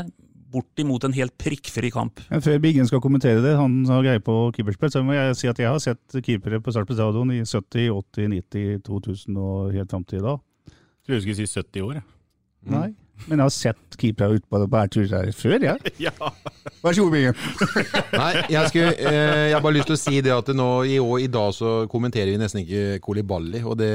bortimot 0.55 1.05
en 1.05 1.15
helt 1.17 1.35
prikkfri 1.41 1.91
kamp. 1.91 2.21
Ja, 2.29 2.39
før 2.45 2.61
Biggen 2.63 2.87
skal 2.87 3.03
kommentere 3.03 3.43
det, 3.43 3.57
han 3.59 3.81
har 3.91 4.05
greie 4.07 4.23
på 4.23 4.37
keeperspill, 4.55 4.93
så 4.93 5.03
må 5.03 5.17
jeg 5.17 5.35
si 5.41 5.51
at 5.51 5.59
jeg 5.59 5.67
har 5.67 5.83
sett 5.83 6.19
keepere 6.21 6.61
på 6.63 6.75
Sarpsborg 6.75 7.01
stadion 7.01 7.33
i 7.35 7.41
70, 7.43 7.89
80, 7.91 8.29
90, 8.37 8.85
2000 8.87 9.41
og 9.43 9.75
helt 9.75 9.91
fram 9.91 10.05
til 10.07 10.21
i 10.21 10.27
dag. 10.29 10.43
Jeg 10.71 11.09
tror 11.09 11.19
du 11.19 11.25
skulle 11.25 11.41
si 11.41 11.49
70 11.51 11.89
år. 11.89 11.99
Mm. 11.99 12.14
Nei. 12.73 12.91
Men 13.25 13.41
jeg 13.41 13.45
har 13.45 13.55
sett 13.55 13.97
keepere 13.99 14.39
ute 14.39 14.49
på 14.51 14.61
bærturer 14.69 15.31
før, 15.37 15.59
jeg. 15.63 15.93
Ja. 16.09 16.13
Vær 16.83 16.97
så 16.97 17.07
god, 17.07 17.13
Bingen. 17.15 17.37
Nei, 18.21 18.31
jeg, 18.53 18.71
skulle, 18.71 18.95
eh, 18.99 19.49
jeg 19.49 19.57
har 19.57 19.65
bare 19.65 19.79
lyst 19.79 19.91
til 19.93 19.97
å 19.97 20.03
si 20.03 20.23
det 20.25 20.33
at 20.35 20.51
nå, 20.57 20.71
i, 20.91 20.99
år, 21.01 21.19
i 21.25 21.31
dag 21.33 21.53
så 21.57 21.85
kommenterer 21.91 22.35
vi 22.35 22.41
nesten 22.41 22.65
ikke 22.65 23.05
Kolibali, 23.05 23.63
og 23.65 23.79
det 23.81 23.93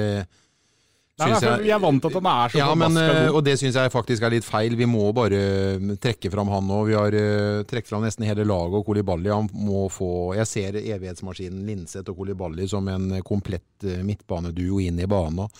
Nei, 1.20 1.34
jeg, 1.36 1.64
vi 1.66 1.72
er 1.76 1.82
vant 1.84 2.00
til 2.00 2.14
at 2.14 2.16
han 2.16 2.28
er 2.32 2.52
så 2.54 2.60
ja, 2.62 2.68
men. 2.80 2.98
Og 3.36 3.42
det 3.44 3.58
syns 3.60 3.76
jeg 3.76 3.92
faktisk 3.92 4.24
er 4.24 4.32
litt 4.32 4.46
feil. 4.48 4.78
Vi 4.80 4.86
må 4.88 5.10
bare 5.12 5.42
trekke 6.00 6.32
fram 6.32 6.48
han 6.54 6.64
nå. 6.64 6.78
Vi 6.88 6.96
har 6.96 7.12
uh, 7.12 7.66
trukket 7.68 7.92
fram 7.92 8.06
nesten 8.08 8.24
hele 8.24 8.46
laget 8.48 8.78
og 8.80 8.86
Kolibali. 8.88 9.28
Han 9.28 9.50
må 9.52 9.90
få 9.92 10.32
Jeg 10.38 10.48
ser 10.48 10.78
evighetsmaskinen 10.80 11.66
Linseth 11.68 12.14
og 12.14 12.22
Kolibali 12.22 12.70
som 12.72 12.88
en 12.88 13.18
komplett 13.28 13.68
uh, 13.84 14.00
midtbaneduo 14.08 14.80
inn 14.80 15.04
i 15.04 15.10
banen. 15.12 15.52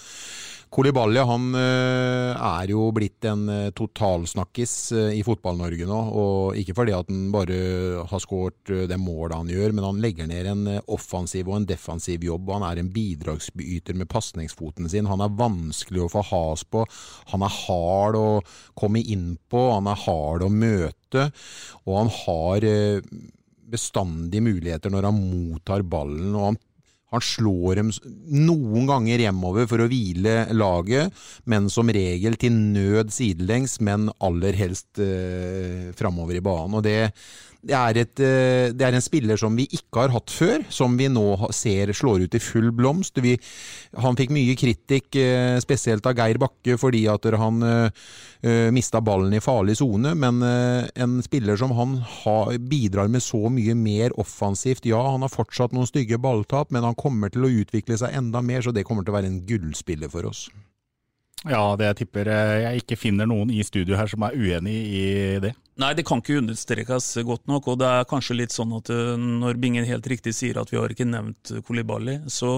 Kolibali 0.70 1.18
han 1.26 1.48
eh, 1.58 2.36
er 2.38 2.70
jo 2.70 2.84
blitt 2.94 3.26
en 3.26 3.48
eh, 3.50 3.72
totalsnakkis 3.74 4.74
eh, 4.94 5.16
i 5.18 5.24
Fotball-Norge 5.26 5.88
nå. 5.90 5.98
og 6.22 6.60
Ikke 6.62 6.76
fordi 6.78 6.94
at 6.94 7.10
han 7.10 7.32
bare 7.34 7.58
har 8.12 8.22
skåret 8.22 8.70
det 8.90 9.00
målet 9.02 9.34
han 9.40 9.50
gjør, 9.50 9.74
men 9.74 9.88
han 9.88 10.04
legger 10.04 10.30
ned 10.30 10.52
en 10.52 10.70
offensiv 10.86 11.50
og 11.50 11.58
en 11.58 11.66
defensiv 11.72 12.28
jobb. 12.28 12.46
og 12.52 12.60
Han 12.60 12.68
er 12.70 12.84
en 12.84 12.94
bidragsyter 12.94 13.98
med 13.98 14.12
pasningsfoten 14.14 14.92
sin. 14.94 15.10
Han 15.10 15.26
er 15.26 15.34
vanskelig 15.42 16.06
å 16.06 16.12
få 16.14 16.26
has 16.30 16.68
på. 16.70 16.86
Han 17.34 17.48
er 17.48 17.58
hard 17.66 18.20
å 18.22 18.30
komme 18.78 19.02
inn 19.02 19.40
på. 19.50 19.66
Han 19.74 19.90
er 19.90 20.06
hard 20.06 20.46
å 20.46 20.54
møte. 20.54 21.32
Og 21.88 21.94
han 21.98 22.14
har 22.22 22.70
bestandig 23.70 24.42
muligheter 24.46 24.94
når 24.94 25.10
han 25.10 25.22
mottar 25.34 25.82
ballen. 25.82 26.36
og 26.36 26.52
han 26.52 26.62
han 27.14 27.24
slår 27.26 27.80
dem 27.80 27.92
noen 28.30 28.88
ganger 28.90 29.24
hjemover 29.26 29.68
for 29.70 29.82
å 29.82 29.90
hvile 29.90 30.44
laget, 30.54 31.14
men 31.50 31.70
som 31.74 31.90
regel 31.90 32.38
til 32.40 32.54
nød 32.54 33.14
sidelengs, 33.14 33.80
men 33.86 34.12
aller 34.22 34.58
helst 34.60 35.02
eh, 35.02 35.90
framover 35.98 36.38
i 36.38 36.44
banen. 36.46 36.78
Og 36.78 36.86
det, 36.86 37.12
det 37.60 37.76
er, 37.76 37.98
et, 38.00 38.22
eh, 38.24 38.72
det 38.72 38.86
er, 38.88 38.96
en 38.96 39.04
spiller 39.04 39.40
som 39.40 39.56
vi 39.58 39.66
ikke 39.76 40.06
har 40.06 40.14
hatt 40.14 40.32
før, 40.32 40.64
som 40.72 40.94
vi 40.96 41.10
nå 41.12 41.52
ser 41.56 41.92
slår 41.92 42.24
ut 42.24 42.38
i 42.38 42.40
full 42.40 42.70
blomst. 42.76 43.20
Vi, 43.20 43.34
han 44.00 44.16
fikk 44.16 44.32
mye 44.32 44.56
kritikk, 44.60 45.10
eh, 45.20 45.58
spesielt 45.60 46.08
av 46.08 46.16
Geir 46.16 46.40
Bakke, 46.40 46.78
fordi 46.80 47.04
at 47.12 47.28
han 47.40 47.60
uh, 47.66 47.92
eh, 48.40 48.70
mista 48.72 49.02
ballen 49.04 49.36
i 49.36 49.44
farlig 49.44 49.76
sone. 49.82 50.16
Men 50.16 50.40
uh, 50.40 50.88
en 50.96 51.20
spiller 51.26 51.60
som 51.60 51.76
han 51.76 52.00
har, 52.22 52.56
bidrar 52.72 53.12
med 53.12 53.26
så 53.26 53.52
mye 53.52 53.76
mer 53.76 54.16
offensivt. 54.20 54.88
Ja, 54.88 55.04
han 55.12 55.28
har 55.28 55.34
fortsatt 55.34 55.76
noen 55.76 55.90
stygge 55.90 56.22
balltap, 56.22 56.72
men 56.72 56.88
han 56.88 56.98
kommer 57.00 57.34
til 57.34 57.44
å 57.44 57.54
utvikle 57.60 58.00
seg 58.00 58.16
enda 58.16 58.40
mer, 58.46 58.64
så 58.64 58.72
det 58.72 58.88
kommer 58.88 59.04
til 59.04 59.12
å 59.12 59.20
være 59.20 59.34
en 59.34 59.44
gullspiller 59.50 60.12
for 60.12 60.32
oss. 60.32 60.48
Ja, 61.48 61.62
det 61.80 61.88
jeg 61.88 61.98
tipper 62.02 62.28
jeg 62.28 62.82
ikke 62.82 62.98
finner 63.00 63.28
noen 63.30 63.52
i 63.54 63.62
studio 63.64 63.96
her 63.96 64.10
som 64.12 64.26
er 64.28 64.36
uenig 64.36 64.76
i 64.76 65.04
det. 65.40 65.54
Nei, 65.80 65.94
det 65.96 66.04
kan 66.08 66.20
ikke 66.20 66.42
understrekes 66.42 67.14
godt 67.24 67.46
nok. 67.48 67.70
og 67.72 67.80
Det 67.80 67.88
er 67.88 68.08
kanskje 68.10 68.36
litt 68.42 68.56
sånn 68.56 68.74
at 68.76 68.92
eh, 68.92 69.16
når 69.16 69.60
Bingen 69.62 69.88
helt 69.88 70.08
riktig 70.12 70.34
sier 70.36 70.60
at 70.60 70.74
vi 70.74 70.80
har 70.80 70.92
ikke 70.92 71.08
nevnt 71.08 71.54
Kolibali, 71.64 72.18
så, 72.28 72.58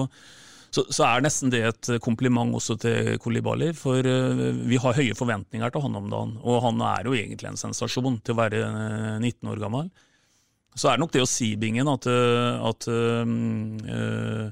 så, 0.74 0.82
så, 0.88 1.04
er 1.06 1.22
nesten 1.22 1.52
det 1.54 1.62
et 1.68 1.90
kompliment 2.02 2.56
også 2.58 2.74
til 2.82 3.12
Kolibali. 3.22 3.70
For 3.78 4.02
uh, 4.02 4.48
vi 4.66 4.80
har 4.82 4.98
høye 4.98 5.14
forventninger 5.14 5.70
til 5.70 5.86
han 5.86 6.00
om 6.00 6.10
dagen. 6.10 6.34
Og 6.42 6.58
han 6.66 6.82
er 6.88 7.06
jo 7.06 7.14
egentlig 7.14 7.52
en 7.52 7.60
sensasjon 7.60 8.18
til 8.18 8.34
å 8.34 8.40
være 8.40 8.64
19 9.20 9.30
eh, 9.30 9.52
år 9.54 9.62
gammel. 9.62 9.92
Så 10.74 10.88
er 10.88 10.96
det 10.96 11.04
nok 11.04 11.14
det 11.14 11.22
å 11.22 11.28
si, 11.30 11.52
Bingen, 11.60 11.86
at, 11.92 12.08
at 12.08 12.90
uh, 12.90 14.50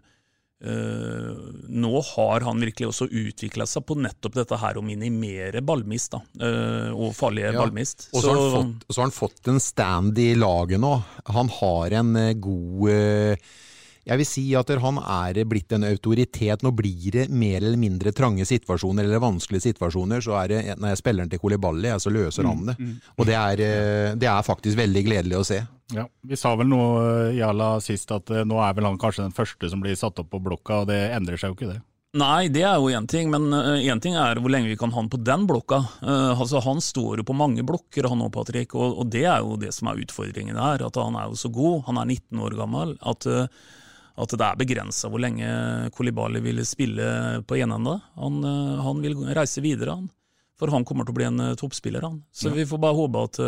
Uh, 0.61 1.33
nå 1.73 2.01
har 2.05 2.45
han 2.45 2.61
virkelig 2.61 2.91
også 2.91 3.07
utvikla 3.09 3.65
seg 3.65 3.85
på 3.89 3.95
nettopp 3.97 4.35
dette 4.43 4.59
her 4.61 4.77
å 4.77 4.83
minimere 4.85 5.63
ballmist, 5.65 6.13
da, 6.13 6.21
uh, 6.43 6.91
og 6.93 7.15
farlige 7.17 7.55
ja. 7.55 7.63
ballmist. 7.63 8.11
Og 8.13 8.21
så, 8.21 8.35
har 8.35 8.53
fått, 8.59 8.85
så, 8.91 8.99
har 8.99 9.07
han 9.07 9.17
fått 9.17 9.51
en 9.55 9.63
stand 9.65 10.21
i 10.21 10.35
laget 10.37 10.83
nå. 10.83 10.93
Han 11.33 11.49
har 11.63 11.97
en 12.03 12.13
uh, 12.13 12.35
god 12.37 13.41
jeg 14.11 14.17
vil 14.17 14.27
si 14.27 14.45
at 14.57 14.71
han 14.83 14.97
er 15.01 15.43
blitt 15.47 15.73
en 15.77 15.85
autoritet. 15.87 16.65
Nå 16.65 16.73
blir 16.75 17.11
det 17.15 17.27
mer 17.31 17.61
eller 17.61 17.79
mindre 17.79 18.13
trange 18.17 18.45
situasjoner 18.49 19.07
eller 19.07 19.21
vanskelige 19.23 19.69
situasjoner. 19.69 20.25
Så 20.25 20.35
er 20.41 20.49
det, 20.51 20.61
når 20.81 20.93
jeg 20.93 21.01
spiller 21.03 21.25
den 21.25 21.33
til 21.35 21.43
Koliballi, 21.43 21.93
så 22.01 22.11
løser 22.11 22.49
han 22.49 22.65
det. 22.73 22.79
Mm, 22.81 22.89
mm. 22.89 23.13
Og 23.21 23.29
det 23.29 23.37
er, 23.37 23.63
det 24.19 24.31
er 24.33 24.49
faktisk 24.49 24.81
veldig 24.81 25.05
gledelig 25.07 25.39
å 25.39 25.45
se. 25.47 25.61
Ja, 25.95 26.07
Vi 26.23 26.39
sa 26.39 26.55
vel 26.59 26.71
noe 26.71 27.31
Jala 27.37 27.75
sist 27.85 28.11
at 28.15 28.31
eh, 28.33 28.47
nå 28.47 28.59
er 28.63 28.75
vel 28.77 28.89
han 28.89 28.99
kanskje 29.01 29.27
den 29.27 29.37
første 29.37 29.71
som 29.71 29.83
blir 29.83 29.97
satt 29.99 30.19
opp 30.23 30.31
på 30.33 30.43
blokka, 30.43 30.83
og 30.83 30.91
det 30.91 31.01
endrer 31.15 31.41
seg 31.41 31.53
jo 31.53 31.59
ikke 31.59 31.73
det? 31.73 31.81
Nei, 32.19 32.49
det 32.51 32.65
er 32.67 32.75
jo 32.83 32.89
én 32.91 33.07
ting, 33.07 33.29
men 33.31 33.53
én 33.55 33.95
uh, 33.95 34.03
ting 34.03 34.17
er 34.19 34.41
hvor 34.43 34.51
lenge 34.51 34.67
vi 34.67 34.79
kan 34.79 34.91
ha 34.91 34.99
han 34.99 35.11
på 35.13 35.21
den 35.23 35.45
blokka. 35.47 35.79
Uh, 36.03 36.35
altså 36.35 36.59
Han 36.65 36.83
står 36.83 37.21
jo 37.23 37.27
på 37.29 37.37
mange 37.39 37.63
blokker, 37.63 38.09
han 38.11 38.25
òg, 38.25 38.33
Patrick, 38.35 38.75
og, 38.75 38.97
og, 38.99 39.13
det 39.15 39.29
er 39.31 39.45
jo 39.45 39.55
det 39.61 39.71
som 39.77 39.93
er 39.93 40.01
utfordringen 40.03 40.59
her. 40.59 40.83
At 40.89 40.99
han 40.99 41.15
er 41.15 41.29
jo 41.31 41.39
så 41.39 41.53
god, 41.55 41.85
han 41.87 42.01
er 42.03 42.11
19 42.11 42.43
år 42.43 42.57
gammel, 42.59 42.97
at, 42.99 43.29
uh, 43.31 43.47
at 44.19 44.35
det 44.35 44.49
er 44.49 44.59
begrensa 44.59 45.07
hvor 45.07 45.23
lenge 45.23 45.47
Kolibali 45.95 46.43
vil 46.43 46.65
spille 46.67 47.45
på 47.47 47.61
enende. 47.63 47.95
Han, 48.19 48.43
han 48.83 49.07
vil 49.07 49.15
reise 49.31 49.63
videre, 49.63 49.95
han. 50.01 50.11
For 50.59 50.75
han 50.75 50.83
kommer 50.85 51.07
til 51.07 51.15
å 51.15 51.21
bli 51.21 51.31
en 51.31 51.45
toppspiller, 51.57 52.03
han. 52.05 52.19
Så 52.35 52.51
ja. 52.51 52.59
vi 52.59 52.67
får 52.69 52.83
bare 52.83 52.99
håpe 52.99 53.23
at 53.31 53.39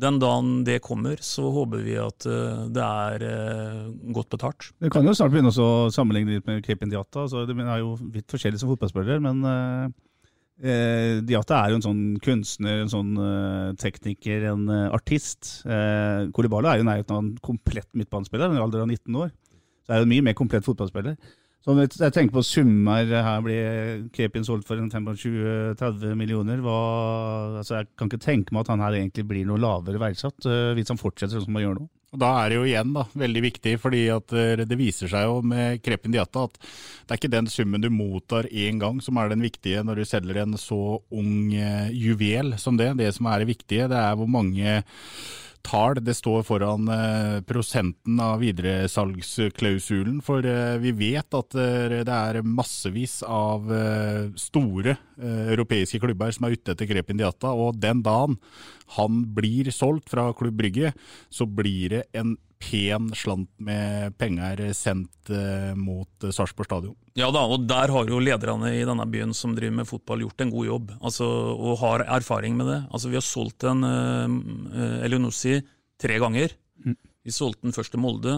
den 0.00 0.16
dagen 0.22 0.62
det 0.64 0.78
kommer, 0.84 1.20
så 1.20 1.50
håper 1.52 1.82
vi 1.84 1.98
at 2.00 2.24
uh, 2.24 2.64
det 2.72 2.84
er 2.84 3.24
uh, 3.28 3.90
godt 4.16 4.30
betalt. 4.32 4.70
Vi 4.80 4.90
kan 4.92 5.04
jo 5.04 5.12
snart 5.16 5.34
begynne 5.34 5.52
å 5.52 5.90
sammenligne 5.92 6.38
litt 6.38 6.48
med 6.48 6.62
Cape 6.64 6.88
Diata. 6.88 7.26
Altså, 7.26 7.44
de 7.48 7.56
er 7.60 7.82
jo 7.82 7.92
vidt 8.00 8.32
forskjellige 8.32 8.62
som 8.62 8.72
fotballspillere, 8.72 9.20
men 9.20 9.44
eh, 10.62 11.20
Diata 11.26 11.58
er 11.60 11.72
jo 11.72 11.80
en 11.80 11.84
sånn 11.84 12.02
kunstner, 12.24 12.80
en 12.80 12.92
sånn 12.92 13.12
tekniker, 13.82 14.48
en 14.54 14.64
artist. 14.94 15.58
Eh, 15.66 16.30
Kolibala 16.32 16.72
er 16.72 16.80
jo 16.80 16.88
nærheten 16.88 17.16
av 17.16 17.22
en 17.26 17.30
komplett 17.44 17.90
midtbanespiller, 17.92 18.48
en 18.48 18.64
alder 18.64 18.86
av 18.86 18.88
19 18.88 19.20
år. 19.26 19.32
Så 19.82 19.92
er 19.92 20.00
jo 20.00 20.08
en 20.08 20.14
mye 20.14 20.24
mer 20.24 20.38
komplett 20.38 20.64
fotballspiller. 20.64 21.18
Så 21.62 21.76
jeg 21.78 22.10
tenker 22.10 22.34
på 22.34 22.42
summer 22.42 23.06
her 23.06 23.42
blir 23.44 24.06
Kepin 24.14 24.42
solgt 24.42 24.66
for 24.66 24.80
25-30 24.82 26.16
millioner. 26.18 26.58
Hva, 26.58 26.78
altså 27.60 27.78
jeg 27.78 27.92
kan 27.94 28.10
ikke 28.10 28.24
tenke 28.24 28.54
meg 28.54 28.64
at 28.64 28.72
han 28.72 28.82
her 28.82 28.96
egentlig 28.98 29.28
blir 29.30 29.46
noe 29.46 29.62
lavere 29.62 30.00
verdsatt, 30.02 30.42
uh, 30.42 30.72
hvis 30.74 30.90
han 30.90 30.98
fortsetter 30.98 31.36
sånn 31.36 31.46
som 31.46 31.58
han 31.60 31.64
gjør 31.68 31.76
nå. 31.78 31.86
Og 32.12 32.20
Da 32.20 32.30
er 32.40 32.50
det 32.50 32.56
jo 32.58 32.64
igjen 32.66 32.90
da, 32.92 33.06
veldig 33.22 33.42
viktig, 33.46 33.76
fordi 33.80 34.02
eh, 34.12 34.64
det 34.68 34.76
viser 34.76 35.08
seg 35.08 35.22
jo 35.24 35.38
med 35.48 35.78
Krepin 35.80 36.12
Diata 36.12 36.42
at 36.44 36.58
det 36.60 37.14
er 37.14 37.20
ikke 37.22 37.30
den 37.32 37.48
summen 37.48 37.80
du 37.80 37.88
mottar 37.88 38.50
én 38.50 38.82
gang 38.82 38.98
som 39.00 39.16
er 39.16 39.30
den 39.32 39.40
viktige 39.40 39.80
når 39.80 40.02
du 40.02 40.04
selger 40.10 40.42
en 40.42 40.58
så 40.60 40.98
ung 41.08 41.54
juvel 41.88 42.52
som 42.60 42.76
det. 42.76 42.90
Det 43.00 43.08
som 43.16 43.30
er 43.32 43.40
det 43.40 43.48
viktige, 43.54 43.88
det 43.88 43.96
er 43.96 44.18
hvor 44.20 44.28
mange 44.28 44.82
tall 45.62 45.98
det 46.02 46.14
står 46.16 46.42
foran 46.46 46.88
eh, 46.92 47.38
prosenten 47.46 48.20
av 48.22 48.42
videresalgsklausulen. 48.42 50.20
For 50.24 50.44
eh, 50.46 50.76
vi 50.82 50.92
vet 50.98 51.36
at 51.38 51.56
eh, 51.58 52.02
det 52.02 52.18
er 52.18 52.42
massevis 52.46 53.20
av 53.26 53.70
store 54.38 54.96
europeiske 55.22 56.00
klubber 56.02 56.32
som 56.34 56.48
er 56.48 56.56
ute 56.56 56.74
etter 56.74 56.88
Krepin 56.88 57.20
Diata. 57.20 57.52
Og 57.54 57.78
den 57.78 58.02
dagen 58.04 58.38
han 58.96 59.22
blir 59.36 59.70
solgt 59.74 60.10
fra 60.12 60.30
Klubb 60.36 60.58
Brygge, 60.60 60.92
så 61.32 61.46
blir 61.48 61.96
det 61.96 62.02
en 62.18 62.36
pen 62.62 63.10
slant 63.16 63.50
med 63.62 64.14
penger 64.20 64.60
sendt 64.76 65.30
eh, 65.32 65.72
mot 65.78 66.24
eh, 66.24 66.32
Sarpsborg 66.34 66.68
stadion. 66.68 66.96
Ja 67.18 67.30
da, 67.34 67.42
og 67.50 67.66
der 67.68 67.92
har 67.92 68.08
jo 68.08 68.20
lederne 68.22 68.70
i 68.76 68.84
denne 68.88 69.06
byen 69.10 69.34
som 69.36 69.56
driver 69.56 69.80
med 69.80 69.88
fotball 69.88 70.22
gjort 70.24 70.44
en 70.44 70.52
god 70.54 70.68
jobb, 70.68 70.94
altså, 71.00 71.28
og 71.52 71.80
har 71.82 72.06
erfaring 72.06 72.56
med 72.58 72.70
det. 72.70 72.80
Altså, 72.90 73.10
vi 73.10 73.18
har 73.18 73.26
solgt 73.26 73.66
en 73.68 73.82
uh, 73.84 75.04
Elionossi 75.04 75.58
tre 76.00 76.18
ganger. 76.22 76.54
Mm. 76.86 76.98
Vi 77.26 77.34
solgte 77.34 77.66
den 77.66 77.76
først 77.76 77.94
til 77.94 78.02
Molde. 78.02 78.36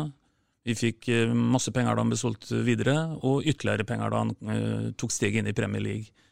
Vi 0.64 0.76
fikk 0.76 1.10
masse 1.36 1.72
penger 1.76 1.92
da 1.92 2.00
han 2.00 2.12
ble 2.12 2.18
solgt 2.18 2.48
videre, 2.64 2.96
og 3.20 3.44
ytterligere 3.44 3.86
penger 3.88 4.12
da 4.12 4.24
han 4.24 4.34
uh, 4.48 4.92
tok 5.00 5.12
steget 5.12 5.42
inn 5.42 5.52
i 5.52 5.56
Premier 5.56 5.84
League. 5.84 6.23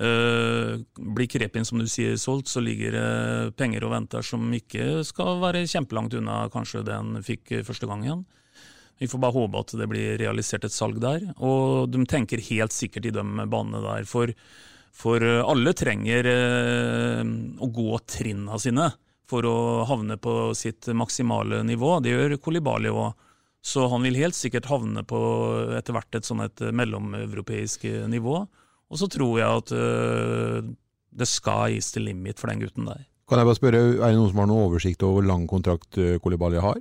Uh, 0.00 0.80
blir 0.96 1.28
Krepin 1.28 1.66
som 1.68 1.76
du 1.76 1.84
sier 1.90 2.14
solgt, 2.16 2.48
så 2.48 2.62
ligger 2.64 2.94
det 2.96 3.56
penger 3.60 3.84
og 3.84 3.92
venter 3.92 4.24
som 4.24 4.46
ikke 4.56 5.02
skal 5.04 5.42
være 5.42 5.66
kjempelangt 5.68 6.16
unna 6.16 6.46
kanskje 6.54 6.80
det 6.86 6.94
en 6.96 7.18
fikk 7.26 7.58
første 7.68 7.88
gang 7.90 8.06
igjen. 8.06 8.22
Vi 9.00 9.08
får 9.08 9.20
bare 9.20 9.36
håpe 9.36 9.60
at 9.60 9.76
det 9.80 9.86
blir 9.88 10.18
realisert 10.20 10.64
et 10.64 10.74
salg 10.74 10.98
der. 11.00 11.22
Og 11.40 11.88
de 11.88 12.02
tenker 12.08 12.42
helt 12.50 12.74
sikkert 12.76 13.06
i 13.08 13.14
de 13.16 13.24
banene 13.24 13.80
der. 13.84 14.08
For 14.08 14.32
For 14.96 15.22
eh, 15.22 15.44
alle 15.46 15.72
trenger 15.72 16.26
eh, 16.26 17.22
å 17.62 17.66
gå 17.70 17.98
trinna 18.10 18.58
sine 18.58 18.90
for 19.30 19.46
å 19.46 19.84
havne 19.86 20.16
på 20.18 20.52
sitt 20.58 20.88
maksimale 20.90 21.62
nivå. 21.62 22.00
Det 22.02 22.10
gjør 22.10 22.36
Kolibali 22.42 22.90
òg. 22.90 23.14
Så 23.62 23.86
han 23.92 24.02
vil 24.02 24.16
helt 24.16 24.34
sikkert 24.34 24.70
havne 24.70 25.04
på 25.04 25.20
etter 25.76 25.94
hvert 25.94 26.16
et 26.16 26.26
sånn 26.26 26.42
et 26.42 26.62
mellomeuropeisk 26.74 27.84
eh, 27.86 28.08
nivå. 28.10 28.42
Og 28.90 28.98
så 28.98 29.06
tror 29.10 29.38
jeg 29.38 29.48
at 29.62 29.70
uh, 29.72 30.62
det 31.10 31.26
skal 31.30 31.72
gis 31.74 31.92
til 31.94 32.02
limit 32.08 32.40
for 32.40 32.48
den 32.50 32.60
gutten 32.64 32.86
der. 32.90 33.02
Kan 33.30 33.38
jeg 33.38 33.46
bare 33.46 33.60
spørre, 33.60 33.80
Er 33.94 34.08
det 34.10 34.18
noen 34.18 34.32
som 34.32 34.40
har 34.42 34.48
noen 34.50 34.66
oversikt 34.66 35.02
over 35.06 35.16
hvor 35.20 35.28
lang 35.30 35.42
kontrakt 35.50 35.92
uh, 35.98 36.18
Kolibali 36.22 36.58
har? 36.62 36.78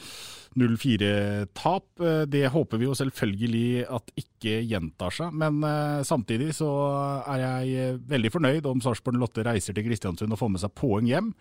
0-4-tap. 0.59 1.87
Det 2.27 2.43
håper 2.51 2.81
vi 2.81 2.89
jo 2.89 2.95
selvfølgelig 2.99 3.85
at 3.87 4.13
ikke 4.19 4.61
gjentar 4.67 5.15
seg, 5.15 5.35
men 5.37 5.63
samtidig 6.07 6.55
så 6.59 6.71
er 7.23 7.45
jeg 7.45 7.99
veldig 8.11 8.33
fornøyd 8.35 8.71
om 8.71 8.83
Sarpsborg 8.83 9.21
08 9.21 9.45
reiser 9.47 9.77
til 9.77 9.87
Kristiansund 9.87 10.35
og 10.35 10.41
får 10.41 10.55
med 10.55 10.65
seg 10.65 10.75
poeng 10.79 11.11
hjem. 11.11 11.35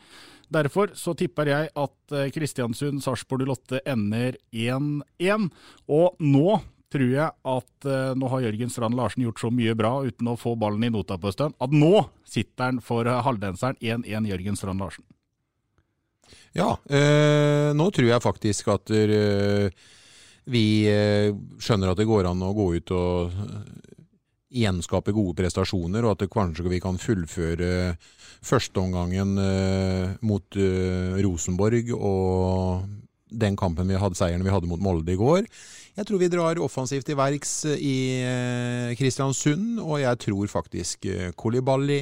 Derfor 0.49 0.93
så 0.97 1.13
tipper 1.17 1.49
jeg 1.49 1.69
at 1.77 2.17
Kristiansund-Sarpsborg 2.35 3.45
08 3.49 3.83
ender 3.89 4.37
1-1. 4.49 5.49
Og 5.93 6.21
nå 6.21 6.59
tror 6.89 7.11
jeg 7.13 7.29
at 7.53 7.89
nå 8.17 8.29
har 8.33 8.45
Jørgen 8.47 8.71
Strand 8.73 8.97
Larsen 8.97 9.21
gjort 9.21 9.41
så 9.43 9.51
mye 9.53 9.75
bra 9.77 9.91
uten 10.01 10.25
å 10.31 10.37
få 10.41 10.55
ballen 10.57 10.87
i 10.87 10.89
nota 10.89 11.19
på 11.21 11.29
en 11.29 11.35
stund, 11.35 11.53
at 11.61 11.69
nå 11.69 12.07
sitter 12.25 12.65
han 12.65 12.79
for 12.81 13.05
halvdenseren 13.05 13.77
1-1 13.77 14.25
Jørgen 14.31 14.57
Strand 14.57 14.81
Larsen. 14.81 15.05
Ja, 16.57 16.73
eh, 16.89 17.69
nå 17.77 17.89
tror 17.93 18.09
jeg 18.09 18.23
faktisk 18.25 18.71
at 18.73 18.91
eh, 18.95 19.69
vi 20.49 20.65
eh, 20.89 21.29
skjønner 21.61 21.91
at 21.91 21.99
det 21.99 22.09
går 22.09 22.29
an 22.31 22.41
å 22.45 22.55
gå 22.57 22.71
ut 22.79 22.93
og 22.95 23.35
gjenskape 24.49 25.13
gode 25.13 25.37
prestasjoner, 25.37 26.05
og 26.05 26.15
at 26.15 26.23
det 26.23 26.33
kanskje 26.33 26.71
vi 26.71 26.81
kan 26.81 26.97
fullføre 26.97 27.93
førsteomgangen 28.39 29.35
mot 30.25 30.57
Rosenborg 31.21 31.91
og 31.93 32.87
den 33.29 33.57
kampen 33.59 33.91
vi 33.91 33.99
hadde, 33.99 34.17
seieren 34.17 34.41
vi 34.47 34.49
hadde 34.49 34.69
mot 34.71 34.81
Molde 34.81 35.13
i 35.13 35.19
går. 35.19 35.43
Jeg 35.99 36.07
tror 36.07 36.21
vi 36.23 36.31
drar 36.33 36.61
offensivt 36.63 37.05
til 37.05 37.19
verks 37.19 37.51
i 37.75 38.95
Kristiansund, 38.97 39.83
og 39.83 39.99
jeg 40.01 40.21
tror 40.23 40.49
faktisk 40.49 41.05
Kolibali 41.37 41.99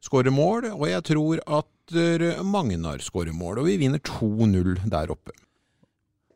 skårer 0.00 0.32
mål, 0.32 0.70
og 0.72 0.86
jeg 0.88 1.04
tror 1.10 1.44
at 1.44 1.68
Magnar 2.46 3.02
skårer 3.04 3.34
mål. 3.36 3.62
Og 3.62 3.70
vi 3.70 3.78
vinner 3.80 4.02
2-0 4.02 4.78
der 4.90 5.12
oppe. 5.12 5.34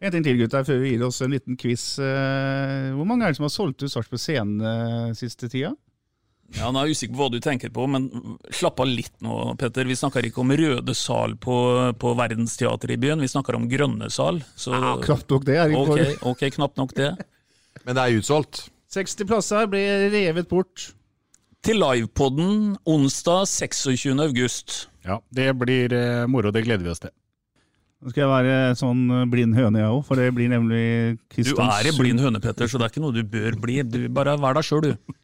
En 0.05 0.13
ting 0.13 0.25
til, 0.27 0.37
gutter, 0.43 0.67
før 0.67 0.83
vi 0.83 0.93
gir 0.93 1.07
oss 1.07 1.23
en 1.25 1.33
liten 1.33 1.57
quiz. 1.57 1.95
Hvor 1.99 3.09
mange 3.09 3.25
er 3.25 3.33
det 3.33 3.39
som 3.39 3.47
har 3.47 3.55
solgt 3.55 3.85
ut 3.85 3.93
Sarpsborg 3.93 4.21
Scene 4.21 4.75
siste 5.17 5.49
tida? 5.49 5.73
Ja, 6.53 6.69
Nå 6.71 6.81
er 6.81 6.91
jeg 6.91 6.99
usikker 6.99 7.15
på 7.17 7.23
hva 7.23 7.31
du 7.33 7.39
tenker 7.43 7.73
på, 7.75 7.87
men 7.91 8.09
slapp 8.55 8.83
av 8.83 8.91
litt 8.91 9.15
nå, 9.25 9.55
Petter. 9.59 9.87
Vi 9.89 9.97
snakker 9.99 10.27
ikke 10.29 10.43
om 10.43 10.53
røde 10.55 10.95
sal 10.97 11.39
på, 11.41 11.57
på 11.99 12.13
Verdensteatret 12.19 12.95
i 12.95 13.01
byen, 13.01 13.23
vi 13.25 13.31
snakker 13.31 13.57
om 13.59 13.65
grønne 13.71 14.11
sal. 14.13 14.43
Så... 14.55 14.75
Ja, 14.75 14.95
knapt 15.03 15.33
nok 15.33 15.47
det. 15.49 15.57
er 15.63 15.73
det 15.73 15.81
okay, 15.81 16.13
ok, 16.21 16.45
knapt 16.59 16.79
nok 16.81 16.95
det. 16.99 17.15
Men 17.85 17.97
det 17.97 18.05
er 18.05 18.21
utsolgt? 18.21 18.67
60 18.95 19.27
plasser 19.27 19.67
blir 19.73 20.07
revet 20.13 20.47
bort 20.51 20.93
til 21.65 21.79
livepoden 21.81 22.75
onsdag 22.85 23.47
26. 23.49 24.13
august. 24.21 24.75
Ja, 25.05 25.21
det 25.33 25.49
blir 25.57 25.93
eh, 25.97 26.25
moro. 26.29 26.53
Det 26.53 26.65
gleder 26.67 26.85
vi 26.85 26.93
oss 26.93 27.01
til. 27.01 27.13
Nå 28.05 28.13
skal 28.13 28.25
jeg 28.25 28.33
være 28.33 28.57
sånn 28.77 29.05
eh, 29.09 29.25
blind 29.33 29.57
høne, 29.57 29.81
jeg 29.81 29.93
òg, 29.95 30.03
for 30.05 30.21
det 30.21 30.29
blir 30.37 30.51
nemlig 30.53 30.85
Kristiansund. 31.33 31.63
Du 31.65 31.79
er 31.79 31.89
en 31.89 32.01
blind 32.01 32.21
høne, 32.21 32.43
Petter, 32.45 32.69
så 32.69 32.81
det 32.81 32.89
er 32.89 32.93
ikke 32.93 33.05
noe 33.05 33.17
du 33.17 33.23
bør 33.25 33.57
bli. 33.63 33.79
Du 33.89 34.03
Bare 34.13 34.37
vær 34.41 34.59
deg 34.59 34.67
sjøl, 34.69 34.91
du. 34.91 35.15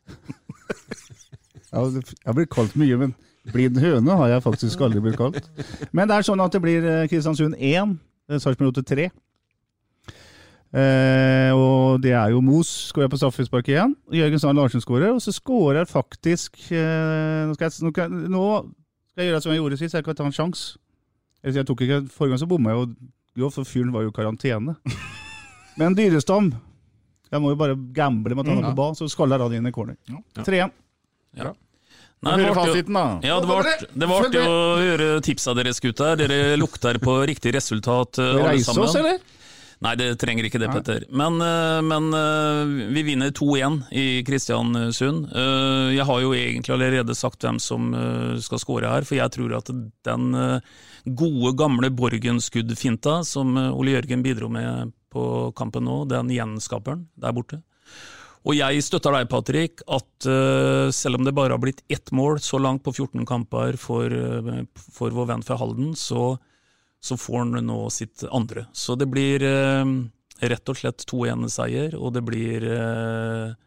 ja, 1.74 1.84
jeg 1.84 2.06
har 2.24 2.38
blitt 2.38 2.52
kalt 2.54 2.76
mye, 2.80 3.00
men 3.02 3.12
blind 3.52 3.80
høne 3.82 4.16
har 4.22 4.32
jeg 4.32 4.46
faktisk 4.46 4.86
aldri 4.86 5.04
blitt 5.04 5.20
kalt. 5.20 5.50
Men 5.92 6.08
det 6.08 6.16
er 6.16 6.28
sånn 6.30 6.40
at 6.40 6.56
det 6.56 6.62
blir 6.64 6.88
eh, 6.88 7.08
Kristiansund 7.12 7.58
1, 7.58 7.98
Sarpsborg 8.40 8.80
3. 8.80 9.10
Eh, 10.70 11.50
og 11.50 11.98
det 11.98 12.12
er 12.14 12.30
jo 12.30 12.40
Mos 12.46 12.68
skårer 12.92 13.10
på 13.10 13.18
straffespark 13.18 13.68
igjen. 13.72 13.96
Jørgen 14.14 14.42
Sand 14.42 14.58
Larsen 14.58 14.82
skårer, 14.82 15.10
og 15.16 15.22
så 15.22 15.34
skårer 15.34 15.88
faktisk 15.90 16.60
eh, 16.70 17.48
nå, 17.48 17.56
skal 17.56 17.66
jeg, 17.66 17.82
nå, 17.82 17.90
skal, 17.90 18.12
nå, 18.30 18.44
skal 19.10 19.24
jeg, 19.24 19.32
gjøre 19.32 19.40
som 19.42 19.52
jeg 19.52 19.62
gjorde 19.62 19.78
sist, 19.80 19.96
jeg 19.98 20.06
kan 20.06 20.18
ta 20.18 20.28
en 20.28 20.36
sjanse. 20.36 20.78
Jeg 21.42 21.66
tok 21.66 21.82
ikke, 21.86 22.04
Forrige 22.12 22.36
gang 22.36 22.42
så 22.42 22.50
bomma 22.50 22.74
jeg 22.74 22.92
jo, 23.40 23.48
for 23.50 23.66
fyren 23.66 23.90
var 23.94 24.04
jo 24.04 24.12
i 24.12 24.14
karantene. 24.14 24.76
Men 25.80 25.94
Dyrestam 25.96 26.50
Jeg 27.30 27.40
må 27.40 27.52
jo 27.54 27.58
bare 27.58 27.76
gamble 27.94 28.34
med 28.34 28.44
at 28.44 28.52
han 28.52 28.62
er 28.62 28.70
på 28.70 28.78
ball, 28.78 28.94
så 28.98 29.08
skaller 29.10 29.38
jeg 29.38 29.48
han 29.48 29.58
inn 29.58 29.70
i 29.70 29.74
corner. 29.74 29.98
3-1. 30.38 30.72
Ja. 31.40 31.52
Nei, 32.20 32.34
det 32.36 32.48
var 32.50 32.58
artig, 32.66 32.82
ja, 33.24 33.36
det 33.40 34.08
var 34.10 34.26
artig 34.26 34.40
å 34.44 34.56
høre 34.76 35.06
tipsa 35.24 35.54
deres, 35.56 35.78
gutter. 35.80 36.18
Dere 36.20 36.58
lukter 36.60 36.98
på 37.00 37.14
riktig 37.30 37.54
resultat. 37.56 38.18
Vi 38.20 38.42
reiser 38.44 38.82
oss, 38.82 38.98
eller? 39.00 39.22
Nei, 39.80 39.94
det 39.96 40.10
trenger 40.20 40.44
ikke 40.44 40.60
det, 40.60 40.68
Petter. 40.74 41.06
Men, 41.08 41.38
eh, 41.40 41.78
men 41.80 42.10
eh, 42.12 42.90
vi 42.92 43.04
vinner 43.06 43.32
2-1 43.32 43.78
i 43.96 44.20
Kristiansund. 44.28 45.30
Eh, 45.32 45.86
jeg 45.96 46.04
har 46.04 46.20
jo 46.20 46.34
egentlig 46.36 46.74
allerede 46.74 47.16
sagt 47.16 47.46
hvem 47.46 47.56
som 47.62 47.88
skal 48.44 48.60
skåre 48.60 48.92
her, 48.92 49.08
for 49.08 49.16
jeg 49.16 49.32
tror 49.32 49.56
at 49.56 49.72
den 49.72 50.26
gode, 51.08 51.54
gamle 51.56 51.88
Borgen-skuddfinta 51.96 53.22
som 53.24 53.56
Ole 53.56 53.96
Jørgen 53.96 54.24
bidro 54.26 54.52
med 54.52 54.92
på 55.10 55.24
kampen 55.56 55.88
nå, 55.88 56.04
den 56.10 56.28
gjenskaper 56.30 56.98
han 56.98 57.08
der 57.18 57.34
borte. 57.34 57.62
Og 58.48 58.56
jeg 58.56 58.84
støtter 58.84 59.16
deg, 59.16 59.28
Patrick, 59.28 59.82
at 59.84 60.28
uh, 60.28 60.88
selv 60.94 61.18
om 61.18 61.26
det 61.26 61.34
bare 61.36 61.52
har 61.52 61.60
blitt 61.60 61.82
ett 61.92 62.08
mål 62.16 62.38
så 62.40 62.56
langt 62.56 62.80
på 62.86 62.94
14 62.94 63.26
kamper 63.28 63.76
for, 63.80 64.08
uh, 64.08 64.62
for 64.96 65.12
vår 65.12 65.28
venn 65.34 65.44
fra 65.44 65.58
Halden, 65.60 65.92
så 65.98 66.38
så 67.00 67.16
får 67.16 67.38
han 67.38 67.66
nå 67.66 67.80
sitt 67.90 68.24
andre. 68.30 68.66
Så 68.72 68.94
det 69.00 69.08
blir 69.10 69.42
eh, 69.46 69.92
rett 70.40 70.72
og 70.72 70.78
slett 70.78 71.04
2-1-seier, 71.08 71.96
og 71.96 72.14
det 72.16 72.22
blir 72.26 72.66
eh, 72.68 73.58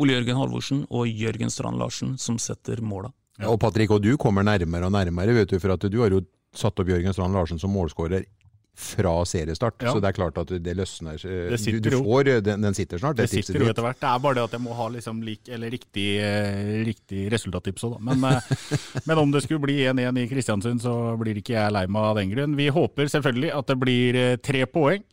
Ole 0.00 0.16
Jørgen 0.16 0.40
Halvorsen 0.40 0.84
og 0.90 1.08
Jørgen 1.08 1.52
Strand 1.52 1.80
Larsen 1.80 2.16
som 2.20 2.38
setter 2.42 2.82
måla. 2.84 3.12
Ja, 3.40 3.50
og 3.50 3.58
Patrick, 3.62 3.90
og 3.90 4.02
du 4.04 4.14
kommer 4.20 4.46
nærmere 4.46 4.86
og 4.86 4.94
nærmere, 4.94 5.34
vet 5.34 5.50
du, 5.50 5.58
for 5.62 5.74
at 5.74 5.86
du 5.90 6.00
har 6.02 6.14
jo 6.14 6.22
satt 6.54 6.78
opp 6.78 6.90
Jørgen 6.90 7.14
Strand 7.14 7.34
Larsen 7.34 7.60
som 7.62 7.72
målskårer 7.74 8.26
fra 8.74 9.24
seriestart. 9.24 9.82
Ja. 9.82 9.92
Så 9.92 10.00
det 10.02 10.08
er 10.10 10.16
klart 10.16 10.38
at 10.40 10.50
det 10.50 10.72
løsner. 10.74 11.14
Det 11.14 11.58
du, 11.62 11.78
du, 11.78 11.90
får, 12.02 12.30
den, 12.42 12.64
den, 12.64 12.74
sitter 12.74 12.98
snart. 12.98 13.16
Det, 13.16 13.28
det 13.30 13.44
sitter 13.44 13.62
jo 13.62 13.70
etter 13.70 13.86
hvert. 13.86 14.00
Det 14.02 14.10
er 14.10 14.22
bare 14.24 14.38
det 14.38 14.44
at 14.48 14.56
jeg 14.56 14.64
må 14.64 14.74
ha 14.74 14.88
liksom 14.90 15.20
lik, 15.22 15.46
riktig, 15.46 16.08
eh, 16.18 16.82
riktig 16.86 17.28
resultattips 17.32 17.86
òg, 17.86 17.94
da. 17.94 18.02
Men, 18.10 18.26
eh, 18.32 18.66
men, 19.06 19.20
om 19.22 19.34
det 19.34 19.44
skulle 19.46 19.62
bli 19.62 19.78
1-1 19.86 20.18
i 20.24 20.26
Kristiansund, 20.32 20.82
så 20.82 21.14
blir 21.20 21.38
ikke 21.38 21.54
jeg 21.54 21.74
lei 21.76 21.84
meg 21.86 22.10
av 22.10 22.18
den 22.18 22.34
grunn. 22.34 22.58
Vi 22.58 22.68
håper 22.74 23.10
selvfølgelig 23.14 23.54
at 23.54 23.70
det 23.70 23.78
blir 23.84 24.20
eh, 24.24 24.36
tre 24.42 24.66
poeng. 24.66 25.06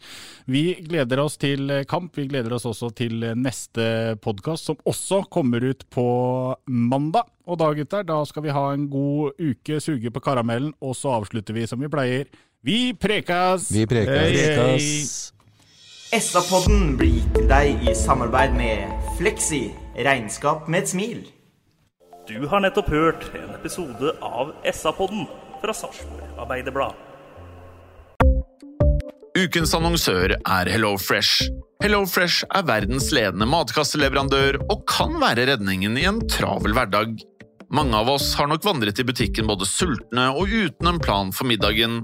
Vi 0.49 0.65
gleder 0.81 1.21
oss 1.21 1.37
til 1.41 1.69
kamp. 1.89 2.17
Vi 2.17 2.25
gleder 2.31 2.57
oss 2.57 2.65
også 2.65 2.89
til 2.97 3.21
neste 3.37 4.17
podkast, 4.25 4.71
som 4.71 4.81
også 4.89 5.21
kommer 5.29 5.61
ut 5.69 5.85
på 5.93 6.07
mandag. 6.65 7.29
Og 7.45 7.59
da, 7.61 7.69
gutter, 7.77 8.05
da 8.07 8.23
skal 8.25 8.45
vi 8.47 8.55
ha 8.55 8.71
en 8.73 8.89
god 8.89 9.37
uke, 9.37 9.77
suge 9.83 10.09
på 10.13 10.23
karamellen, 10.23 10.73
og 10.81 10.97
så 10.97 11.19
avslutter 11.19 11.55
vi 11.57 11.69
som 11.69 11.81
vi 11.81 11.89
pleier 11.91 12.29
vi 12.61 12.93
prekas! 12.93 13.71
Vi 13.71 13.87
prekas. 13.87 15.33
SA-podden 16.11 16.97
blir 16.99 17.15
gitt 17.15 17.29
til 17.37 17.47
deg 17.49 17.85
i 17.87 17.93
samarbeid 17.97 18.53
med 18.53 18.91
Fleksi 19.17 19.63
regnskap 19.95 20.67
med 20.69 20.83
et 20.83 20.91
smil. 20.91 21.23
Du 22.29 22.45
har 22.51 22.61
nettopp 22.61 22.91
hørt 22.93 23.25
en 23.33 23.55
episode 23.55 24.13
av 24.21 24.51
SA-podden 24.67 25.25
fra 25.63 25.73
Sarpsborg 25.73 26.37
Arbeiderblad. 26.43 26.93
Ukens 29.41 29.73
annonsør 29.73 30.35
er 30.37 30.69
HelloFresh. 30.69 31.49
HelloFresh 31.81 32.45
er 32.53 32.67
verdens 32.67 33.09
ledende 33.15 33.47
matkasseleverandør 33.49 34.61
og 34.67 34.85
kan 34.85 35.17
være 35.23 35.47
redningen 35.55 35.97
i 35.97 36.05
en 36.11 36.21
travel 36.29 36.77
hverdag. 36.77 37.17
Mange 37.73 37.97
av 37.97 38.09
oss 38.11 38.33
har 38.37 38.51
nok 38.51 38.65
vandret 38.67 38.99
i 38.99 39.07
butikken 39.07 39.47
både 39.49 39.65
sultne 39.65 40.29
og 40.35 40.51
uten 40.51 40.91
en 40.91 40.99
plan 41.01 41.31
for 41.33 41.47
middagen, 41.49 42.03